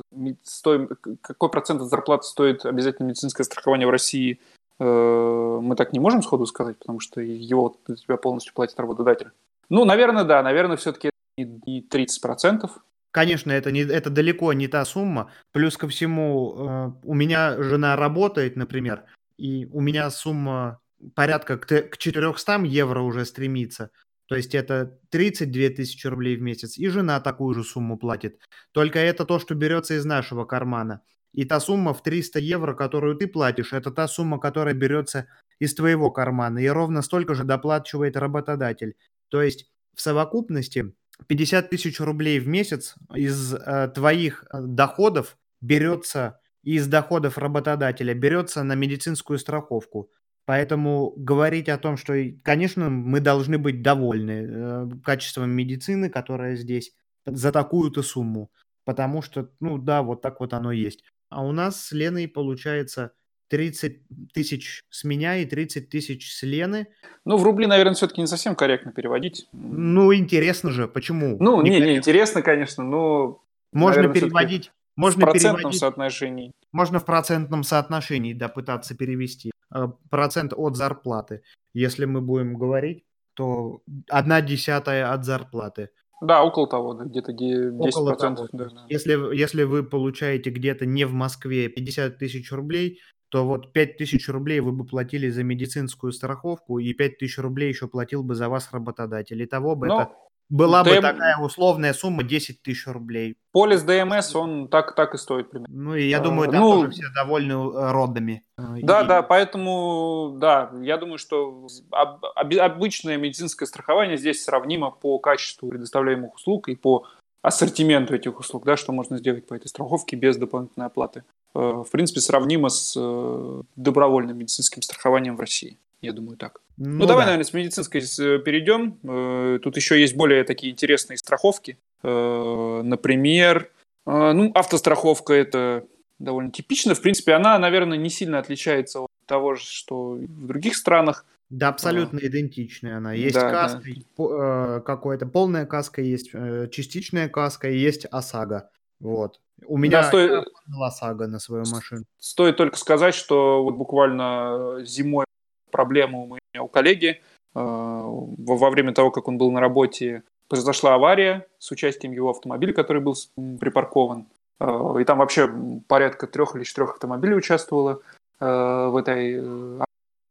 стоит, 0.45 0.91
какой 1.20 1.51
процент 1.51 1.82
от 1.82 1.89
зарплаты 1.89 2.24
стоит 2.24 2.64
обязательно 2.64 3.09
медицинское 3.09 3.45
страхование 3.45 3.87
в 3.87 3.91
России– 3.91 4.41
Э, 4.80 5.59
мы 5.62 5.76
так 5.76 5.93
не 5.93 6.01
можем 6.01 6.22
сходу 6.22 6.47
сказать, 6.47 6.78
потому 6.78 7.01
что 7.01 7.20
его 7.20 7.76
за 7.87 7.97
тебя 7.97 8.16
полностью 8.16 8.55
платит 8.55 8.80
работодатель. 8.80 9.30
Ну, 9.68 9.85
наверное, 9.85 10.24
да, 10.24 10.43
наверное, 10.43 10.76
все-таки 10.78 11.11
не 11.37 11.82
30%. 11.82 12.68
Конечно, 13.13 13.51
это, 13.51 13.73
не, 13.73 13.81
это 13.81 14.11
далеко 14.11 14.53
не 14.53 14.69
та 14.69 14.85
сумма. 14.85 15.33
Плюс 15.53 15.77
ко 15.77 15.89
всему, 15.89 16.55
э, 16.55 16.93
у 17.03 17.15
меня 17.15 17.61
жена 17.63 17.97
работает, 17.97 18.57
например, 18.57 19.05
и 19.37 19.67
у 19.73 19.81
меня 19.81 20.11
сумма 20.11 20.81
порядка 21.15 21.59
к 21.59 21.97
400 21.97 22.65
евро 22.65 23.01
уже 23.01 23.25
стремится. 23.25 23.91
То 24.27 24.37
есть 24.37 24.55
это 24.55 24.99
32 25.11 25.71
тысячи 25.71 26.07
рублей 26.07 26.37
в 26.37 26.43
месяц. 26.43 26.79
И 26.79 26.87
жена 26.89 27.21
такую 27.21 27.55
же 27.55 27.65
сумму 27.65 27.99
платит. 27.99 28.39
Только 28.73 29.01
это 29.01 29.25
то, 29.25 29.41
что 29.41 29.57
берется 29.57 29.95
из 29.95 30.05
нашего 30.05 30.45
кармана. 30.45 31.03
И 31.33 31.45
та 31.45 31.59
сумма 31.59 31.95
в 31.95 32.03
300 32.03 32.39
евро, 32.39 32.75
которую 32.75 33.17
ты 33.17 33.27
платишь, 33.27 33.73
это 33.73 33.91
та 33.91 34.07
сумма, 34.07 34.39
которая 34.39 34.75
берется 34.75 35.27
из 35.59 35.75
твоего 35.75 36.13
кармана. 36.13 36.59
И 36.59 36.69
ровно 36.69 37.03
столько 37.03 37.35
же 37.35 37.43
доплачивает 37.43 38.17
работодатель. 38.17 38.95
То 39.31 39.43
есть 39.43 39.67
в 39.95 40.01
совокупности 40.01 40.95
50 41.27 41.71
тысяч 41.71 42.01
рублей 42.01 42.41
в 42.41 42.49
месяц 42.49 42.95
из 43.14 43.55
э, 43.55 43.91
твоих 43.95 44.45
э, 44.45 44.61
доходов 44.62 45.37
берется, 45.61 46.41
из 46.62 46.87
доходов 46.87 47.39
работодателя 47.39 48.14
берется 48.14 48.62
на 48.62 48.75
медицинскую 48.75 49.39
страховку. 49.39 50.11
Поэтому 50.47 51.12
говорить 51.16 51.68
о 51.68 51.79
том, 51.79 51.97
что, 51.97 52.14
конечно, 52.43 52.91
мы 52.91 53.21
должны 53.21 53.59
быть 53.59 53.83
довольны 53.83 54.47
э, 54.49 54.89
качеством 55.05 55.51
медицины, 55.51 56.11
которая 56.11 56.57
здесь 56.57 56.93
за 57.27 57.53
такую-то 57.53 58.03
сумму. 58.03 58.51
Потому 58.85 59.23
что, 59.23 59.51
ну 59.61 59.79
да, 59.79 60.03
вот 60.03 60.23
так 60.23 60.41
вот 60.41 60.53
оно 60.53 60.73
есть. 60.73 61.05
А 61.29 61.45
у 61.45 61.53
нас 61.53 61.81
с 61.81 61.93
Леной 61.93 62.27
получается 62.27 63.12
30 63.51 64.32
тысяч 64.32 64.84
с 64.90 65.05
меня 65.05 65.36
и 65.36 65.44
30 65.44 65.90
тысяч 65.90 66.32
с 66.32 66.42
Лены. 66.44 66.86
Ну, 67.24 67.36
в 67.36 67.42
рубли, 67.42 67.66
наверное, 67.66 67.94
все-таки 67.94 68.20
не 68.20 68.26
совсем 68.26 68.55
корректно 68.55 68.92
переводить. 68.92 69.48
Ну, 69.53 70.14
интересно 70.14 70.70
же, 70.70 70.88
почему? 70.88 71.36
Ну, 71.40 71.61
не, 71.62 71.70
не, 71.70 71.80
не 71.80 71.96
интересно, 71.96 72.42
конечно, 72.42 72.84
но... 72.84 73.42
Можно 73.72 74.03
наверное, 74.03 74.22
переводить... 74.22 74.72
Можно 74.96 75.26
в 75.26 75.30
процентном 75.30 75.57
переводить, 75.59 75.80
соотношении. 75.80 76.53
Можно 76.72 76.98
в 76.98 77.05
процентном 77.05 77.62
соотношении, 77.62 78.34
да, 78.34 78.48
пытаться 78.48 78.94
перевести. 78.94 79.51
Э, 79.74 79.88
процент 80.11 80.53
от 80.55 80.76
зарплаты. 80.76 81.42
Если 81.72 82.05
мы 82.05 82.20
будем 82.20 82.55
говорить, 82.55 83.05
то 83.34 83.82
одна 84.09 84.42
десятая 84.42 85.12
от 85.12 85.24
зарплаты. 85.24 85.90
Да, 86.20 86.44
около 86.44 86.68
того, 86.68 86.94
да, 86.94 87.05
где-то 87.05 87.32
10%. 87.32 87.72
Около 87.78 88.14
того. 88.14 88.48
Да, 88.53 88.68
Если, 88.88 89.34
если 89.34 89.62
вы 89.62 89.82
получаете 89.82 90.51
где-то 90.51 90.84
не 90.84 91.05
в 91.05 91.12
Москве 91.12 91.68
50 91.68 92.18
тысяч 92.18 92.53
рублей, 92.53 93.01
то 93.31 93.47
вот 93.47 93.72
5 93.72 93.97
тысяч 93.97 94.28
рублей 94.28 94.61
вы 94.61 94.72
бы 94.72 94.85
платили 94.85 95.28
за 95.31 95.43
медицинскую 95.43 96.12
страховку, 96.12 96.78
и 96.78 96.93
5 96.93 97.18
тысяч 97.18 97.39
рублей 97.39 97.68
еще 97.68 97.89
платил 97.89 98.22
бы 98.22 98.35
за 98.35 98.49
вас 98.49 98.68
работодатель. 98.72 99.43
Итого 99.43 99.76
бы 99.76 99.87
Но... 99.87 100.03
это 100.03 100.12
была 100.51 100.83
ДМ... 100.83 100.97
бы 100.97 101.01
такая 101.01 101.39
условная 101.39 101.93
сумма 101.93 102.24
10 102.24 102.62
тысяч 102.62 102.87
рублей. 102.87 103.37
Полис 103.53 103.83
ДМС, 103.83 104.35
он 104.35 104.68
так, 104.68 104.97
так 104.97 105.14
и 105.14 105.18
стоит 105.18 105.51
примерно. 105.51 105.72
Ну, 105.72 105.95
и 105.95 106.09
я 106.09 106.18
а, 106.18 106.20
думаю, 106.20 106.51
там 106.51 106.61
ну, 106.61 106.72
тоже 106.81 106.91
все 106.91 107.07
довольны 107.14 107.53
э, 107.53 107.93
родами. 107.93 108.43
Да, 108.59 109.03
и... 109.03 109.07
да, 109.07 109.22
поэтому, 109.22 110.37
да, 110.41 110.72
я 110.83 110.97
думаю, 110.97 111.18
что 111.18 111.68
об, 111.93 112.24
об, 112.35 112.55
обычное 112.55 113.16
медицинское 113.16 113.66
страхование 113.66 114.16
здесь 114.16 114.45
сравнимо 114.45 114.91
по 114.91 115.20
качеству 115.20 115.68
предоставляемых 115.68 116.35
услуг 116.35 116.68
и 116.68 116.74
по 116.74 117.07
ассортименту 117.43 118.14
этих 118.14 118.39
услуг, 118.39 118.64
да, 118.64 118.76
что 118.76 118.93
можно 118.93 119.18
сделать 119.18 119.47
по 119.47 119.55
этой 119.55 119.68
страховке 119.68 120.16
без 120.16 120.37
дополнительной 120.37 120.87
оплаты. 120.87 121.22
Э, 121.55 121.82
в 121.86 121.90
принципе, 121.90 122.20
сравнимо 122.20 122.68
с 122.68 122.94
э, 122.96 123.62
добровольным 123.76 124.38
медицинским 124.38 124.82
страхованием 124.82 125.36
в 125.36 125.40
России. 125.40 125.78
Я 126.01 126.12
думаю, 126.12 126.36
так. 126.36 126.61
Ну, 126.76 126.90
ну 126.90 127.07
давай, 127.07 127.24
да. 127.24 127.32
наверное, 127.32 127.44
с 127.44 127.53
медицинской 127.53 128.01
перейдем. 128.40 128.98
Э, 129.03 129.59
тут 129.62 129.76
еще 129.76 130.01
есть 130.01 130.16
более 130.16 130.44
такие 130.44 130.72
интересные 130.72 131.18
страховки. 131.18 131.78
Например, 132.03 133.70
ну, 134.07 134.53
автостраховка 134.55 135.34
это 135.34 135.84
довольно 136.18 136.51
типично. 136.51 136.94
В 136.94 137.03
принципе, 137.03 137.34
она, 137.34 137.59
наверное, 137.59 137.98
не 137.98 138.09
сильно 138.09 138.38
отличается 138.38 139.01
от 139.01 139.11
того, 139.26 139.57
что 139.57 140.12
в 140.12 140.46
других 140.46 140.76
странах. 140.76 141.26
Да, 141.51 141.68
абсолютно 141.68 142.18
а, 142.18 142.26
идентичная 142.26 142.96
она. 142.96 143.12
Есть 143.12 143.34
да, 143.34 143.51
каска, 143.51 143.82
да. 144.16 144.80
какое-то 144.80 145.26
полная 145.26 145.66
каска, 145.66 146.01
есть 146.01 146.30
частичная 146.70 147.28
каска 147.28 147.68
есть 147.68 148.07
ОСАГО. 148.11 148.70
Вот. 149.01 149.40
У 149.67 149.79
меня 149.79 150.03
да, 150.03 150.09
стоит... 150.09 150.49
ОСАГО 150.81 151.27
на 151.27 151.39
свою 151.39 151.65
машину. 151.71 152.05
Стоит 152.19 152.57
только 152.57 152.77
сказать, 152.77 153.15
что 153.15 153.63
вот 153.63 153.75
буквально 153.75 154.79
зимой 154.83 155.27
проблема 155.71 156.19
у 156.21 156.27
меня 156.27 156.63
у 156.63 156.69
коллеги. 156.69 157.21
Э, 157.55 157.61
во 157.63 158.71
время 158.71 158.93
того, 158.93 159.11
как 159.11 159.29
он 159.29 159.39
был 159.39 159.51
на 159.51 159.61
работе, 159.61 160.23
произошла 160.49 160.95
авария 160.95 161.47
с 161.59 161.71
участием 161.71 162.13
его 162.13 162.31
автомобиля, 162.31 162.73
который 162.73 163.03
был 163.03 163.15
припаркован. 163.59 164.27
Э, 164.61 164.95
и 165.01 165.05
там 165.05 165.19
вообще 165.19 165.51
порядка 165.89 166.27
трех 166.27 166.57
или 166.57 166.65
четырех 166.65 166.91
автомобилей 166.91 167.35
участвовало 167.35 168.01
э, 168.41 168.45
в 168.45 168.97
этой... 168.97 169.41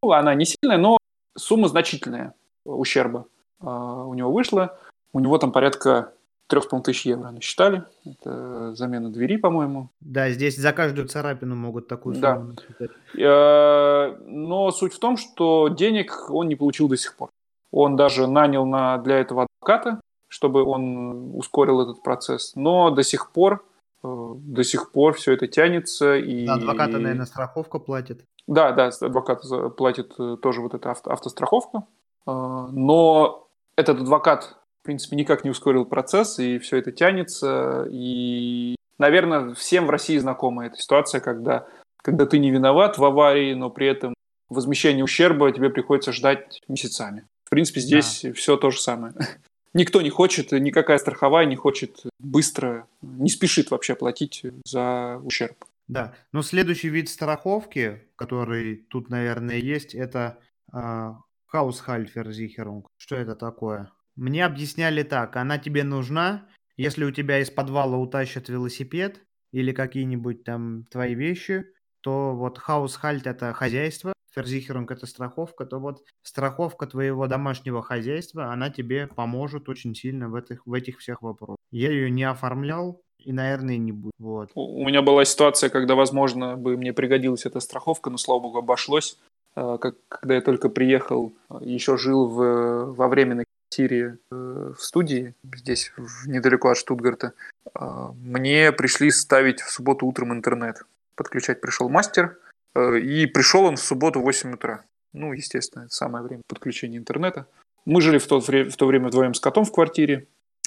Она 0.02 0.34
не 0.34 0.46
сильная, 0.46 0.78
но 0.78 0.98
сумма 1.38 1.68
значительная 1.68 2.34
ущерба 2.64 3.26
у 3.62 4.14
него 4.14 4.32
вышла. 4.32 4.80
У 5.12 5.20
него 5.20 5.38
там 5.38 5.52
порядка 5.52 6.14
трех 6.50 6.64
с 6.64 6.82
тысяч 6.82 7.06
евро 7.06 7.30
насчитали. 7.30 7.84
Это 8.06 8.74
замена 8.76 9.12
двери, 9.12 9.38
по-моему. 9.38 9.89
Да, 10.02 10.30
здесь 10.32 10.58
за 10.58 10.74
каждую 10.74 11.08
царапину 11.08 11.56
могут 11.56 11.88
такую 11.88 12.16
сумму 12.16 12.54
да. 12.80 12.88
Э, 13.18 14.18
но 14.26 14.72
суть 14.72 14.93
в 14.93 15.00
том, 15.00 15.16
что 15.16 15.68
денег 15.70 16.30
он 16.30 16.47
не 16.47 16.56
получил 16.56 16.89
до 16.89 16.97
сих 16.97 17.16
пор. 17.16 17.30
Он 17.72 17.95
даже 17.95 18.28
нанял 18.28 18.66
на, 18.66 18.97
для 18.97 19.20
этого 19.20 19.45
адвоката, 19.45 20.02
чтобы 20.28 20.64
он 20.64 21.36
ускорил 21.36 21.82
этот 21.82 22.02
процесс. 22.02 22.54
Но 22.56 22.89
до 22.89 23.04
сих 23.04 23.32
пор, 23.32 23.64
э, 24.04 24.34
до 24.36 24.64
сих 24.64 24.91
пор 24.91 25.14
все 25.14 25.34
это 25.34 25.47
тянется. 25.47 26.18
И... 26.18 26.47
Адвоката, 26.47 26.97
наверное, 26.97 27.28
страховка 27.28 27.78
платит. 27.78 28.26
Да, 28.47 28.72
да, 28.72 28.88
адвокат 28.88 29.43
платит 29.78 30.16
э, 30.18 30.38
тоже 30.41 30.62
вот 30.62 30.74
эта 30.74 30.91
авто, 30.91 31.12
автостраховка. 31.12 31.84
Но 32.26 33.47
этот 33.76 34.02
адвокат 34.02 34.59
принципе, 34.90 35.18
никак 35.18 35.44
не 35.44 35.52
ускорил 35.52 35.86
процесс, 35.86 36.40
и 36.40 36.58
все 36.58 36.78
это 36.78 36.92
тянется. 36.92 37.88
И, 37.92 38.76
наверное, 38.98 39.54
всем 39.54 39.86
в 39.86 39.92
России 39.92 40.18
знакома 40.18 40.66
эта 40.66 40.78
ситуация, 40.78 41.22
когда, 41.22 41.68
когда 41.98 42.26
ты 42.26 42.40
не 42.40 42.50
виноват 42.50 42.98
в 42.98 43.06
аварии, 43.06 43.54
но 43.54 43.70
при 43.70 43.86
этом 43.86 44.16
возмещение 44.50 45.04
ущерба 45.04 45.52
тебе 45.52 45.70
приходится 45.70 46.12
ждать 46.12 46.60
месяцами. 46.68 47.28
В 47.44 47.52
принципе, 47.52 47.82
здесь 47.82 48.22
да. 48.24 48.34
все 48.34 48.58
то 48.58 48.72
же 48.72 48.80
самое. 48.80 49.14
Никто 49.76 50.02
не 50.02 50.10
хочет, 50.10 50.52
никакая 50.54 50.98
страховая 50.98 51.46
не 51.46 51.56
хочет 51.56 52.02
быстро, 52.18 52.88
не 53.04 53.30
спешит 53.30 53.70
вообще 53.70 53.94
платить 53.94 54.42
за 54.66 55.22
ущерб. 55.24 55.66
Да, 55.88 56.16
но 56.32 56.42
следующий 56.42 56.90
вид 56.90 57.10
страховки, 57.10 58.02
который 58.16 58.88
тут, 58.90 59.12
наверное, 59.12 59.58
есть, 59.58 59.94
это 59.94 60.40
э, 60.74 61.14
Haushaltversicherung. 61.54 62.86
Что 62.98 63.16
это 63.16 63.36
такое? 63.36 63.92
Мне 64.20 64.45
объясняли 64.45 65.03
так, 65.03 65.38
она 65.38 65.57
тебе 65.57 65.86
нужна, 65.86 66.45
если 66.76 67.05
у 67.05 67.11
тебя 67.11 67.39
из 67.39 67.49
подвала 67.49 67.95
утащат 67.95 68.49
велосипед 68.49 69.22
или 69.53 69.72
какие-нибудь 69.72 70.43
там 70.43 70.84
твои 70.91 71.15
вещи, 71.15 71.67
то 72.01 72.36
вот 72.36 72.57
Haushalt 72.58 73.28
это 73.28 73.53
хозяйство, 73.53 74.11
Versicherung 74.36 74.91
это 74.91 75.05
страховка, 75.05 75.65
то 75.65 75.80
вот 75.80 76.03
страховка 76.22 76.86
твоего 76.86 77.28
домашнего 77.28 77.82
хозяйства, 77.82 78.51
она 78.51 78.70
тебе 78.70 79.07
поможет 79.07 79.70
очень 79.70 79.95
сильно 79.95 80.28
в 80.28 80.36
этих, 80.36 80.67
в 80.67 80.74
этих 80.74 80.99
всех 80.99 81.22
вопросах. 81.22 81.55
Я 81.72 81.89
ее 81.89 82.11
не 82.11 82.26
оформлял, 82.26 83.01
и, 83.20 83.32
наверное, 83.32 83.78
не 83.78 83.93
будет. 83.93 84.11
Вот. 84.20 84.49
У 84.53 84.86
меня 84.86 85.01
была 85.01 85.24
ситуация, 85.24 85.70
когда, 85.70 85.95
возможно, 85.95 86.57
бы 86.57 86.76
мне 86.76 86.91
пригодилась 86.91 87.45
эта 87.45 87.61
страховка, 87.61 88.09
но, 88.09 88.17
слава 88.17 88.41
богу, 88.41 88.57
обошлось. 88.57 89.17
Как, 89.55 89.95
когда 90.09 90.36
я 90.36 90.41
только 90.41 90.67
приехал, 90.67 91.32
еще 91.61 91.97
жил 91.97 92.28
в, 92.28 92.93
во 92.95 93.07
временной 93.07 93.45
квартире 93.70 94.17
э, 94.32 94.74
в 94.76 94.82
студии, 94.82 95.36
здесь 95.55 95.91
недалеко 96.26 96.70
от 96.70 96.78
Штутгарта, 96.78 97.34
а, 97.74 98.11
мне 98.13 98.72
пришли 98.72 99.11
ставить 99.11 99.61
в 99.61 99.70
субботу 99.70 100.07
утром 100.07 100.34
интернет. 100.34 100.78
Подключать 101.15 101.61
пришел 101.61 101.88
мастер, 101.88 102.38
э, 102.74 102.99
и 102.99 103.28
пришел 103.28 103.65
он 103.65 103.76
в 103.76 103.82
субботу 103.82 104.22
в 104.22 104.24
8 104.24 104.53
утра. 104.53 104.84
Ну, 105.13 105.34
естественно, 105.34 105.84
это 105.84 105.93
самое 105.93 106.24
время 106.24 106.41
подключения 106.47 106.97
интернета. 106.97 107.45
Мы 107.86 108.01
жили 108.01 108.17
в 108.17 108.26
то, 108.26 108.39
в 108.39 108.76
то 108.76 108.86
время 108.88 109.07
вдвоем 109.07 109.34
с 109.34 109.39
котом 109.39 109.65
в 109.65 109.72
квартире, 109.72 110.26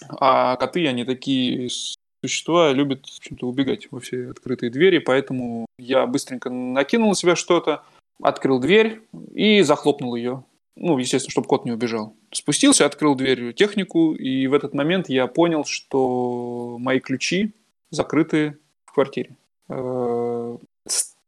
а 0.08 0.56
коты, 0.56 0.86
они 0.86 1.04
такие 1.04 1.68
существа, 2.22 2.72
любят, 2.72 3.06
в 3.06 3.18
общем-то, 3.18 3.48
убегать 3.48 3.88
во 3.90 3.98
все 3.98 4.30
открытые 4.30 4.70
двери, 4.70 4.98
поэтому 4.98 5.66
я 5.78 6.06
быстренько 6.06 6.50
накинул 6.50 7.10
на 7.10 7.14
себя 7.16 7.34
что-то, 7.34 7.82
открыл 8.22 8.60
дверь 8.60 9.02
и 9.34 9.62
захлопнул 9.62 10.14
ее. 10.14 10.44
Ну, 10.76 10.98
естественно, 10.98 11.30
чтобы 11.30 11.48
кот 11.48 11.64
не 11.64 11.72
убежал. 11.72 12.14
Спустился, 12.32 12.86
открыл 12.86 13.14
дверь 13.14 13.52
технику, 13.52 14.14
и 14.14 14.46
в 14.46 14.54
этот 14.54 14.74
момент 14.74 15.08
я 15.08 15.26
понял, 15.26 15.64
что 15.64 16.76
мои 16.78 16.98
ключи 16.98 17.52
закрыты 17.90 18.58
в 18.86 18.92
квартире. 18.92 19.36
Э, 19.68 20.56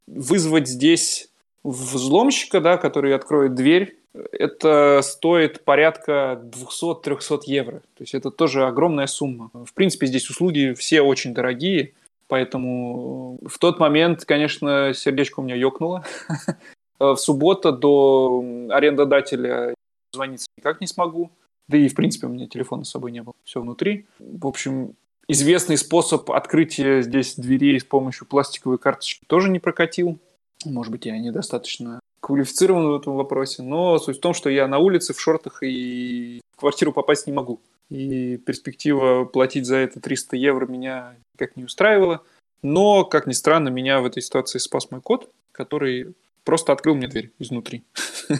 вызвать 0.06 0.68
здесь 0.68 1.28
взломщика, 1.62 2.60
да, 2.60 2.76
который 2.76 3.14
откроет 3.14 3.54
дверь, 3.54 3.96
это 4.32 5.00
стоит 5.02 5.64
порядка 5.64 6.40
200-300 6.44 7.40
евро. 7.46 7.78
То 7.80 8.02
есть 8.02 8.14
это 8.14 8.30
тоже 8.30 8.66
огромная 8.66 9.06
сумма. 9.06 9.50
В 9.52 9.72
принципе, 9.74 10.06
здесь 10.06 10.30
услуги 10.30 10.74
все 10.78 11.02
очень 11.02 11.34
дорогие, 11.34 11.94
поэтому 12.28 13.38
в 13.44 13.58
тот 13.58 13.80
момент, 13.80 14.24
конечно, 14.24 14.92
сердечко 14.94 15.40
у 15.40 15.42
меня 15.42 15.56
ёкнуло. 15.56 16.04
В 16.98 17.16
субботу 17.16 17.72
до 17.72 18.44
арендодателя 18.70 19.74
звониться 20.12 20.46
никак 20.56 20.80
не 20.80 20.86
смогу. 20.86 21.30
Да 21.68 21.76
и, 21.76 21.88
в 21.88 21.94
принципе, 21.94 22.26
у 22.26 22.30
меня 22.30 22.46
телефона 22.46 22.84
с 22.84 22.90
собой 22.90 23.12
не 23.12 23.22
было. 23.22 23.34
Все 23.44 23.60
внутри. 23.60 24.06
В 24.18 24.46
общем, 24.46 24.94
известный 25.28 25.76
способ 25.76 26.30
открытия 26.30 27.02
здесь 27.02 27.36
дверей 27.36 27.80
с 27.80 27.84
помощью 27.84 28.26
пластиковой 28.26 28.78
карточки 28.78 29.24
тоже 29.26 29.50
не 29.50 29.58
прокатил. 29.60 30.18
Может 30.64 30.92
быть, 30.92 31.06
я 31.06 31.18
недостаточно 31.18 32.00
квалифицирован 32.20 32.88
в 32.88 32.94
этом 32.94 33.16
вопросе, 33.16 33.62
но 33.62 33.98
суть 33.98 34.16
в 34.16 34.20
том, 34.20 34.32
что 34.32 34.48
я 34.48 34.66
на 34.66 34.78
улице 34.78 35.12
в 35.12 35.20
шортах 35.20 35.62
и 35.62 36.40
в 36.56 36.60
квартиру 36.60 36.92
попасть 36.92 37.26
не 37.26 37.32
могу. 37.32 37.60
И 37.90 38.38
перспектива 38.38 39.24
платить 39.24 39.66
за 39.66 39.76
это 39.76 40.00
300 40.00 40.36
евро 40.36 40.66
меня 40.66 41.16
никак 41.34 41.56
не 41.56 41.64
устраивала. 41.64 42.22
Но, 42.62 43.04
как 43.04 43.26
ни 43.26 43.32
странно, 43.32 43.68
меня 43.68 44.00
в 44.00 44.06
этой 44.06 44.22
ситуации 44.22 44.58
спас 44.58 44.90
мой 44.90 45.02
кот, 45.02 45.30
который 45.52 46.14
просто 46.44 46.72
открыл 46.72 46.94
мне 46.94 47.08
дверь 47.08 47.32
изнутри. 47.38 47.84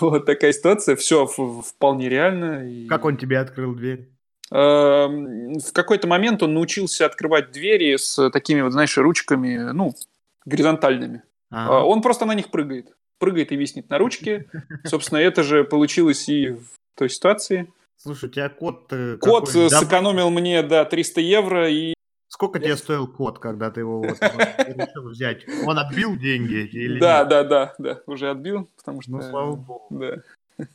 Вот 0.00 0.26
такая 0.26 0.52
ситуация. 0.52 0.96
Все 0.96 1.26
вполне 1.26 2.08
реально. 2.08 2.88
Как 2.88 3.04
он 3.04 3.16
тебе 3.16 3.38
открыл 3.38 3.74
дверь? 3.74 4.08
Эм, 4.50 5.58
в 5.58 5.72
какой-то 5.72 6.06
момент 6.06 6.42
он 6.42 6.54
научился 6.54 7.06
открывать 7.06 7.52
двери 7.52 7.96
с 7.96 8.30
такими, 8.30 8.60
вот, 8.60 8.72
знаешь, 8.72 8.96
ручками, 8.98 9.72
ну, 9.72 9.94
горизонтальными. 10.44 11.22
А, 11.50 11.84
он 11.84 12.02
просто 12.02 12.24
на 12.24 12.34
них 12.34 12.50
прыгает. 12.50 12.94
Прыгает 13.18 13.52
и 13.52 13.56
виснет 13.56 13.88
на 13.88 13.98
ручке. 13.98 14.46
Собственно, 14.84 15.18
это 15.18 15.42
же 15.42 15.64
получилось 15.64 16.28
и 16.28 16.50
в 16.50 16.66
той 16.96 17.08
ситуации. 17.08 17.72
Слушай, 17.96 18.28
у 18.28 18.32
тебя 18.32 18.48
кот... 18.48 18.86
Э, 18.90 19.16
кот 19.20 19.48
сэкономил 19.48 20.30
мне, 20.30 20.62
да, 20.62 20.84
300 20.84 21.20
евро 21.20 21.70
и... 21.70 21.93
Сколько 22.34 22.58
тебе 22.58 22.76
стоил 22.76 23.06
кот, 23.06 23.38
когда 23.38 23.70
ты 23.70 23.78
его 23.78 24.00
вот, 24.00 24.18
решил 24.20 25.08
взять? 25.08 25.46
Он 25.64 25.78
отбил 25.78 26.16
деньги 26.16 26.66
или 26.66 26.98
Да, 26.98 27.20
нет? 27.20 27.28
да, 27.28 27.44
да, 27.44 27.74
да, 27.78 28.00
уже 28.06 28.28
отбил, 28.28 28.68
потому 28.76 29.02
что... 29.02 29.12
Ну, 29.12 29.22
слава 29.22 29.54
богу. 29.54 29.86
Да. 29.90 30.16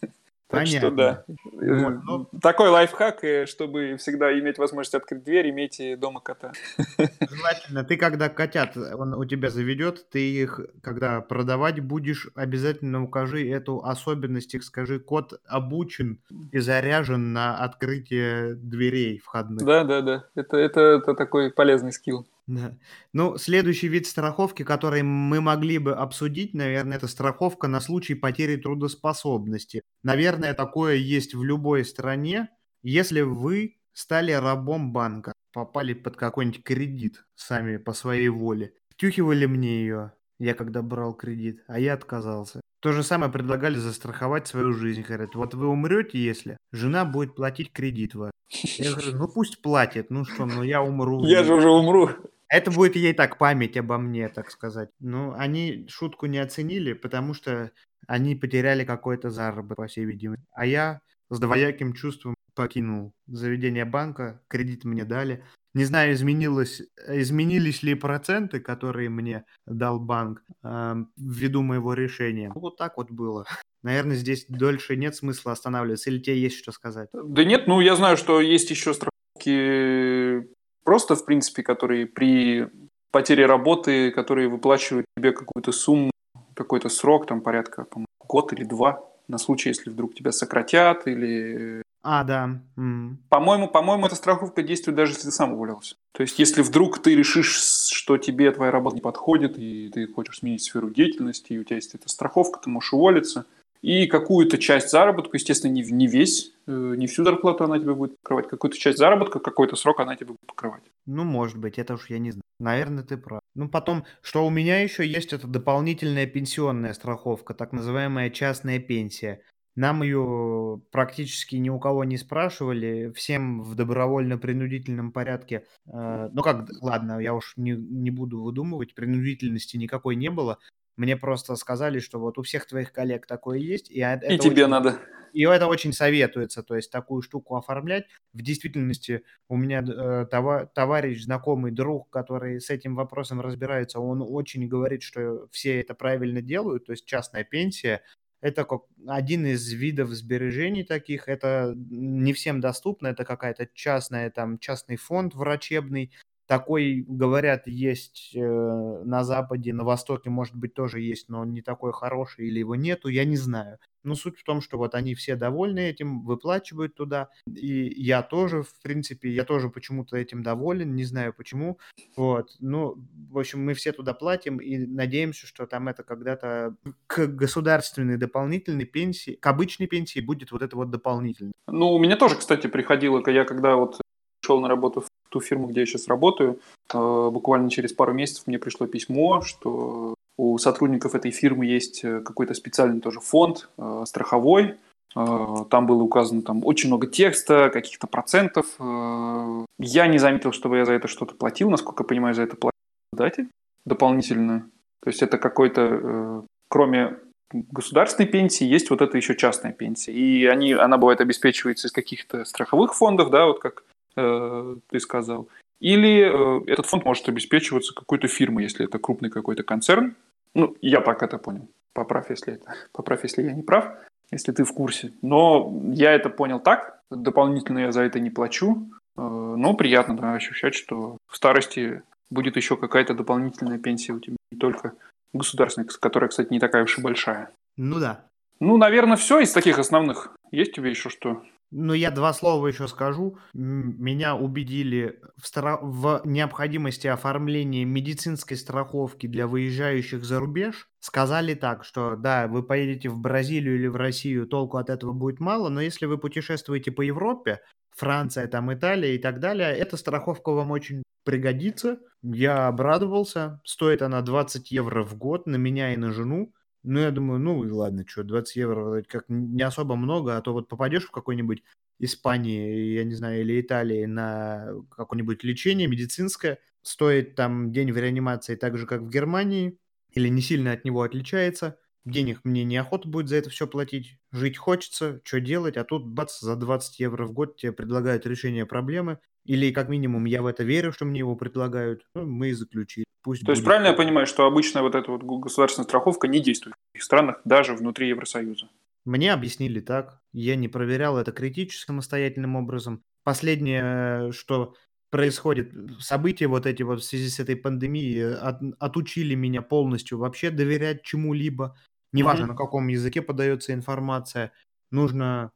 Так 0.50 0.62
Понятно. 0.62 0.80
что 0.80 0.92
да. 0.92 1.24
Ну. 1.54 2.28
Такой 2.42 2.70
лайфхак, 2.70 3.24
э, 3.24 3.46
чтобы 3.46 3.98
всегда 3.98 4.34
иметь 4.40 4.58
возможность 4.58 4.96
открыть 4.96 5.24
дверь, 5.24 5.52
имейте 5.52 5.96
дома 5.96 6.22
кота. 6.22 6.54
Желательно. 6.98 7.84
Ты 7.84 7.98
когда 7.98 8.30
котят 8.30 8.76
он 8.76 9.14
у 9.14 9.26
тебя 9.26 9.52
заведет, 9.52 10.10
ты 10.10 10.28
их, 10.28 10.60
когда 10.82 11.22
продавать 11.22 11.82
будешь, 11.82 12.30
обязательно 12.34 13.04
укажи 13.04 13.48
эту 13.48 13.84
особенность, 13.84 14.56
их 14.56 14.64
скажи, 14.64 15.00
кот 15.00 15.40
обучен 15.46 16.20
и 16.52 16.58
заряжен 16.58 17.32
на 17.32 17.56
открытие 17.60 18.56
дверей 18.56 19.20
входных. 19.20 19.64
Да, 19.64 19.84
да, 19.84 20.02
да. 20.02 20.26
Это, 20.34 20.58
это, 20.58 20.80
это 20.82 21.14
такой 21.14 21.52
полезный 21.52 21.92
скилл. 21.92 22.26
Да. 22.50 22.76
Ну, 23.14 23.38
следующий 23.38 23.88
вид 23.88 24.08
страховки, 24.08 24.64
который 24.64 25.04
мы 25.04 25.40
могли 25.40 25.78
бы 25.78 25.94
обсудить, 25.94 26.56
наверное, 26.56 26.98
это 26.98 27.08
страховка 27.08 27.68
на 27.68 27.80
случай 27.80 28.16
потери 28.16 28.56
трудоспособности. 28.56 29.84
Наверное, 30.02 30.56
такое 30.56 30.96
есть 30.96 31.36
в 31.36 31.44
любой 31.44 31.86
стране. 31.86 32.50
Если 32.82 33.22
вы 33.22 33.78
стали 33.94 34.32
рабом 34.32 34.92
банка, 34.92 35.34
попали 35.54 35.94
под 35.94 36.18
какой-нибудь 36.18 36.64
кредит 36.64 37.24
сами 37.36 37.78
по 37.78 37.94
своей 37.94 38.30
воле, 38.30 38.74
втюхивали 38.90 39.46
мне 39.46 39.82
ее, 39.82 40.14
я 40.40 40.56
когда 40.56 40.82
брал 40.82 41.14
кредит, 41.14 41.64
а 41.68 41.80
я 41.80 41.94
отказался. 41.94 42.62
То 42.80 42.94
же 42.94 43.04
самое 43.04 43.32
предлагали 43.32 43.76
застраховать 43.76 44.48
свою 44.48 44.74
жизнь. 44.74 45.04
Говорят, 45.04 45.36
вот 45.36 45.54
вы 45.54 45.68
умрете, 45.68 46.18
если 46.18 46.58
жена 46.72 47.06
будет 47.06 47.36
платить 47.36 47.72
кредит 47.72 48.16
ваш. 48.16 48.32
Я 48.50 48.94
говорю, 48.94 49.18
ну 49.18 49.28
пусть 49.28 49.62
платит, 49.62 50.10
ну 50.10 50.26
что, 50.26 50.48
ну 50.48 50.64
я 50.64 50.82
умру. 50.82 51.24
Я 51.26 51.44
же 51.44 51.54
уже 51.54 51.70
умру. 51.70 52.10
Это 52.50 52.72
будет 52.72 52.96
ей 52.96 53.14
так 53.14 53.38
память 53.38 53.78
обо 53.78 53.98
мне, 53.98 54.28
так 54.28 54.50
сказать. 54.50 54.90
Ну, 55.00 55.34
они 55.34 55.86
шутку 55.88 56.26
не 56.26 56.40
оценили, 56.40 56.94
потому 56.94 57.34
что 57.34 57.72
они 58.08 58.36
потеряли 58.36 58.84
какой-то 58.84 59.30
заработок, 59.30 59.78
по 59.78 59.88
всей 59.88 60.06
видимости. 60.06 60.46
А 60.52 60.66
я 60.66 61.02
с 61.30 61.40
двояким 61.40 61.94
чувством 61.94 62.34
покинул 62.56 63.14
заведение 63.28 63.86
банка, 63.86 64.42
кредит 64.48 64.84
мне 64.84 65.06
дали. 65.06 65.46
Не 65.76 65.86
знаю, 65.86 66.14
изменилось, 66.14 66.82
изменились 67.08 67.84
ли 67.84 67.94
проценты, 67.94 68.60
которые 68.60 69.10
мне 69.10 69.46
дал 69.68 70.00
банк 70.00 70.44
э, 70.64 70.96
ввиду 71.16 71.62
моего 71.62 71.94
решения. 71.94 72.52
Вот 72.56 72.78
так 72.78 72.98
вот 72.98 73.12
было. 73.12 73.46
Наверное, 73.84 74.16
здесь 74.16 74.46
дольше 74.50 74.96
нет 74.96 75.16
смысла 75.16 75.52
останавливаться. 75.52 76.10
Или 76.10 76.20
тебе 76.20 76.40
есть 76.40 76.58
что 76.58 76.72
сказать? 76.72 77.10
Да 77.14 77.46
нет, 77.46 77.68
ну 77.68 77.80
я 77.80 77.96
знаю, 77.96 78.18
что 78.18 78.42
есть 78.42 78.72
еще 78.72 78.96
страховки 78.96 80.50
просто, 80.90 81.16
в 81.16 81.24
принципе, 81.24 81.62
которые 81.62 82.08
при 82.08 82.68
потере 83.12 83.46
работы, 83.46 84.10
которые 84.10 84.48
выплачивают 84.48 85.06
тебе 85.16 85.34
какую-то 85.34 85.72
сумму, 85.72 86.10
какой-то 86.56 86.90
срок, 86.90 87.28
там 87.28 87.42
порядка 87.42 87.84
по 87.84 88.04
год 88.28 88.54
или 88.54 88.64
два, 88.64 89.04
на 89.28 89.38
случай, 89.38 89.70
если 89.70 89.92
вдруг 89.92 90.16
тебя 90.16 90.32
сократят 90.32 91.06
или... 91.06 91.84
А, 92.02 92.24
да. 92.24 92.60
Mm. 92.76 93.18
По-моему, 93.30 93.68
по-моему, 93.68 94.08
эта 94.08 94.16
страховка 94.16 94.64
действует 94.64 94.98
даже 94.98 95.12
если 95.12 95.26
ты 95.26 95.32
сам 95.32 95.54
уволился. 95.54 95.96
То 96.12 96.24
есть, 96.24 96.40
если 96.40 96.64
вдруг 96.64 96.98
ты 96.98 97.16
решишь, 97.16 97.54
что 97.94 98.18
тебе 98.18 98.50
твоя 98.52 98.72
работа 98.72 98.96
не 98.96 99.02
подходит, 99.02 99.60
и 99.60 99.90
ты 99.90 100.08
хочешь 100.08 100.40
сменить 100.40 100.64
сферу 100.64 100.90
деятельности, 100.90 101.54
и 101.54 101.60
у 101.60 101.64
тебя 101.64 101.76
есть 101.76 101.94
эта 101.94 102.10
страховка, 102.10 102.60
ты 102.64 102.72
можешь 102.72 102.94
уволиться– 102.94 103.46
и 103.82 104.08
какую-то 104.08 104.58
часть 104.58 104.90
заработка, 104.90 105.38
естественно, 105.38 105.72
не, 105.72 105.84
не 105.84 106.08
весь, 106.08 106.54
э, 106.68 106.72
не 106.98 107.08
всю 107.08 107.24
зарплату 107.24 107.64
она 107.64 107.80
тебе 107.80 107.94
будет 107.94 108.20
покрывать, 108.22 108.48
какую-то 108.48 108.78
часть 108.78 108.98
заработка, 108.98 109.40
какой-то 109.40 109.76
срок 109.76 110.00
она 110.02 110.16
тебе 110.16 110.28
будет 110.28 110.46
покрывать. 110.46 110.84
Ну, 111.06 111.24
может 111.24 111.58
быть, 111.58 111.80
это 111.80 111.94
уж 111.94 112.10
я 112.10 112.20
не 112.20 112.32
знаю. 112.32 112.44
Наверное, 112.60 113.04
ты 113.04 113.18
прав. 113.18 113.42
Ну, 113.56 113.70
потом, 113.70 114.04
что 114.22 114.46
у 114.46 114.50
меня 114.50 114.82
еще 114.82 115.08
есть, 115.08 115.32
это 115.32 115.48
дополнительная 115.48 116.28
пенсионная 116.28 116.94
страховка, 116.94 117.54
так 117.54 117.72
называемая 117.72 118.30
частная 118.30 118.80
пенсия. 118.80 119.42
Нам 119.76 120.04
ее 120.04 120.82
практически 120.92 121.56
ни 121.56 121.70
у 121.70 121.80
кого 121.80 122.04
не 122.04 122.18
спрашивали, 122.18 123.14
всем 123.16 123.62
в 123.62 123.76
добровольно-принудительном 123.76 125.14
порядке. 125.14 125.64
Э, 125.88 126.28
ну 126.34 126.42
как, 126.42 126.68
ладно, 126.82 127.20
я 127.20 127.34
уж 127.34 127.54
не, 127.56 127.72
не 127.72 128.12
буду 128.12 128.42
выдумывать, 128.42 128.94
принудительности 128.94 129.78
никакой 129.78 130.18
не 130.18 130.30
было. 130.30 130.60
Мне 131.00 131.16
просто 131.16 131.56
сказали, 131.56 132.00
что 132.00 132.20
вот 132.20 132.38
у 132.38 132.42
всех 132.42 132.68
твоих 132.68 132.92
коллег 132.92 133.26
такое 133.26 133.58
есть. 133.58 133.90
И, 133.90 134.02
и 134.02 134.38
тебе 134.38 134.64
очень, 134.64 134.68
надо. 134.68 135.00
И 135.32 135.44
это 135.44 135.68
очень 135.68 135.94
советуется, 135.94 136.62
то 136.62 136.76
есть 136.76 136.92
такую 136.92 137.22
штуку 137.22 137.56
оформлять. 137.56 138.04
В 138.34 138.42
действительности 138.42 139.24
у 139.48 139.56
меня 139.56 139.82
э, 139.82 140.26
товарищ, 140.74 141.24
знакомый, 141.24 141.72
друг, 141.72 142.10
который 142.10 142.60
с 142.60 142.70
этим 142.70 142.98
вопросом 142.98 143.40
разбирается, 143.40 144.02
он 144.02 144.22
очень 144.22 144.68
говорит, 144.68 145.02
что 145.02 145.48
все 145.52 145.80
это 145.80 145.94
правильно 145.94 146.42
делают, 146.42 146.88
то 146.88 146.92
есть 146.92 147.06
частная 147.06 147.46
пенсия, 147.46 148.02
это 148.42 148.66
как 148.66 148.82
один 149.08 149.46
из 149.46 149.72
видов 149.72 150.10
сбережений 150.10 150.84
таких. 150.84 151.28
Это 151.28 151.74
не 151.76 152.34
всем 152.34 152.62
доступно. 152.62 153.08
Это 153.08 153.26
какая-то 153.26 153.68
частная, 153.74 154.30
там, 154.32 154.60
частный 154.60 154.96
фонд 154.96 155.36
врачебный, 155.36 156.14
такой, 156.50 157.06
говорят, 157.08 157.68
есть 157.68 158.32
э, 158.36 158.42
на 158.42 159.24
Западе, 159.24 159.72
на 159.72 159.84
Востоке, 159.84 160.32
может 160.32 160.56
быть, 160.56 160.74
тоже 160.74 161.00
есть, 161.00 161.30
но 161.30 161.42
он 161.42 161.54
не 161.54 161.62
такой 161.62 161.94
хороший 161.94 162.48
или 162.48 162.58
его 162.58 162.74
нету, 162.74 163.08
я 163.08 163.24
не 163.24 163.38
знаю. 163.38 163.78
Но 164.02 164.16
суть 164.16 164.40
в 164.40 164.44
том, 164.44 164.60
что 164.60 164.80
вот 164.80 164.96
они 164.96 165.14
все 165.14 165.36
довольны 165.36 165.80
этим, 165.80 166.22
выплачивают 166.22 166.96
туда. 166.96 167.30
И 167.46 167.94
я 168.04 168.24
тоже, 168.24 168.64
в 168.64 168.82
принципе, 168.82 169.30
я 169.30 169.44
тоже 169.44 169.70
почему-то 169.70 170.18
этим 170.18 170.42
доволен, 170.42 170.96
не 170.96 171.04
знаю 171.04 171.36
почему. 171.38 171.78
Вот. 172.18 172.56
Ну, 172.60 172.96
в 173.30 173.38
общем, 173.38 173.64
мы 173.64 173.76
все 173.76 173.92
туда 173.92 174.16
платим 174.16 174.58
и 174.58 174.76
надеемся, 174.78 175.46
что 175.46 175.68
там 175.68 175.88
это 175.88 176.02
когда-то 176.02 176.76
к 177.06 177.28
государственной 177.28 178.18
дополнительной 178.18 178.86
пенсии, 178.86 179.34
к 179.34 179.46
обычной 179.46 179.86
пенсии 179.86 180.20
будет 180.20 180.52
вот 180.52 180.64
это 180.64 180.76
вот 180.76 180.90
дополнительно. 180.90 181.52
Ну, 181.68 181.94
у 181.94 182.00
меня 182.00 182.18
тоже, 182.18 182.38
кстати, 182.38 182.66
приходило, 182.66 183.22
я 183.30 183.46
когда 183.46 183.76
вот 183.76 184.02
шел 184.44 184.60
на 184.62 184.68
работу 184.68 185.02
в 185.02 185.19
ту 185.30 185.40
фирму, 185.40 185.68
где 185.68 185.82
я 185.82 185.86
сейчас 185.86 186.08
работаю, 186.08 186.60
э, 186.94 187.30
буквально 187.32 187.70
через 187.70 187.94
пару 187.94 188.14
месяцев 188.14 188.48
мне 188.48 188.60
пришло 188.60 188.88
письмо, 188.88 189.42
что 189.42 190.16
у 190.38 190.58
сотрудников 190.58 191.16
этой 191.16 191.32
фирмы 191.32 191.66
есть 191.66 192.04
э, 192.04 192.22
какой-то 192.22 192.54
специальный 192.54 193.00
тоже 193.00 193.20
фонд 193.20 193.70
э, 193.78 194.04
страховой. 194.06 194.76
Там 195.16 195.88
было 195.88 196.04
указано 196.04 196.44
там 196.44 196.64
очень 196.64 196.88
много 196.88 197.08
текста, 197.08 197.72
каких-то 197.74 198.06
процентов. 198.06 198.68
Я 198.78 200.06
не 200.06 200.20
заметил, 200.20 200.52
чтобы 200.52 200.78
я 200.78 200.86
за 200.86 200.94
это 200.94 201.08
что-то 201.08 201.34
платил. 201.34 201.72
Насколько 201.72 202.04
я 202.04 202.08
понимаю, 202.08 202.36
за 202.36 202.44
это 202.44 202.56
платил 202.56 202.78
датель 203.12 203.48
дополнительно. 203.88 204.70
То 205.02 205.10
есть 205.10 205.24
это 205.24 205.40
какой-то, 205.40 206.46
кроме 206.70 207.18
государственной 207.52 208.30
пенсии, 208.30 208.66
есть 208.66 208.92
вот 208.92 209.02
это 209.02 209.18
еще 209.18 209.36
частная 209.36 209.72
пенсия. 209.72 210.14
И 210.14 210.46
они, 210.46 210.74
она 210.74 211.00
бывает 211.00 211.22
обеспечивается 211.22 211.88
из 211.88 211.92
каких-то 211.92 212.46
страховых 212.46 212.94
фондов, 212.94 213.32
да, 213.32 213.48
вот 213.48 213.60
как 213.60 213.84
ты 214.16 215.00
сказал. 215.00 215.48
Или 215.80 216.22
э, 216.22 216.64
этот 216.68 216.86
фонд 216.86 217.06
может 217.06 217.30
обеспечиваться 217.30 217.94
какой-то 217.94 218.28
фирмой, 218.28 218.64
если 218.64 218.86
это 218.86 219.00
крупный 219.00 219.30
какой-то 219.30 219.64
концерн. 219.64 220.16
Ну, 220.54 220.76
я 220.82 221.02
так 221.02 221.24
это 221.24 221.38
понял. 221.38 221.68
Поправь, 221.94 222.30
если 222.30 222.54
это. 222.56 222.74
Поправь, 222.92 223.24
если 223.24 223.44
я 223.44 223.54
не 223.54 223.62
прав, 223.62 223.94
если 224.32 224.52
ты 224.52 224.64
в 224.64 224.74
курсе. 224.74 225.14
Но 225.22 225.74
я 225.94 226.12
это 226.12 226.30
понял 226.30 226.60
так. 226.60 227.02
Дополнительно 227.10 227.80
я 227.80 227.92
за 227.92 228.02
это 228.02 228.20
не 228.20 228.30
плачу. 228.30 228.90
Э, 229.18 229.22
но 229.22 229.74
приятно 229.74 230.18
да, 230.18 230.34
ощущать, 230.34 230.76
что 230.76 231.18
в 231.28 231.36
старости 231.36 232.02
будет 232.30 232.58
еще 232.58 232.76
какая-то 232.76 233.14
дополнительная 233.14 233.80
пенсия 233.80 234.14
у 234.14 234.20
тебя. 234.20 234.36
Не 234.52 234.58
только 234.58 234.94
государственной, 235.34 235.88
которая, 235.88 236.30
кстати, 236.30 236.52
не 236.52 236.60
такая 236.60 236.84
уж 236.84 236.98
и 236.98 237.02
большая. 237.02 237.52
Ну 237.78 238.00
да. 238.00 238.26
Ну, 238.60 238.76
наверное, 238.76 239.16
все 239.16 239.40
из 239.40 239.54
таких 239.54 239.80
основных. 239.80 240.36
Есть 240.52 240.72
у 240.72 240.76
тебя 240.76 240.90
еще 240.90 241.10
что? 241.10 241.42
Ну, 241.72 241.94
я 241.94 242.10
два 242.10 242.34
слова 242.34 242.68
еще 242.68 242.88
скажу. 242.88 243.38
Меня 243.54 244.36
убедили 244.36 245.20
в, 245.38 245.46
стра... 245.46 245.78
в 245.82 246.22
необходимости 246.26 247.08
оформления 247.08 247.86
медицинской 247.86 248.58
страховки 248.58 249.28
для 249.28 249.46
выезжающих 249.46 250.24
за 250.24 250.40
рубеж. 250.40 250.90
Сказали 251.00 251.54
так, 251.54 251.84
что 251.84 252.16
да, 252.16 252.48
вы 252.48 252.64
поедете 252.64 253.10
в 253.10 253.20
Бразилию 253.20 253.76
или 253.76 253.88
в 253.88 253.96
Россию, 253.96 254.48
толку 254.48 254.78
от 254.78 254.90
этого 254.90 255.14
будет 255.14 255.40
мало, 255.40 255.70
но 255.70 255.80
если 255.80 256.08
вы 256.08 256.18
путешествуете 256.18 256.92
по 256.92 257.02
Европе, 257.02 257.60
Франция, 257.96 258.48
там 258.48 258.74
Италия 258.74 259.16
и 259.16 259.20
так 259.20 259.40
далее, 259.40 259.70
эта 259.70 259.98
страховка 259.98 260.52
вам 260.52 260.72
очень 260.72 261.04
пригодится. 261.24 262.00
Я 262.24 262.68
обрадовался. 262.68 263.62
Стоит 263.64 264.02
она 264.02 264.22
20 264.22 264.72
евро 264.72 265.04
в 265.04 265.16
год 265.18 265.46
на 265.46 265.58
меня 265.58 265.94
и 265.94 265.98
на 265.98 266.12
жену. 266.12 266.54
Ну, 266.84 267.00
я 267.00 267.12
думаю, 267.12 267.40
ну 267.40 267.64
и 267.66 267.70
ладно, 267.72 268.06
что, 268.08 268.24
20 268.24 268.56
евро 268.56 269.04
как 269.04 269.26
не 269.28 269.62
особо 269.64 269.96
много, 269.96 270.38
а 270.38 270.42
то 270.42 270.54
вот 270.54 270.70
попадешь 270.70 271.06
в 271.06 271.12
какой-нибудь 271.12 271.64
Испании, 272.00 272.94
я 272.94 273.04
не 273.04 273.14
знаю, 273.16 273.42
или 273.42 273.60
Италии 273.60 274.06
на 274.06 274.70
какое-нибудь 274.96 275.44
лечение 275.44 275.88
медицинское, 275.88 276.60
стоит 276.82 277.36
там 277.36 277.74
день 277.74 277.92
в 277.92 277.98
реанимации 277.98 278.56
так 278.56 278.78
же, 278.78 278.88
как 278.88 279.02
в 279.02 279.10
Германии, 279.10 279.78
или 280.14 280.30
не 280.30 280.42
сильно 280.42 280.72
от 280.72 280.86
него 280.86 281.02
отличается. 281.02 281.78
Денег 282.06 282.40
мне 282.46 282.64
неохота 282.64 283.10
будет 283.10 283.28
за 283.28 283.36
это 283.36 283.50
все 283.50 283.68
платить. 283.68 284.18
Жить 284.32 284.58
хочется, 284.58 285.20
что 285.26 285.42
делать, 285.42 285.76
а 285.76 285.84
тут 285.84 286.08
бац, 286.08 286.40
за 286.40 286.56
20 286.56 287.00
евро 287.02 287.26
в 287.26 287.34
год 287.34 287.58
тебе 287.58 287.74
предлагают 287.74 288.26
решение 288.26 288.66
проблемы. 288.66 289.20
Или 289.50 289.72
как 289.72 289.90
минимум 289.90 290.26
я 290.26 290.44
в 290.44 290.46
это 290.46 290.64
верю, 290.64 290.92
что 290.92 291.06
мне 291.06 291.20
его 291.20 291.36
предлагают. 291.36 292.06
Ну, 292.14 292.24
мы 292.28 292.50
и 292.50 292.54
заключили. 292.54 293.06
Пусть 293.24 293.44
То 293.44 293.52
есть 293.52 293.64
правильно 293.64 293.88
я 293.88 293.94
понимаю, 293.94 294.28
что 294.28 294.46
обычно 294.46 294.84
вот 294.84 294.94
эта 294.94 295.10
вот 295.10 295.24
государственная 295.24 295.88
страховка 295.88 296.28
не 296.28 296.40
действует 296.40 296.76
в 296.76 296.94
других 296.94 297.04
странах, 297.04 297.42
даже 297.46 297.74
внутри 297.74 298.10
Евросоюза? 298.10 298.70
Мне 299.06 299.34
объяснили 299.34 299.80
так. 299.80 300.22
Я 300.34 300.56
не 300.56 300.68
проверял 300.68 301.18
это 301.18 301.32
критически 301.32 301.88
самостоятельным 301.88 302.58
образом. 302.58 303.02
Последнее, 303.24 304.32
что 304.34 304.76
происходит, 305.10 305.74
события 306.00 306.46
вот 306.46 306.68
эти 306.68 306.84
вот 306.84 307.02
в 307.02 307.04
связи 307.04 307.30
с 307.30 307.40
этой 307.40 307.56
пандемией 307.56 308.36
от, 308.36 308.62
отучили 308.78 309.34
меня 309.34 309.64
полностью 309.64 310.20
вообще 310.20 310.52
доверять 310.52 311.02
чему-либо. 311.02 311.76
Неважно, 312.14 312.44
mm-hmm. 312.44 312.50
на 312.50 312.56
каком 312.56 312.88
языке 312.88 313.24
подается 313.24 313.74
информация. 313.74 314.52
Нужно 314.92 315.50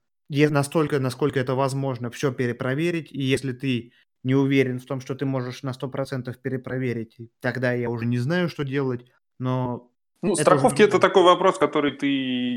настолько, 0.50 1.00
насколько 1.00 1.40
это 1.40 1.56
возможно, 1.56 2.10
все 2.10 2.32
перепроверить. 2.32 3.12
И 3.12 3.22
если 3.22 3.54
ты 3.54 3.94
не 4.24 4.36
уверен 4.36 4.80
в 4.80 4.86
том, 4.86 5.02
что 5.02 5.16
ты 5.16 5.26
можешь 5.26 5.64
на 5.64 5.72
100% 5.72 6.34
перепроверить, 6.42 7.18
тогда 7.42 7.74
я 7.74 7.90
уже 7.90 8.06
не 8.06 8.18
знаю, 8.18 8.50
что 8.50 8.64
делать. 8.64 9.06
Но 9.40 9.90
ну, 10.22 10.34
это 10.34 10.44
страховки 10.44 10.82
уже... 10.82 10.90
это 10.90 11.00
такой 11.00 11.24
вопрос, 11.24 11.58
который 11.58 11.92
ты 11.92 12.08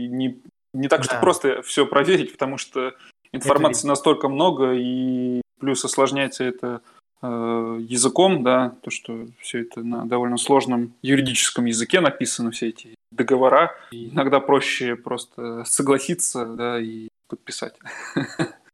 не, 0.09 0.43
не 0.72 0.89
так, 0.89 1.01
да. 1.01 1.05
что 1.05 1.20
просто 1.20 1.62
все 1.62 1.87
проверить, 1.87 2.33
потому 2.33 2.59
что 2.59 2.95
информации 3.33 3.81
это... 3.81 3.89
настолько 3.89 4.29
много, 4.29 4.72
и 4.74 5.41
плюс 5.59 5.85
осложняется 5.85 6.45
это 6.45 6.83
э, 7.22 7.27
языком, 7.27 8.45
да, 8.45 8.77
то, 8.83 8.91
что 8.91 9.27
все 9.41 9.62
это 9.62 9.83
на 9.83 10.07
довольно 10.07 10.37
сложном 10.37 10.95
юридическом 11.03 11.64
языке 11.64 12.01
написано, 12.01 12.53
все 12.53 12.68
эти 12.68 12.95
договора. 13.11 13.74
И 13.91 14.11
иногда 14.11 14.39
проще 14.39 14.95
просто 14.95 15.64
согласиться, 15.64 16.45
да, 16.47 16.81
и 16.81 17.09
подписать. 17.29 17.79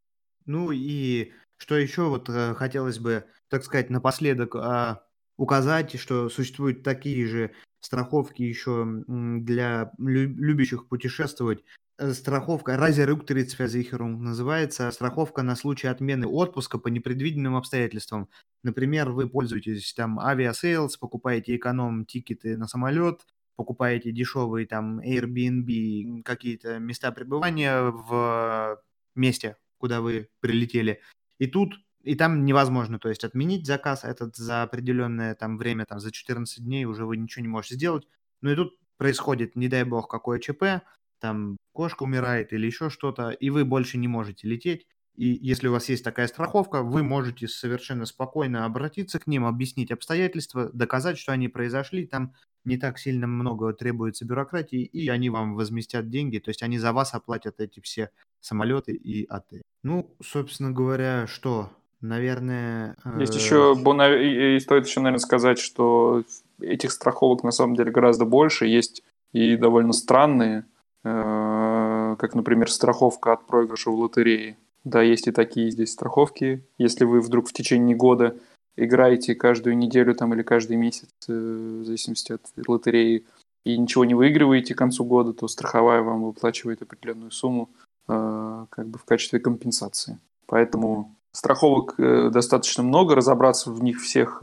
Ну 0.47 0.73
и 0.73 1.33
что 1.57 1.77
еще 1.77 2.09
вот 2.09 2.29
э, 2.29 2.55
хотелось 2.55 2.99
бы, 2.99 3.25
так 3.49 3.63
сказать, 3.65 3.91
напоследок 3.91 4.57
э, 4.57 4.97
указать, 5.37 5.99
что 6.01 6.29
существуют 6.29 6.83
такие 6.83 7.27
же 7.27 7.53
страховки 7.81 8.43
еще 8.43 9.05
для 9.07 9.93
лю- 9.99 10.35
любящих 10.37 10.89
путешествовать. 10.89 11.63
Э, 11.99 12.13
страховка 12.13 12.75
Reiserücktrittsversicherung 12.75 14.17
называется 14.19 14.91
страховка 14.91 15.43
на 15.43 15.55
случай 15.55 15.87
отмены 15.87 16.27
отпуска 16.27 16.79
по 16.79 16.89
непредвиденным 16.89 17.55
обстоятельствам. 17.55 18.29
Например, 18.65 19.11
вы 19.11 19.29
пользуетесь 19.29 19.95
там 19.95 20.19
Aviasales, 20.19 20.97
покупаете 20.97 21.57
эконом- 21.57 22.07
ticket 22.07 22.50
ы 22.50 22.57
на 22.57 22.67
самолет, 22.67 23.21
покупаете 23.63 24.11
дешевые 24.11 24.67
там 24.67 24.99
Airbnb, 24.99 26.25
какие-то 26.25 26.81
места 26.81 27.13
пребывания 27.13 27.81
в 27.81 28.83
месте, 29.15 29.57
куда 29.79 30.01
вы 30.01 30.29
прилетели. 30.41 31.01
И 31.39 31.47
тут, 31.47 31.75
и 32.03 32.17
там 32.17 32.45
невозможно, 32.45 32.99
то 32.99 33.09
есть 33.09 33.23
отменить 33.23 33.65
заказ 33.65 34.03
этот 34.03 34.35
за 34.35 34.65
определенное 34.65 35.37
там 35.37 35.59
время, 35.59 35.87
там 35.87 36.01
за 36.01 36.11
14 36.11 36.65
дней 36.65 36.87
уже 36.87 37.07
вы 37.07 37.17
ничего 37.17 37.43
не 37.43 37.49
можете 37.49 37.77
сделать. 37.77 38.09
Ну 38.41 38.51
и 38.51 38.57
тут 38.57 38.77
происходит, 38.97 39.55
не 39.55 39.69
дай 39.69 39.85
бог, 39.85 40.11
какое 40.11 40.41
ЧП, 40.41 40.83
там 41.21 41.57
кошка 41.73 42.03
умирает 42.03 42.53
или 42.53 42.67
еще 42.67 42.91
что-то, 42.91 43.31
и 43.31 43.49
вы 43.51 43.65
больше 43.65 43.97
не 43.97 44.09
можете 44.09 44.49
лететь. 44.49 44.89
И 45.15 45.39
если 45.41 45.69
у 45.69 45.73
вас 45.73 45.89
есть 45.89 46.03
такая 46.03 46.27
страховка, 46.27 46.83
вы 46.83 47.05
можете 47.05 47.47
совершенно 47.47 48.07
спокойно 48.07 48.65
обратиться 48.65 49.21
к 49.21 49.29
ним, 49.29 49.45
объяснить 49.45 49.93
обстоятельства, 49.93 50.71
доказать, 50.73 51.17
что 51.17 51.31
они 51.31 51.47
произошли. 51.47 52.09
Там 52.09 52.35
не 52.65 52.79
так 52.79 52.99
сильно 52.99 53.27
много 53.27 53.73
требуется 53.73 54.25
бюрократии, 54.25 54.83
и 54.83 55.09
они 55.09 55.31
вам 55.31 55.55
возместят 55.55 56.09
деньги, 56.11 56.39
то 56.39 56.51
есть 56.51 56.63
они 56.63 56.79
за 56.79 56.93
вас 56.93 57.15
оплатят 57.15 57.61
эти 57.61 57.81
все 57.81 58.11
самолеты 58.41 58.93
и 58.93 59.27
отель. 59.27 59.63
Ну, 59.83 60.09
собственно 60.23 60.71
говоря, 60.71 61.27
что, 61.27 61.71
наверное... 62.01 62.97
Есть 63.19 63.35
э... 63.35 63.39
еще, 63.39 63.75
и 63.75 64.61
стоит 64.61 64.87
еще, 64.87 65.01
наверное, 65.01 65.19
сказать, 65.19 65.59
что 65.59 66.25
этих 66.61 66.93
страховок 66.93 67.43
на 67.43 67.51
самом 67.51 67.75
деле 67.77 67.91
гораздо 67.91 68.25
больше, 68.25 68.67
есть 68.67 69.03
и 69.33 69.57
довольно 69.57 69.93
странные, 69.93 70.67
э, 71.05 72.17
как, 72.19 72.35
например, 72.35 72.71
страховка 72.71 73.33
от 73.33 73.47
проигрыша 73.47 73.91
в 73.91 73.95
лотерее. 73.95 74.57
Да, 74.85 75.01
есть 75.01 75.29
и 75.29 75.33
такие 75.33 75.71
здесь 75.71 75.93
страховки. 75.93 76.67
Если 76.77 77.05
вы 77.05 77.21
вдруг 77.21 77.49
в 77.49 77.53
течение 77.53 77.97
года 77.97 78.37
играете 78.77 79.35
каждую 79.35 79.77
неделю 79.77 80.15
там 80.15 80.33
или 80.35 80.43
каждый 80.43 80.77
месяц, 80.77 81.09
э, 81.29 81.33
в 81.33 81.85
зависимости 81.85 82.33
от 82.33 82.43
лотереи, 82.67 83.25
и 83.65 83.79
ничего 83.79 84.05
не 84.05 84.15
выигрываете 84.15 84.75
к 84.75 84.79
концу 84.79 85.05
года, 85.05 85.33
то 85.33 85.47
страховая 85.49 86.03
вам 86.03 86.25
выплачивает 86.25 86.83
определенную 86.83 87.31
сумму 87.31 87.71
э, 88.09 88.67
как 88.71 88.89
бы 88.89 88.99
в 88.99 89.05
качестве 89.05 89.39
компенсации. 89.39 90.19
Поэтому 90.47 91.15
страховок 91.33 91.95
э, 91.99 92.31
достаточно 92.31 92.83
много, 92.83 93.15
разобраться 93.15 93.71
в 93.71 93.83
них 93.83 94.01
всех... 94.01 94.43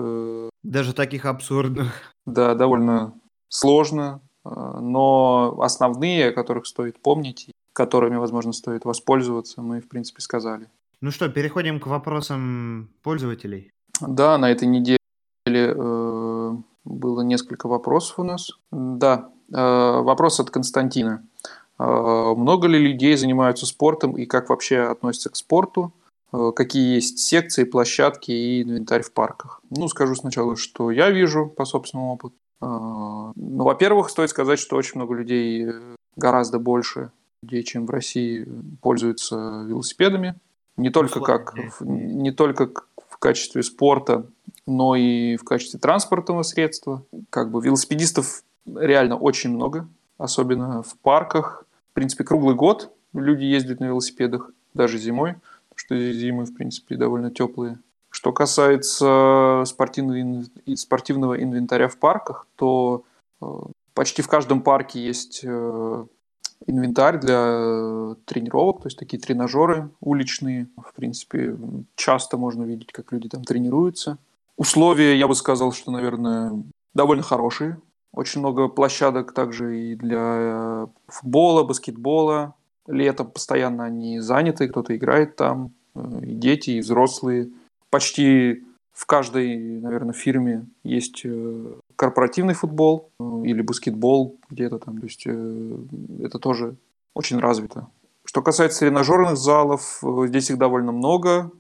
Даже 0.64 0.94
таких 0.94 1.26
абсурдных. 1.26 1.94
Да, 2.26 2.54
довольно 2.54 3.14
сложно, 3.48 4.22
но 4.44 5.58
основные, 5.62 6.30
о 6.30 6.34
которых 6.34 6.66
стоит 6.66 7.02
помнить, 7.02 7.50
которыми, 7.74 8.18
возможно, 8.18 8.52
стоит 8.52 8.84
воспользоваться, 8.84 9.62
мы, 9.62 9.80
в 9.80 9.88
принципе, 9.88 10.22
сказали. 10.22 10.68
Ну 11.02 11.12
что, 11.12 11.30
переходим 11.30 11.80
к 11.80 11.88
вопросам 11.88 12.90
пользователей. 13.04 13.72
Да, 14.02 14.38
на 14.38 14.52
этой 14.52 14.68
неделе 14.68 14.98
э, 15.48 16.56
было 16.86 17.22
несколько 17.22 17.68
вопросов 17.68 18.20
у 18.20 18.24
нас. 18.24 18.52
Да, 18.72 19.30
э, 19.52 19.56
вопрос 19.56 20.40
от 20.40 20.50
Константина. 20.50 21.24
Э, 21.78 22.34
много 22.36 22.68
ли 22.68 22.80
людей 22.80 23.18
занимаются 23.18 23.66
спортом 23.66 24.18
и 24.18 24.26
как 24.26 24.50
вообще 24.50 24.80
относятся 24.80 25.30
к 25.30 25.36
спорту? 25.36 25.94
Какие 26.32 26.94
есть 26.94 27.18
секции, 27.18 27.64
площадки 27.64 28.30
и 28.30 28.62
инвентарь 28.62 29.02
в 29.02 29.14
парках? 29.14 29.62
Ну, 29.72 29.88
скажу 29.88 30.14
сначала, 30.14 30.56
что 30.56 30.92
я 30.92 31.10
вижу 31.10 31.48
по 31.48 31.66
собственному 31.66 32.14
опыту. 32.14 32.36
Ну, 32.62 33.64
во-первых, 33.64 34.12
стоит 34.12 34.30
сказать, 34.30 34.60
что 34.60 34.76
очень 34.76 35.00
много 35.00 35.16
людей, 35.16 35.68
гораздо 36.16 36.60
больше 36.60 37.12
людей, 37.42 37.64
чем 37.64 37.88
в 37.88 37.90
России, 37.90 38.48
пользуются 38.80 39.64
велосипедами. 39.66 40.36
Не 40.78 40.92
только, 40.92 41.20
как, 41.20 41.56
не 41.82 42.32
только 42.32 42.68
качестве 43.20 43.64
спорта, 43.64 44.26
но 44.66 44.96
и 44.96 45.36
в 45.36 45.44
качестве 45.44 45.80
транспортного 45.80 46.44
средства. 46.44 47.04
Как 47.30 47.52
бы 47.52 47.62
велосипедистов 47.62 48.44
реально 48.66 49.18
очень 49.18 49.52
много, 49.52 49.88
особенно 50.18 50.84
в 50.84 50.98
парках. 51.00 51.66
В 51.92 51.94
принципе, 51.94 52.24
круглый 52.24 52.56
год 52.56 52.94
люди 53.14 53.44
ездят 53.44 53.80
на 53.80 53.86
велосипедах, 53.86 54.52
даже 54.74 54.98
зимой, 54.98 55.36
потому 55.70 55.78
что 55.78 56.14
зимы, 56.14 56.46
в 56.46 56.54
принципе, 56.54 56.96
довольно 56.96 57.32
теплые. 57.32 57.80
Что 58.10 58.32
касается 58.32 59.64
спортивного, 59.66 60.46
спортивного 60.76 61.42
инвентаря 61.42 61.88
в 61.88 61.98
парках, 61.98 62.48
то 62.56 63.04
э, 63.42 63.46
почти 63.94 64.22
в 64.22 64.28
каждом 64.28 64.62
парке 64.62 65.00
есть 65.00 65.42
э, 65.44 66.06
инвентарь 66.68 67.20
для 67.20 67.38
э, 67.38 68.16
тренировок, 68.26 68.82
то 68.82 68.88
есть 68.88 68.98
такие 68.98 69.20
тренажеры 69.20 69.90
уличные. 70.02 70.68
В 70.78 70.94
принципе, 70.94 71.58
часто 71.96 72.38
можно 72.38 72.64
видеть, 72.64 72.92
как 72.92 73.12
люди 73.12 73.30
там 73.30 73.44
тренируются. 73.44 74.18
Условия, 74.58 75.18
я 75.18 75.28
бы 75.28 75.36
сказал, 75.36 75.72
что, 75.72 75.92
наверное, 75.92 76.64
довольно 76.94 77.24
хорошие. 77.24 77.80
Очень 78.12 78.42
много 78.42 78.68
площадок 78.68 79.34
также 79.34 79.80
и 79.80 79.96
для 79.96 80.20
э, 80.20 80.88
футбола, 81.08 81.64
баскетбола. 81.64 82.56
Летом 82.88 83.30
постоянно 83.32 83.86
они 83.86 84.20
заняты, 84.20 84.68
кто-то 84.68 84.96
играет 84.96 85.36
там, 85.36 85.72
э, 85.96 86.22
и 86.24 86.34
дети, 86.34 86.72
и 86.72 86.82
взрослые. 86.82 87.50
Почти 87.90 88.64
в 88.92 89.06
каждой, 89.06 89.80
наверное, 89.80 90.14
фирме 90.14 90.66
есть 90.84 91.26
корпоративный 92.00 92.54
футбол 92.54 93.10
э, 93.20 93.24
или 93.44 93.62
баскетбол 93.62 94.38
где-то 94.50 94.80
там. 94.80 95.00
То 95.00 95.06
есть 95.06 95.24
э, 95.26 95.78
это 96.24 96.40
тоже 96.40 96.78
очень 97.14 97.40
развито. 97.40 97.88
Что 98.24 98.42
касается 98.42 98.80
тренажерных 98.80 99.36
залов, 99.36 100.00
э, 100.02 100.28
здесь 100.28 100.50
их 100.50 100.58
довольно 100.58 100.94
много. 100.94 101.52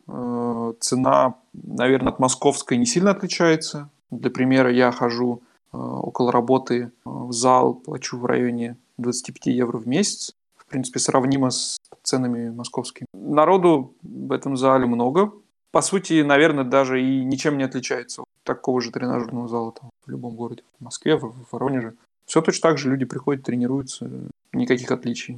Цена, 0.80 1.36
наверное, 1.54 2.14
от 2.14 2.20
московской 2.20 2.78
не 2.78 2.86
сильно 2.86 3.12
отличается. 3.12 3.90
Для 4.12 4.32
примера, 4.32 4.72
я 4.72 4.92
хожу 4.92 5.42
около 5.72 6.32
работы 6.32 6.92
в 7.04 7.34
зал, 7.34 7.74
плачу 7.74 8.18
в 8.18 8.26
районе 8.26 8.78
25 8.98 9.48
евро 9.48 9.78
в 9.78 9.88
месяц. 9.88 10.36
В 10.56 10.66
принципе, 10.68 11.00
сравнимо 11.00 11.50
с 11.50 11.78
ценами 12.04 12.50
московскими. 12.50 13.08
Народу 13.14 13.94
в 14.04 14.32
этом 14.32 14.56
зале 14.56 14.86
много. 14.86 15.34
По 15.72 15.82
сути, 15.82 16.22
наверное, 16.22 16.64
даже 16.64 17.02
и 17.02 17.26
ничем 17.26 17.58
не 17.58 17.64
отличается 17.64 18.22
от 18.22 18.28
такого 18.44 18.82
же 18.82 18.92
тренажерного 18.92 19.48
зала 19.48 19.72
там, 19.72 19.90
любом 20.12 20.36
городе. 20.36 20.64
В 20.80 20.84
Москве, 20.84 21.16
в 21.16 21.48
Воронеже. 21.52 21.96
Все 22.26 22.42
точно 22.42 22.70
так 22.70 22.78
же 22.78 22.90
люди 22.90 23.06
приходят, 23.06 23.44
тренируются. 23.44 24.30
Никаких 24.54 24.92
отличий. 24.92 25.38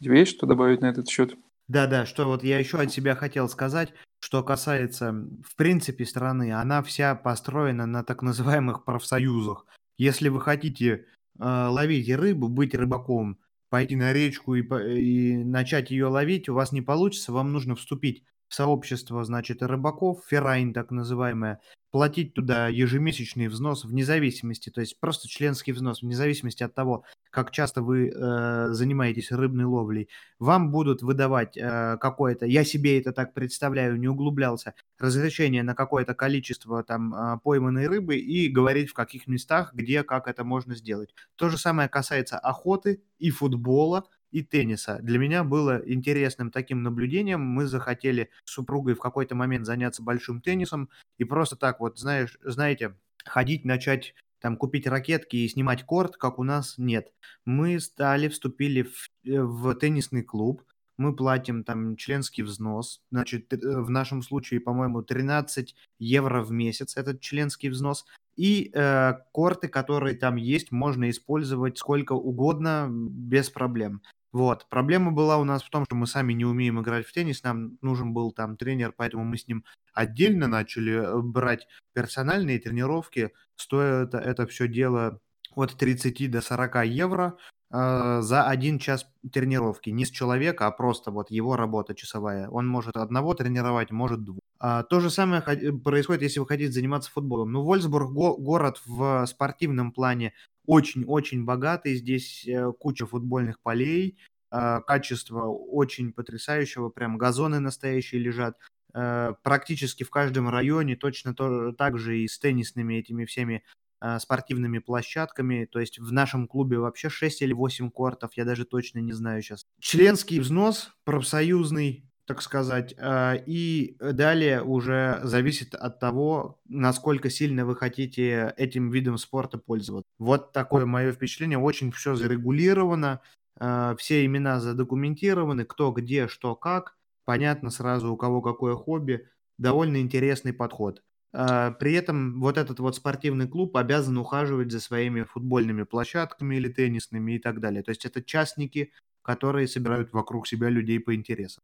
Тебе 0.00 0.18
есть 0.20 0.32
что 0.32 0.46
добавить 0.46 0.80
на 0.80 0.86
этот 0.86 1.08
счет? 1.08 1.36
Да-да, 1.68 2.06
что 2.06 2.26
вот 2.26 2.44
я 2.44 2.58
еще 2.58 2.78
от 2.78 2.92
себя 2.92 3.16
хотел 3.16 3.48
сказать, 3.48 3.92
что 4.20 4.42
касается, 4.42 5.12
в 5.44 5.56
принципе, 5.56 6.04
страны, 6.04 6.52
она 6.52 6.82
вся 6.82 7.14
построена 7.14 7.86
на 7.86 8.04
так 8.04 8.22
называемых 8.22 8.84
профсоюзах. 8.84 9.66
Если 9.98 10.28
вы 10.28 10.40
хотите 10.40 10.92
э, 10.94 11.02
ловить 11.38 12.08
рыбу, 12.08 12.48
быть 12.48 12.74
рыбаком, 12.74 13.38
пойти 13.68 13.96
на 13.96 14.12
речку 14.12 14.54
и, 14.54 14.62
и 14.62 15.36
начать 15.44 15.90
ее 15.90 16.06
ловить, 16.06 16.48
у 16.48 16.54
вас 16.54 16.72
не 16.72 16.82
получится, 16.82 17.32
вам 17.32 17.52
нужно 17.52 17.74
вступить 17.74 18.22
в 18.48 18.54
сообщество, 18.54 19.24
значит, 19.24 19.62
рыбаков, 19.62 20.22
феррайн 20.28 20.72
так 20.72 20.90
называемое, 20.92 21.60
платить 21.96 22.34
туда 22.34 22.68
ежемесячный 22.68 23.48
взнос 23.48 23.86
вне 23.86 24.04
зависимости, 24.04 24.68
то 24.68 24.82
есть 24.82 25.00
просто 25.00 25.28
членский 25.28 25.72
взнос 25.72 26.02
вне 26.02 26.14
зависимости 26.14 26.62
от 26.62 26.74
того, 26.74 27.04
как 27.30 27.52
часто 27.52 27.80
вы 27.80 28.10
э, 28.10 28.66
занимаетесь 28.72 29.32
рыбной 29.32 29.64
ловлей, 29.64 30.10
вам 30.38 30.72
будут 30.72 31.00
выдавать 31.00 31.56
э, 31.56 31.96
какое-то, 31.98 32.44
я 32.44 32.64
себе 32.64 33.00
это 33.00 33.12
так 33.12 33.32
представляю, 33.32 33.98
не 33.98 34.08
углублялся, 34.08 34.74
разрешение 34.98 35.62
на 35.62 35.74
какое-то 35.74 36.14
количество 36.14 36.82
там 36.82 37.14
э, 37.14 37.38
пойманной 37.42 37.86
рыбы 37.86 38.16
и 38.16 38.48
говорить 38.50 38.90
в 38.90 38.92
каких 38.92 39.26
местах, 39.26 39.72
где, 39.72 40.02
как 40.02 40.28
это 40.28 40.44
можно 40.44 40.74
сделать. 40.74 41.14
То 41.36 41.48
же 41.48 41.56
самое 41.56 41.88
касается 41.88 42.38
охоты 42.38 43.02
и 43.18 43.30
футбола, 43.30 44.04
и 44.30 44.42
тенниса. 44.42 44.98
Для 45.02 45.18
меня 45.18 45.44
было 45.44 45.82
интересным 45.84 46.50
таким 46.50 46.82
наблюдением. 46.82 47.40
Мы 47.40 47.66
захотели 47.66 48.30
с 48.44 48.52
супругой 48.52 48.94
в 48.94 49.00
какой-то 49.00 49.34
момент 49.34 49.66
заняться 49.66 50.02
большим 50.02 50.40
теннисом 50.40 50.88
и 51.18 51.24
просто 51.24 51.56
так 51.56 51.80
вот, 51.80 51.98
знаешь, 51.98 52.38
знаете, 52.42 52.94
ходить, 53.24 53.64
начать 53.64 54.14
там 54.40 54.56
купить 54.56 54.86
ракетки 54.86 55.36
и 55.36 55.48
снимать 55.48 55.84
корт, 55.84 56.16
как 56.16 56.38
у 56.38 56.42
нас 56.44 56.74
нет. 56.78 57.12
Мы 57.44 57.80
стали, 57.80 58.28
вступили 58.28 58.82
в, 58.82 59.08
э, 59.24 59.40
в 59.42 59.74
теннисный 59.74 60.22
клуб, 60.22 60.62
мы 60.98 61.14
платим 61.14 61.64
там 61.64 61.96
членский 61.96 62.42
взнос, 62.42 63.02
значит, 63.10 63.52
э, 63.52 63.56
в 63.56 63.90
нашем 63.90 64.22
случае, 64.22 64.60
по-моему, 64.60 65.02
13 65.02 65.74
евро 65.98 66.42
в 66.42 66.52
месяц 66.52 66.96
этот 66.96 67.20
членский 67.20 67.68
взнос, 67.68 68.06
и 68.36 68.70
э, 68.72 69.14
корты, 69.32 69.68
которые 69.68 70.14
там 70.14 70.36
есть, 70.36 70.70
можно 70.70 71.08
использовать 71.10 71.78
сколько 71.78 72.12
угодно 72.12 72.88
без 72.90 73.50
проблем. 73.50 74.02
Вот. 74.32 74.66
Проблема 74.68 75.12
была 75.12 75.38
у 75.38 75.44
нас 75.44 75.62
в 75.62 75.70
том, 75.70 75.84
что 75.84 75.96
мы 75.96 76.06
сами 76.06 76.32
не 76.32 76.44
умеем 76.44 76.80
играть 76.80 77.06
в 77.06 77.12
теннис, 77.12 77.42
нам 77.42 77.78
нужен 77.80 78.12
был 78.12 78.32
там 78.32 78.56
тренер, 78.56 78.92
поэтому 78.96 79.24
мы 79.24 79.38
с 79.38 79.48
ним 79.48 79.64
отдельно 79.94 80.46
начали 80.46 80.92
э, 80.92 81.18
брать 81.22 81.66
персональные 81.94 82.58
тренировки. 82.58 83.32
Стоит 83.56 84.14
это, 84.14 84.46
все 84.46 84.68
дело 84.68 85.20
от 85.54 85.74
30 85.76 86.30
до 86.30 86.40
40 86.40 86.86
евро 86.86 87.38
э, 87.70 88.20
за 88.20 88.46
один 88.46 88.78
час 88.78 89.06
тренировки. 89.32 89.90
Не 89.90 90.04
с 90.04 90.10
человека, 90.10 90.66
а 90.66 90.70
просто 90.70 91.10
вот 91.10 91.30
его 91.30 91.56
работа 91.56 91.94
часовая. 91.94 92.48
Он 92.48 92.66
может 92.66 92.96
одного 92.96 93.34
тренировать, 93.34 93.90
может 93.90 94.22
двух. 94.24 94.40
А, 94.58 94.82
то 94.82 95.00
же 95.00 95.10
самое 95.10 95.42
происходит, 95.42 96.22
если 96.22 96.40
вы 96.40 96.46
хотите 96.46 96.72
заниматься 96.72 97.10
футболом. 97.10 97.52
Ну, 97.52 97.62
Вольсбург 97.62 98.10
го- 98.10 98.36
город 98.36 98.80
в 98.86 99.26
спортивном 99.26 99.92
плане 99.92 100.32
очень-очень 100.66 101.44
богатый, 101.44 101.96
здесь 101.96 102.46
э, 102.46 102.72
куча 102.78 103.06
футбольных 103.06 103.60
полей, 103.60 104.18
а, 104.50 104.80
качество 104.80 105.46
очень 105.46 106.12
потрясающего, 106.12 106.88
прям 106.88 107.18
газоны 107.18 107.60
настоящие 107.60 108.20
лежат. 108.20 108.56
Э, 108.94 109.34
практически 109.42 110.04
в 110.04 110.10
каждом 110.10 110.48
районе 110.48 110.96
точно 110.96 111.34
то, 111.34 111.72
так 111.72 111.98
же 111.98 112.18
и 112.18 112.28
с 112.28 112.38
теннисными 112.38 112.94
этими 112.94 113.24
всеми 113.24 113.64
а, 113.98 114.18
спортивными 114.20 114.78
площадками. 114.78 115.64
То 115.70 115.80
есть 115.80 115.98
в 115.98 116.12
нашем 116.12 116.46
клубе 116.46 116.78
вообще 116.78 117.08
6 117.08 117.42
или 117.42 117.52
8 117.52 117.90
кортов, 117.90 118.34
я 118.34 118.44
даже 118.44 118.64
точно 118.64 119.00
не 119.00 119.12
знаю 119.12 119.42
сейчас. 119.42 119.66
Членский 119.80 120.38
взнос 120.38 120.92
профсоюзный 121.04 122.04
так 122.26 122.42
сказать. 122.42 122.94
А, 122.98 123.34
и 123.34 123.96
далее 124.00 124.62
уже 124.62 125.20
зависит 125.22 125.74
от 125.74 126.00
того, 126.00 126.60
насколько 126.68 127.30
сильно 127.30 127.64
вы 127.64 127.76
хотите 127.76 128.52
этим 128.56 128.90
видом 128.90 129.18
спорта 129.18 129.58
пользоваться. 129.58 130.08
Вот 130.18 130.52
такое 130.52 130.86
мое 130.86 131.12
впечатление. 131.12 131.58
Очень 131.58 131.92
все 131.92 132.14
зарегулировано, 132.16 133.20
а, 133.58 133.94
все 133.96 134.24
имена 134.24 134.60
задокументированы, 134.60 135.64
кто 135.64 135.92
где, 135.92 136.28
что 136.28 136.54
как. 136.56 136.96
Понятно 137.24 137.70
сразу, 137.70 138.12
у 138.12 138.16
кого 138.16 138.42
какое 138.42 138.74
хобби. 138.74 139.28
Довольно 139.58 139.98
интересный 140.00 140.52
подход. 140.52 141.02
А, 141.32 141.72
при 141.72 141.92
этом 141.94 142.40
вот 142.40 142.58
этот 142.58 142.80
вот 142.80 142.96
спортивный 142.96 143.46
клуб 143.48 143.76
обязан 143.76 144.18
ухаживать 144.18 144.72
за 144.72 144.80
своими 144.80 145.22
футбольными 145.22 145.84
площадками 145.84 146.56
или 146.56 146.68
теннисными 146.68 147.32
и 147.32 147.38
так 147.38 147.60
далее. 147.60 147.82
То 147.82 147.90
есть 147.90 148.04
это 148.04 148.22
частники, 148.22 148.92
которые 149.22 149.68
собирают 149.68 150.12
вокруг 150.12 150.46
себя 150.48 150.68
людей 150.70 150.98
по 151.00 151.14
интересам. 151.14 151.62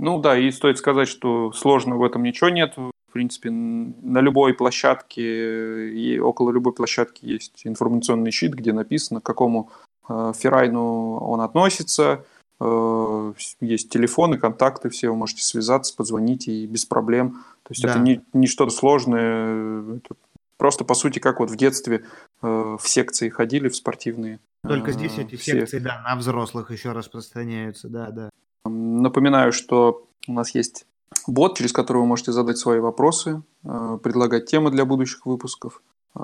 Ну 0.00 0.18
да, 0.18 0.36
и 0.38 0.50
стоит 0.50 0.78
сказать, 0.78 1.08
что 1.08 1.52
сложно 1.52 1.96
в 1.96 2.02
этом 2.02 2.22
ничего 2.22 2.48
нет. 2.48 2.74
В 2.76 3.12
принципе, 3.12 3.50
на 3.50 4.20
любой 4.20 4.54
площадке 4.54 5.90
и 5.90 6.18
около 6.18 6.50
любой 6.50 6.72
площадки 6.72 7.26
есть 7.26 7.60
информационный 7.64 8.30
щит, 8.30 8.54
где 8.54 8.72
написано, 8.72 9.20
к 9.20 9.24
какому 9.24 9.70
э, 10.08 10.32
феррайну 10.34 11.18
он 11.18 11.42
относится. 11.42 12.24
Э, 12.60 13.32
есть 13.60 13.90
телефоны, 13.90 14.38
контакты, 14.38 14.88
все 14.88 15.10
вы 15.10 15.16
можете 15.16 15.42
связаться, 15.42 15.94
позвонить 15.94 16.48
и 16.48 16.66
без 16.66 16.86
проблем. 16.86 17.44
То 17.64 17.72
есть 17.72 17.82
да. 17.82 17.90
это 17.90 17.98
не, 17.98 18.22
не 18.32 18.46
что-то 18.46 18.70
сложное. 18.70 19.96
Это 19.96 20.14
просто, 20.56 20.84
по 20.84 20.94
сути, 20.94 21.18
как 21.18 21.40
вот 21.40 21.50
в 21.50 21.56
детстве 21.56 22.04
э, 22.40 22.76
в 22.80 22.88
секции 22.88 23.28
ходили, 23.28 23.68
в 23.68 23.76
спортивные. 23.76 24.40
Только 24.62 24.92
здесь 24.92 25.18
эти 25.18 25.36
все... 25.36 25.60
секции, 25.60 25.78
да, 25.78 26.00
на 26.08 26.16
взрослых 26.16 26.70
еще 26.70 26.92
распространяются, 26.92 27.88
да, 27.88 28.10
да. 28.10 28.30
Напоминаю, 28.64 29.52
что 29.52 30.08
у 30.28 30.32
нас 30.32 30.54
есть 30.54 30.86
бот, 31.26 31.56
через 31.56 31.72
который 31.72 31.98
вы 31.98 32.06
можете 32.06 32.32
задать 32.32 32.58
свои 32.58 32.78
вопросы, 32.80 33.42
э, 33.64 33.98
предлагать 34.02 34.46
темы 34.46 34.70
для 34.70 34.84
будущих 34.84 35.26
выпусков. 35.26 35.82
Э, 36.14 36.20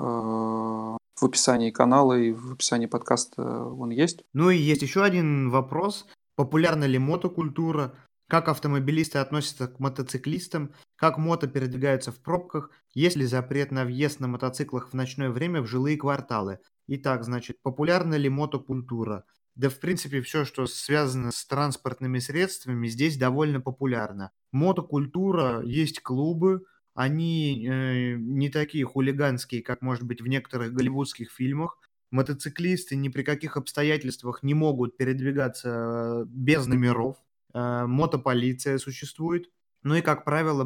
в 1.19 1.25
описании 1.25 1.71
канала 1.71 2.13
и 2.13 2.31
в 2.31 2.53
описании 2.53 2.85
подкаста 2.85 3.65
он 3.65 3.89
есть. 3.89 4.23
Ну 4.33 4.49
и 4.49 4.57
есть 4.57 4.83
еще 4.83 5.03
один 5.03 5.49
вопрос. 5.49 6.05
Популярна 6.35 6.83
ли 6.83 6.99
мотокультура? 6.99 7.95
Как 8.29 8.49
автомобилисты 8.49 9.19
относятся 9.19 9.67
к 9.67 9.79
мотоциклистам? 9.79 10.73
Как 10.95 11.17
мото 11.17 11.47
передвигаются 11.47 12.11
в 12.11 12.19
пробках? 12.19 12.69
Есть 12.93 13.15
ли 13.15 13.25
запрет 13.25 13.71
на 13.71 13.85
въезд 13.85 14.19
на 14.19 14.27
мотоциклах 14.27 14.89
в 14.89 14.93
ночное 14.93 15.29
время 15.31 15.61
в 15.61 15.67
жилые 15.67 15.97
кварталы? 15.97 16.59
Итак, 16.87 17.23
значит, 17.23 17.57
популярна 17.63 18.15
ли 18.15 18.29
мотокультура? 18.29 19.23
Да 19.57 19.69
в 19.69 19.79
принципе 19.79 20.21
все, 20.21 20.45
что 20.45 20.67
связано 20.67 21.31
с 21.31 21.43
транспортными 21.45 22.19
средствами, 22.19 22.87
здесь 22.87 23.17
довольно 23.17 23.59
популярно. 23.59 24.31
Мотокультура, 24.51 25.63
есть 25.63 26.01
клубы, 26.01 26.63
они 26.93 27.67
э, 27.67 28.15
не 28.17 28.49
такие 28.49 28.85
хулиганские, 28.85 29.63
как 29.63 29.81
может 29.81 30.03
быть 30.03 30.21
в 30.21 30.27
некоторых 30.27 30.73
голливудских 30.73 31.31
фильмах. 31.31 31.79
Мотоциклисты 32.11 32.95
ни 32.95 33.09
при 33.09 33.23
каких 33.23 33.57
обстоятельствах 33.57 34.43
не 34.43 34.53
могут 34.53 34.95
передвигаться 34.95 35.69
э, 35.69 36.25
без 36.27 36.67
номеров. 36.67 37.17
Э, 37.53 37.85
мотополиция 37.87 38.77
существует. 38.77 39.49
Ну 39.81 39.95
и, 39.95 40.01
как 40.01 40.23
правило, 40.23 40.61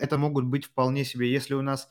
это 0.00 0.18
могут 0.18 0.46
быть 0.46 0.64
вполне 0.64 1.04
себе, 1.04 1.30
если 1.30 1.54
у 1.54 1.62
нас 1.62 1.88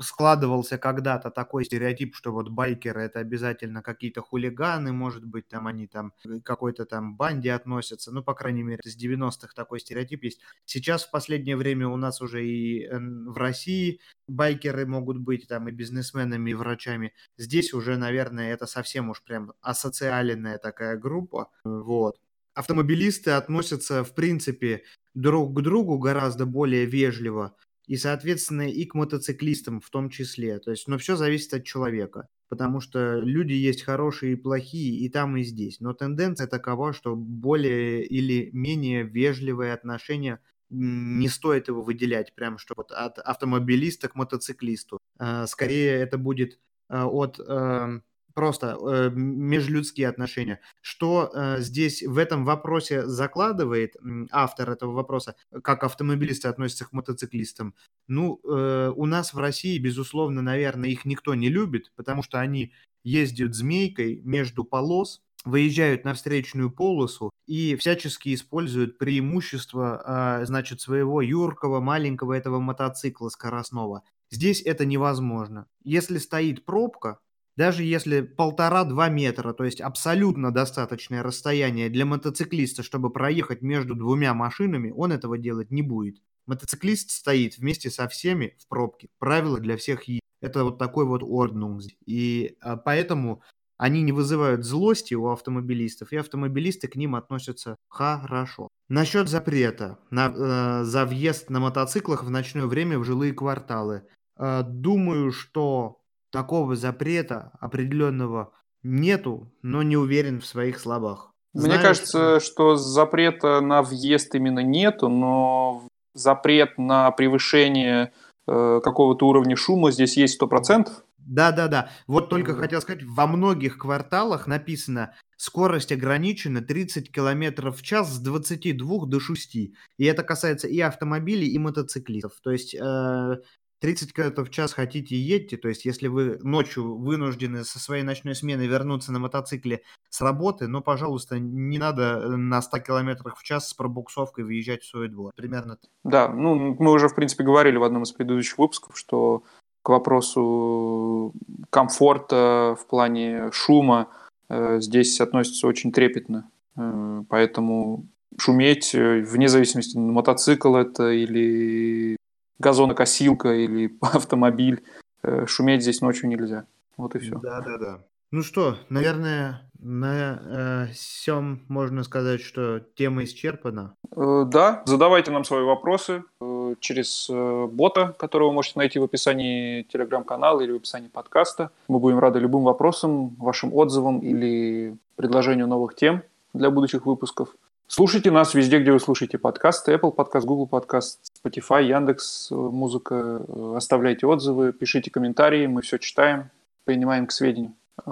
складывался 0.00 0.76
когда-то 0.76 1.30
такой 1.30 1.64
стереотип, 1.64 2.16
что 2.16 2.32
вот 2.32 2.48
байкеры 2.48 3.02
это 3.02 3.20
обязательно 3.20 3.80
какие-то 3.80 4.22
хулиганы, 4.22 4.92
может 4.92 5.24
быть, 5.24 5.46
там 5.46 5.68
они 5.68 5.86
там 5.86 6.12
какой-то 6.42 6.84
там 6.84 7.16
банде 7.16 7.52
относятся, 7.52 8.10
ну, 8.10 8.24
по 8.24 8.34
крайней 8.34 8.64
мере, 8.64 8.80
с 8.84 8.96
90-х 9.00 9.54
такой 9.54 9.78
стереотип 9.78 10.24
есть. 10.24 10.40
Сейчас 10.64 11.04
в 11.04 11.12
последнее 11.12 11.56
время 11.56 11.86
у 11.86 11.96
нас 11.96 12.20
уже 12.20 12.44
и 12.44 12.88
в 12.90 13.36
России 13.36 14.00
байкеры 14.26 14.84
могут 14.84 15.18
быть 15.18 15.46
там 15.46 15.68
и 15.68 15.72
бизнесменами, 15.72 16.50
и 16.50 16.54
врачами. 16.54 17.12
Здесь 17.38 17.72
уже, 17.72 17.96
наверное, 17.96 18.52
это 18.52 18.66
совсем 18.66 19.10
уж 19.10 19.22
прям 19.22 19.52
асоциальная 19.60 20.58
такая 20.58 20.96
группа, 20.96 21.50
вот. 21.64 22.18
Автомобилисты 22.54 23.32
относятся, 23.32 24.04
в 24.04 24.14
принципе, 24.14 24.84
друг 25.14 25.56
к 25.56 25.60
другу 25.60 25.98
гораздо 25.98 26.46
более 26.46 26.86
вежливо, 26.86 27.56
и, 27.86 27.96
соответственно, 27.96 28.68
и 28.70 28.84
к 28.84 28.94
мотоциклистам 28.94 29.80
в 29.80 29.90
том 29.90 30.10
числе. 30.10 30.58
То 30.58 30.70
есть, 30.70 30.88
но 30.88 30.98
все 30.98 31.16
зависит 31.16 31.52
от 31.54 31.64
человека, 31.64 32.28
потому 32.48 32.80
что 32.80 33.18
люди 33.20 33.52
есть 33.52 33.82
хорошие 33.82 34.32
и 34.32 34.36
плохие 34.36 34.98
и 34.98 35.08
там, 35.08 35.36
и 35.36 35.42
здесь. 35.42 35.80
Но 35.80 35.92
тенденция 35.92 36.46
такова, 36.46 36.92
что 36.92 37.14
более 37.14 38.04
или 38.04 38.50
менее 38.52 39.02
вежливые 39.02 39.72
отношения 39.72 40.40
не 40.70 41.28
стоит 41.28 41.68
его 41.68 41.82
выделять 41.82 42.34
прям, 42.34 42.58
что 42.58 42.74
вот 42.76 42.90
от 42.90 43.18
автомобилиста 43.18 44.08
к 44.08 44.14
мотоциклисту. 44.14 44.98
А, 45.18 45.46
скорее 45.46 45.92
это 45.92 46.18
будет 46.18 46.58
а, 46.88 47.06
от 47.06 47.38
эм, 47.38 48.02
просто 48.34 48.76
э, 48.80 49.10
межлюдские 49.14 50.08
отношения. 50.08 50.60
Что 50.80 51.30
э, 51.32 51.60
здесь 51.60 52.02
в 52.02 52.18
этом 52.18 52.44
вопросе 52.44 53.06
закладывает 53.06 53.96
автор 54.30 54.70
этого 54.70 54.92
вопроса, 54.92 55.36
как 55.62 55.84
автомобилисты 55.84 56.48
относятся 56.48 56.84
к 56.84 56.92
мотоциклистам? 56.92 57.74
Ну, 58.08 58.40
э, 58.44 58.92
у 58.94 59.06
нас 59.06 59.32
в 59.32 59.38
России, 59.38 59.78
безусловно, 59.78 60.42
наверное, 60.42 60.90
их 60.90 61.04
никто 61.04 61.34
не 61.34 61.48
любит, 61.48 61.92
потому 61.96 62.22
что 62.22 62.40
они 62.40 62.72
ездят 63.04 63.54
змейкой 63.54 64.20
между 64.24 64.64
полос, 64.64 65.22
выезжают 65.44 66.04
на 66.04 66.14
встречную 66.14 66.70
полосу 66.70 67.30
и 67.46 67.76
всячески 67.76 68.34
используют 68.34 68.98
преимущество, 68.98 70.40
э, 70.42 70.46
значит, 70.46 70.80
своего 70.80 71.20
юркого 71.20 71.80
маленького 71.80 72.32
этого 72.32 72.60
мотоцикла 72.60 73.28
скоростного. 73.28 74.02
Здесь 74.30 74.62
это 74.62 74.86
невозможно. 74.86 75.66
Если 75.82 76.18
стоит 76.18 76.64
пробка, 76.64 77.18
даже 77.56 77.84
если 77.84 78.22
полтора-два 78.22 79.08
метра, 79.08 79.52
то 79.52 79.64
есть 79.64 79.80
абсолютно 79.80 80.52
достаточное 80.52 81.22
расстояние 81.22 81.88
для 81.88 82.04
мотоциклиста, 82.04 82.82
чтобы 82.82 83.10
проехать 83.10 83.62
между 83.62 83.94
двумя 83.94 84.34
машинами, 84.34 84.90
он 84.90 85.12
этого 85.12 85.38
делать 85.38 85.70
не 85.70 85.82
будет. 85.82 86.16
Мотоциклист 86.46 87.10
стоит 87.10 87.58
вместе 87.58 87.90
со 87.90 88.08
всеми 88.08 88.56
в 88.58 88.68
пробке. 88.68 89.08
Правило 89.18 89.58
для 89.60 89.76
всех 89.76 90.04
есть. 90.04 90.20
Это 90.40 90.64
вот 90.64 90.78
такой 90.78 91.06
вот 91.06 91.22
орднунг. 91.22 91.82
И 92.04 92.58
а, 92.60 92.76
поэтому 92.76 93.42
они 93.78 94.02
не 94.02 94.12
вызывают 94.12 94.64
злости 94.64 95.14
у 95.14 95.28
автомобилистов, 95.28 96.12
и 96.12 96.16
автомобилисты 96.16 96.86
к 96.88 96.96
ним 96.96 97.14
относятся 97.14 97.76
хорошо. 97.88 98.68
Насчет 98.88 99.28
запрета 99.28 99.98
на, 100.10 100.28
э, 100.28 100.84
за 100.84 101.06
въезд 101.06 101.50
на 101.50 101.60
мотоциклах 101.60 102.22
в 102.24 102.30
ночное 102.30 102.66
время 102.66 102.98
в 102.98 103.04
жилые 103.04 103.32
кварталы. 103.32 104.02
Э, 104.36 104.62
думаю, 104.62 105.32
что 105.32 106.03
такого 106.34 106.74
запрета 106.74 107.52
определенного 107.60 108.52
нету, 108.82 109.52
но 109.62 109.84
не 109.84 109.96
уверен 109.96 110.40
в 110.40 110.46
своих 110.46 110.80
словах. 110.80 111.30
Мне 111.52 111.66
Знаешь, 111.66 111.82
кажется, 111.82 112.40
что 112.40 112.74
запрета 112.74 113.60
на 113.60 113.82
въезд 113.82 114.34
именно 114.34 114.58
нету, 114.58 115.08
но 115.08 115.86
запрет 116.12 116.76
на 116.76 117.12
превышение 117.12 118.12
э, 118.48 118.80
какого-то 118.82 119.28
уровня 119.28 119.54
шума 119.54 119.92
здесь 119.92 120.16
есть 120.16 120.34
сто 120.34 120.48
процентов. 120.48 121.04
Да, 121.18 121.52
да, 121.52 121.68
да. 121.68 121.90
Вот 122.08 122.28
только 122.28 122.54
хотел 122.54 122.80
сказать, 122.80 123.04
во 123.04 123.28
многих 123.28 123.78
кварталах 123.78 124.48
написано 124.48 125.14
скорость 125.36 125.92
ограничена 125.92 126.60
30 126.60 127.12
км 127.12 127.70
в 127.70 127.80
час 127.82 128.12
с 128.12 128.18
22 128.18 129.06
до 129.06 129.20
6. 129.20 129.54
И 129.54 130.04
это 130.04 130.24
касается 130.24 130.66
и 130.66 130.80
автомобилей, 130.80 131.46
и 131.46 131.58
мотоциклистов. 131.58 132.32
То 132.42 132.50
есть 132.50 132.74
э, 132.74 133.36
30 133.84 134.14
км 134.14 134.44
в 134.44 134.50
час 134.50 134.72
хотите 134.72 135.14
едьте, 135.14 135.58
то 135.58 135.68
есть 135.68 135.84
если 135.84 136.08
вы 136.08 136.38
ночью 136.42 136.96
вынуждены 136.96 137.64
со 137.64 137.78
своей 137.78 138.02
ночной 138.02 138.34
смены 138.34 138.62
вернуться 138.62 139.12
на 139.12 139.18
мотоцикле 139.18 139.82
с 140.08 140.22
работы, 140.22 140.68
ну, 140.68 140.80
пожалуйста, 140.80 141.38
не 141.38 141.76
надо 141.76 142.22
э, 142.24 142.28
на 142.28 142.62
100 142.62 142.78
км 142.78 143.34
в 143.36 143.42
час 143.42 143.68
с 143.68 143.74
пробуксовкой 143.74 144.44
выезжать 144.44 144.84
в 144.84 144.88
свой 144.88 145.08
двор. 145.08 145.34
Примерно 145.36 145.76
так. 145.76 145.90
Да, 146.02 146.28
ну, 146.28 146.74
мы 146.78 146.92
уже, 146.92 147.08
в 147.08 147.14
принципе, 147.14 147.44
говорили 147.44 147.76
в 147.76 147.82
одном 147.82 148.04
из 148.04 148.12
предыдущих 148.12 148.56
выпусков, 148.56 148.96
что 148.96 149.42
к 149.82 149.90
вопросу 149.90 151.34
комфорта 151.68 152.78
в 152.80 152.86
плане 152.86 153.50
шума 153.52 154.08
э, 154.48 154.80
здесь 154.80 155.20
относится 155.20 155.66
очень 155.66 155.92
трепетно. 155.92 156.50
Э, 156.78 157.22
поэтому 157.28 158.06
шуметь, 158.38 158.94
э, 158.94 159.20
вне 159.20 159.48
зависимости, 159.48 159.98
мотоцикл 159.98 160.74
это 160.74 161.10
или 161.10 162.16
газонокосилка 162.58 163.54
или 163.54 163.96
автомобиль. 164.00 164.84
Э, 165.22 165.46
шуметь 165.46 165.82
здесь 165.82 166.00
ночью 166.00 166.28
нельзя. 166.28 166.66
Вот 166.96 167.14
и 167.14 167.18
все. 167.18 167.38
Да, 167.38 167.60
да, 167.60 167.78
да. 167.78 167.98
Ну 168.30 168.42
что, 168.42 168.76
наверное, 168.88 169.62
на 169.78 170.40
э, 170.42 170.86
всем 170.92 171.60
можно 171.68 172.02
сказать, 172.02 172.40
что 172.40 172.80
тема 172.96 173.22
исчерпана. 173.24 173.94
Э, 174.16 174.44
да, 174.46 174.82
задавайте 174.86 175.30
нам 175.30 175.44
свои 175.44 175.62
вопросы 175.62 176.24
э, 176.40 176.74
через 176.80 177.28
э, 177.30 177.66
бота, 177.70 178.14
которого 178.18 178.48
вы 178.48 178.54
можете 178.54 178.78
найти 178.78 178.98
в 178.98 179.04
описании 179.04 179.82
телеграм-канала 179.82 180.62
или 180.62 180.72
в 180.72 180.76
описании 180.76 181.08
подкаста. 181.08 181.70
Мы 181.86 181.98
будем 182.00 182.18
рады 182.18 182.40
любым 182.40 182.64
вопросам, 182.64 183.36
вашим 183.36 183.72
отзывам 183.74 184.18
или 184.18 184.96
предложению 185.16 185.68
новых 185.68 185.94
тем 185.94 186.22
для 186.54 186.70
будущих 186.70 187.06
выпусков. 187.06 187.50
Слушайте 187.86 188.30
нас 188.30 188.54
везде, 188.54 188.80
где 188.80 188.92
вы 188.92 188.98
слушаете 188.98 189.36
подкасты. 189.36 189.92
Apple 189.92 190.10
подкаст, 190.12 190.46
Google 190.46 190.66
подкаст, 190.66 191.20
Spotify, 191.44 191.84
Яндекс, 191.84 192.50
э, 192.50 192.54
музыка. 192.54 193.44
Э, 193.46 193.74
оставляйте 193.76 194.26
отзывы, 194.26 194.72
пишите 194.72 195.10
комментарии, 195.10 195.66
мы 195.66 195.82
все 195.82 195.98
читаем, 195.98 196.50
принимаем 196.84 197.26
к 197.26 197.32
сведению. 197.32 197.74
Э, 198.06 198.10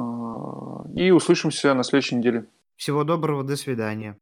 и 0.94 1.10
услышимся 1.10 1.72
на 1.72 1.84
следующей 1.84 2.16
неделе. 2.16 2.44
Всего 2.76 3.02
доброго, 3.02 3.44
до 3.44 3.56
свидания. 3.56 4.16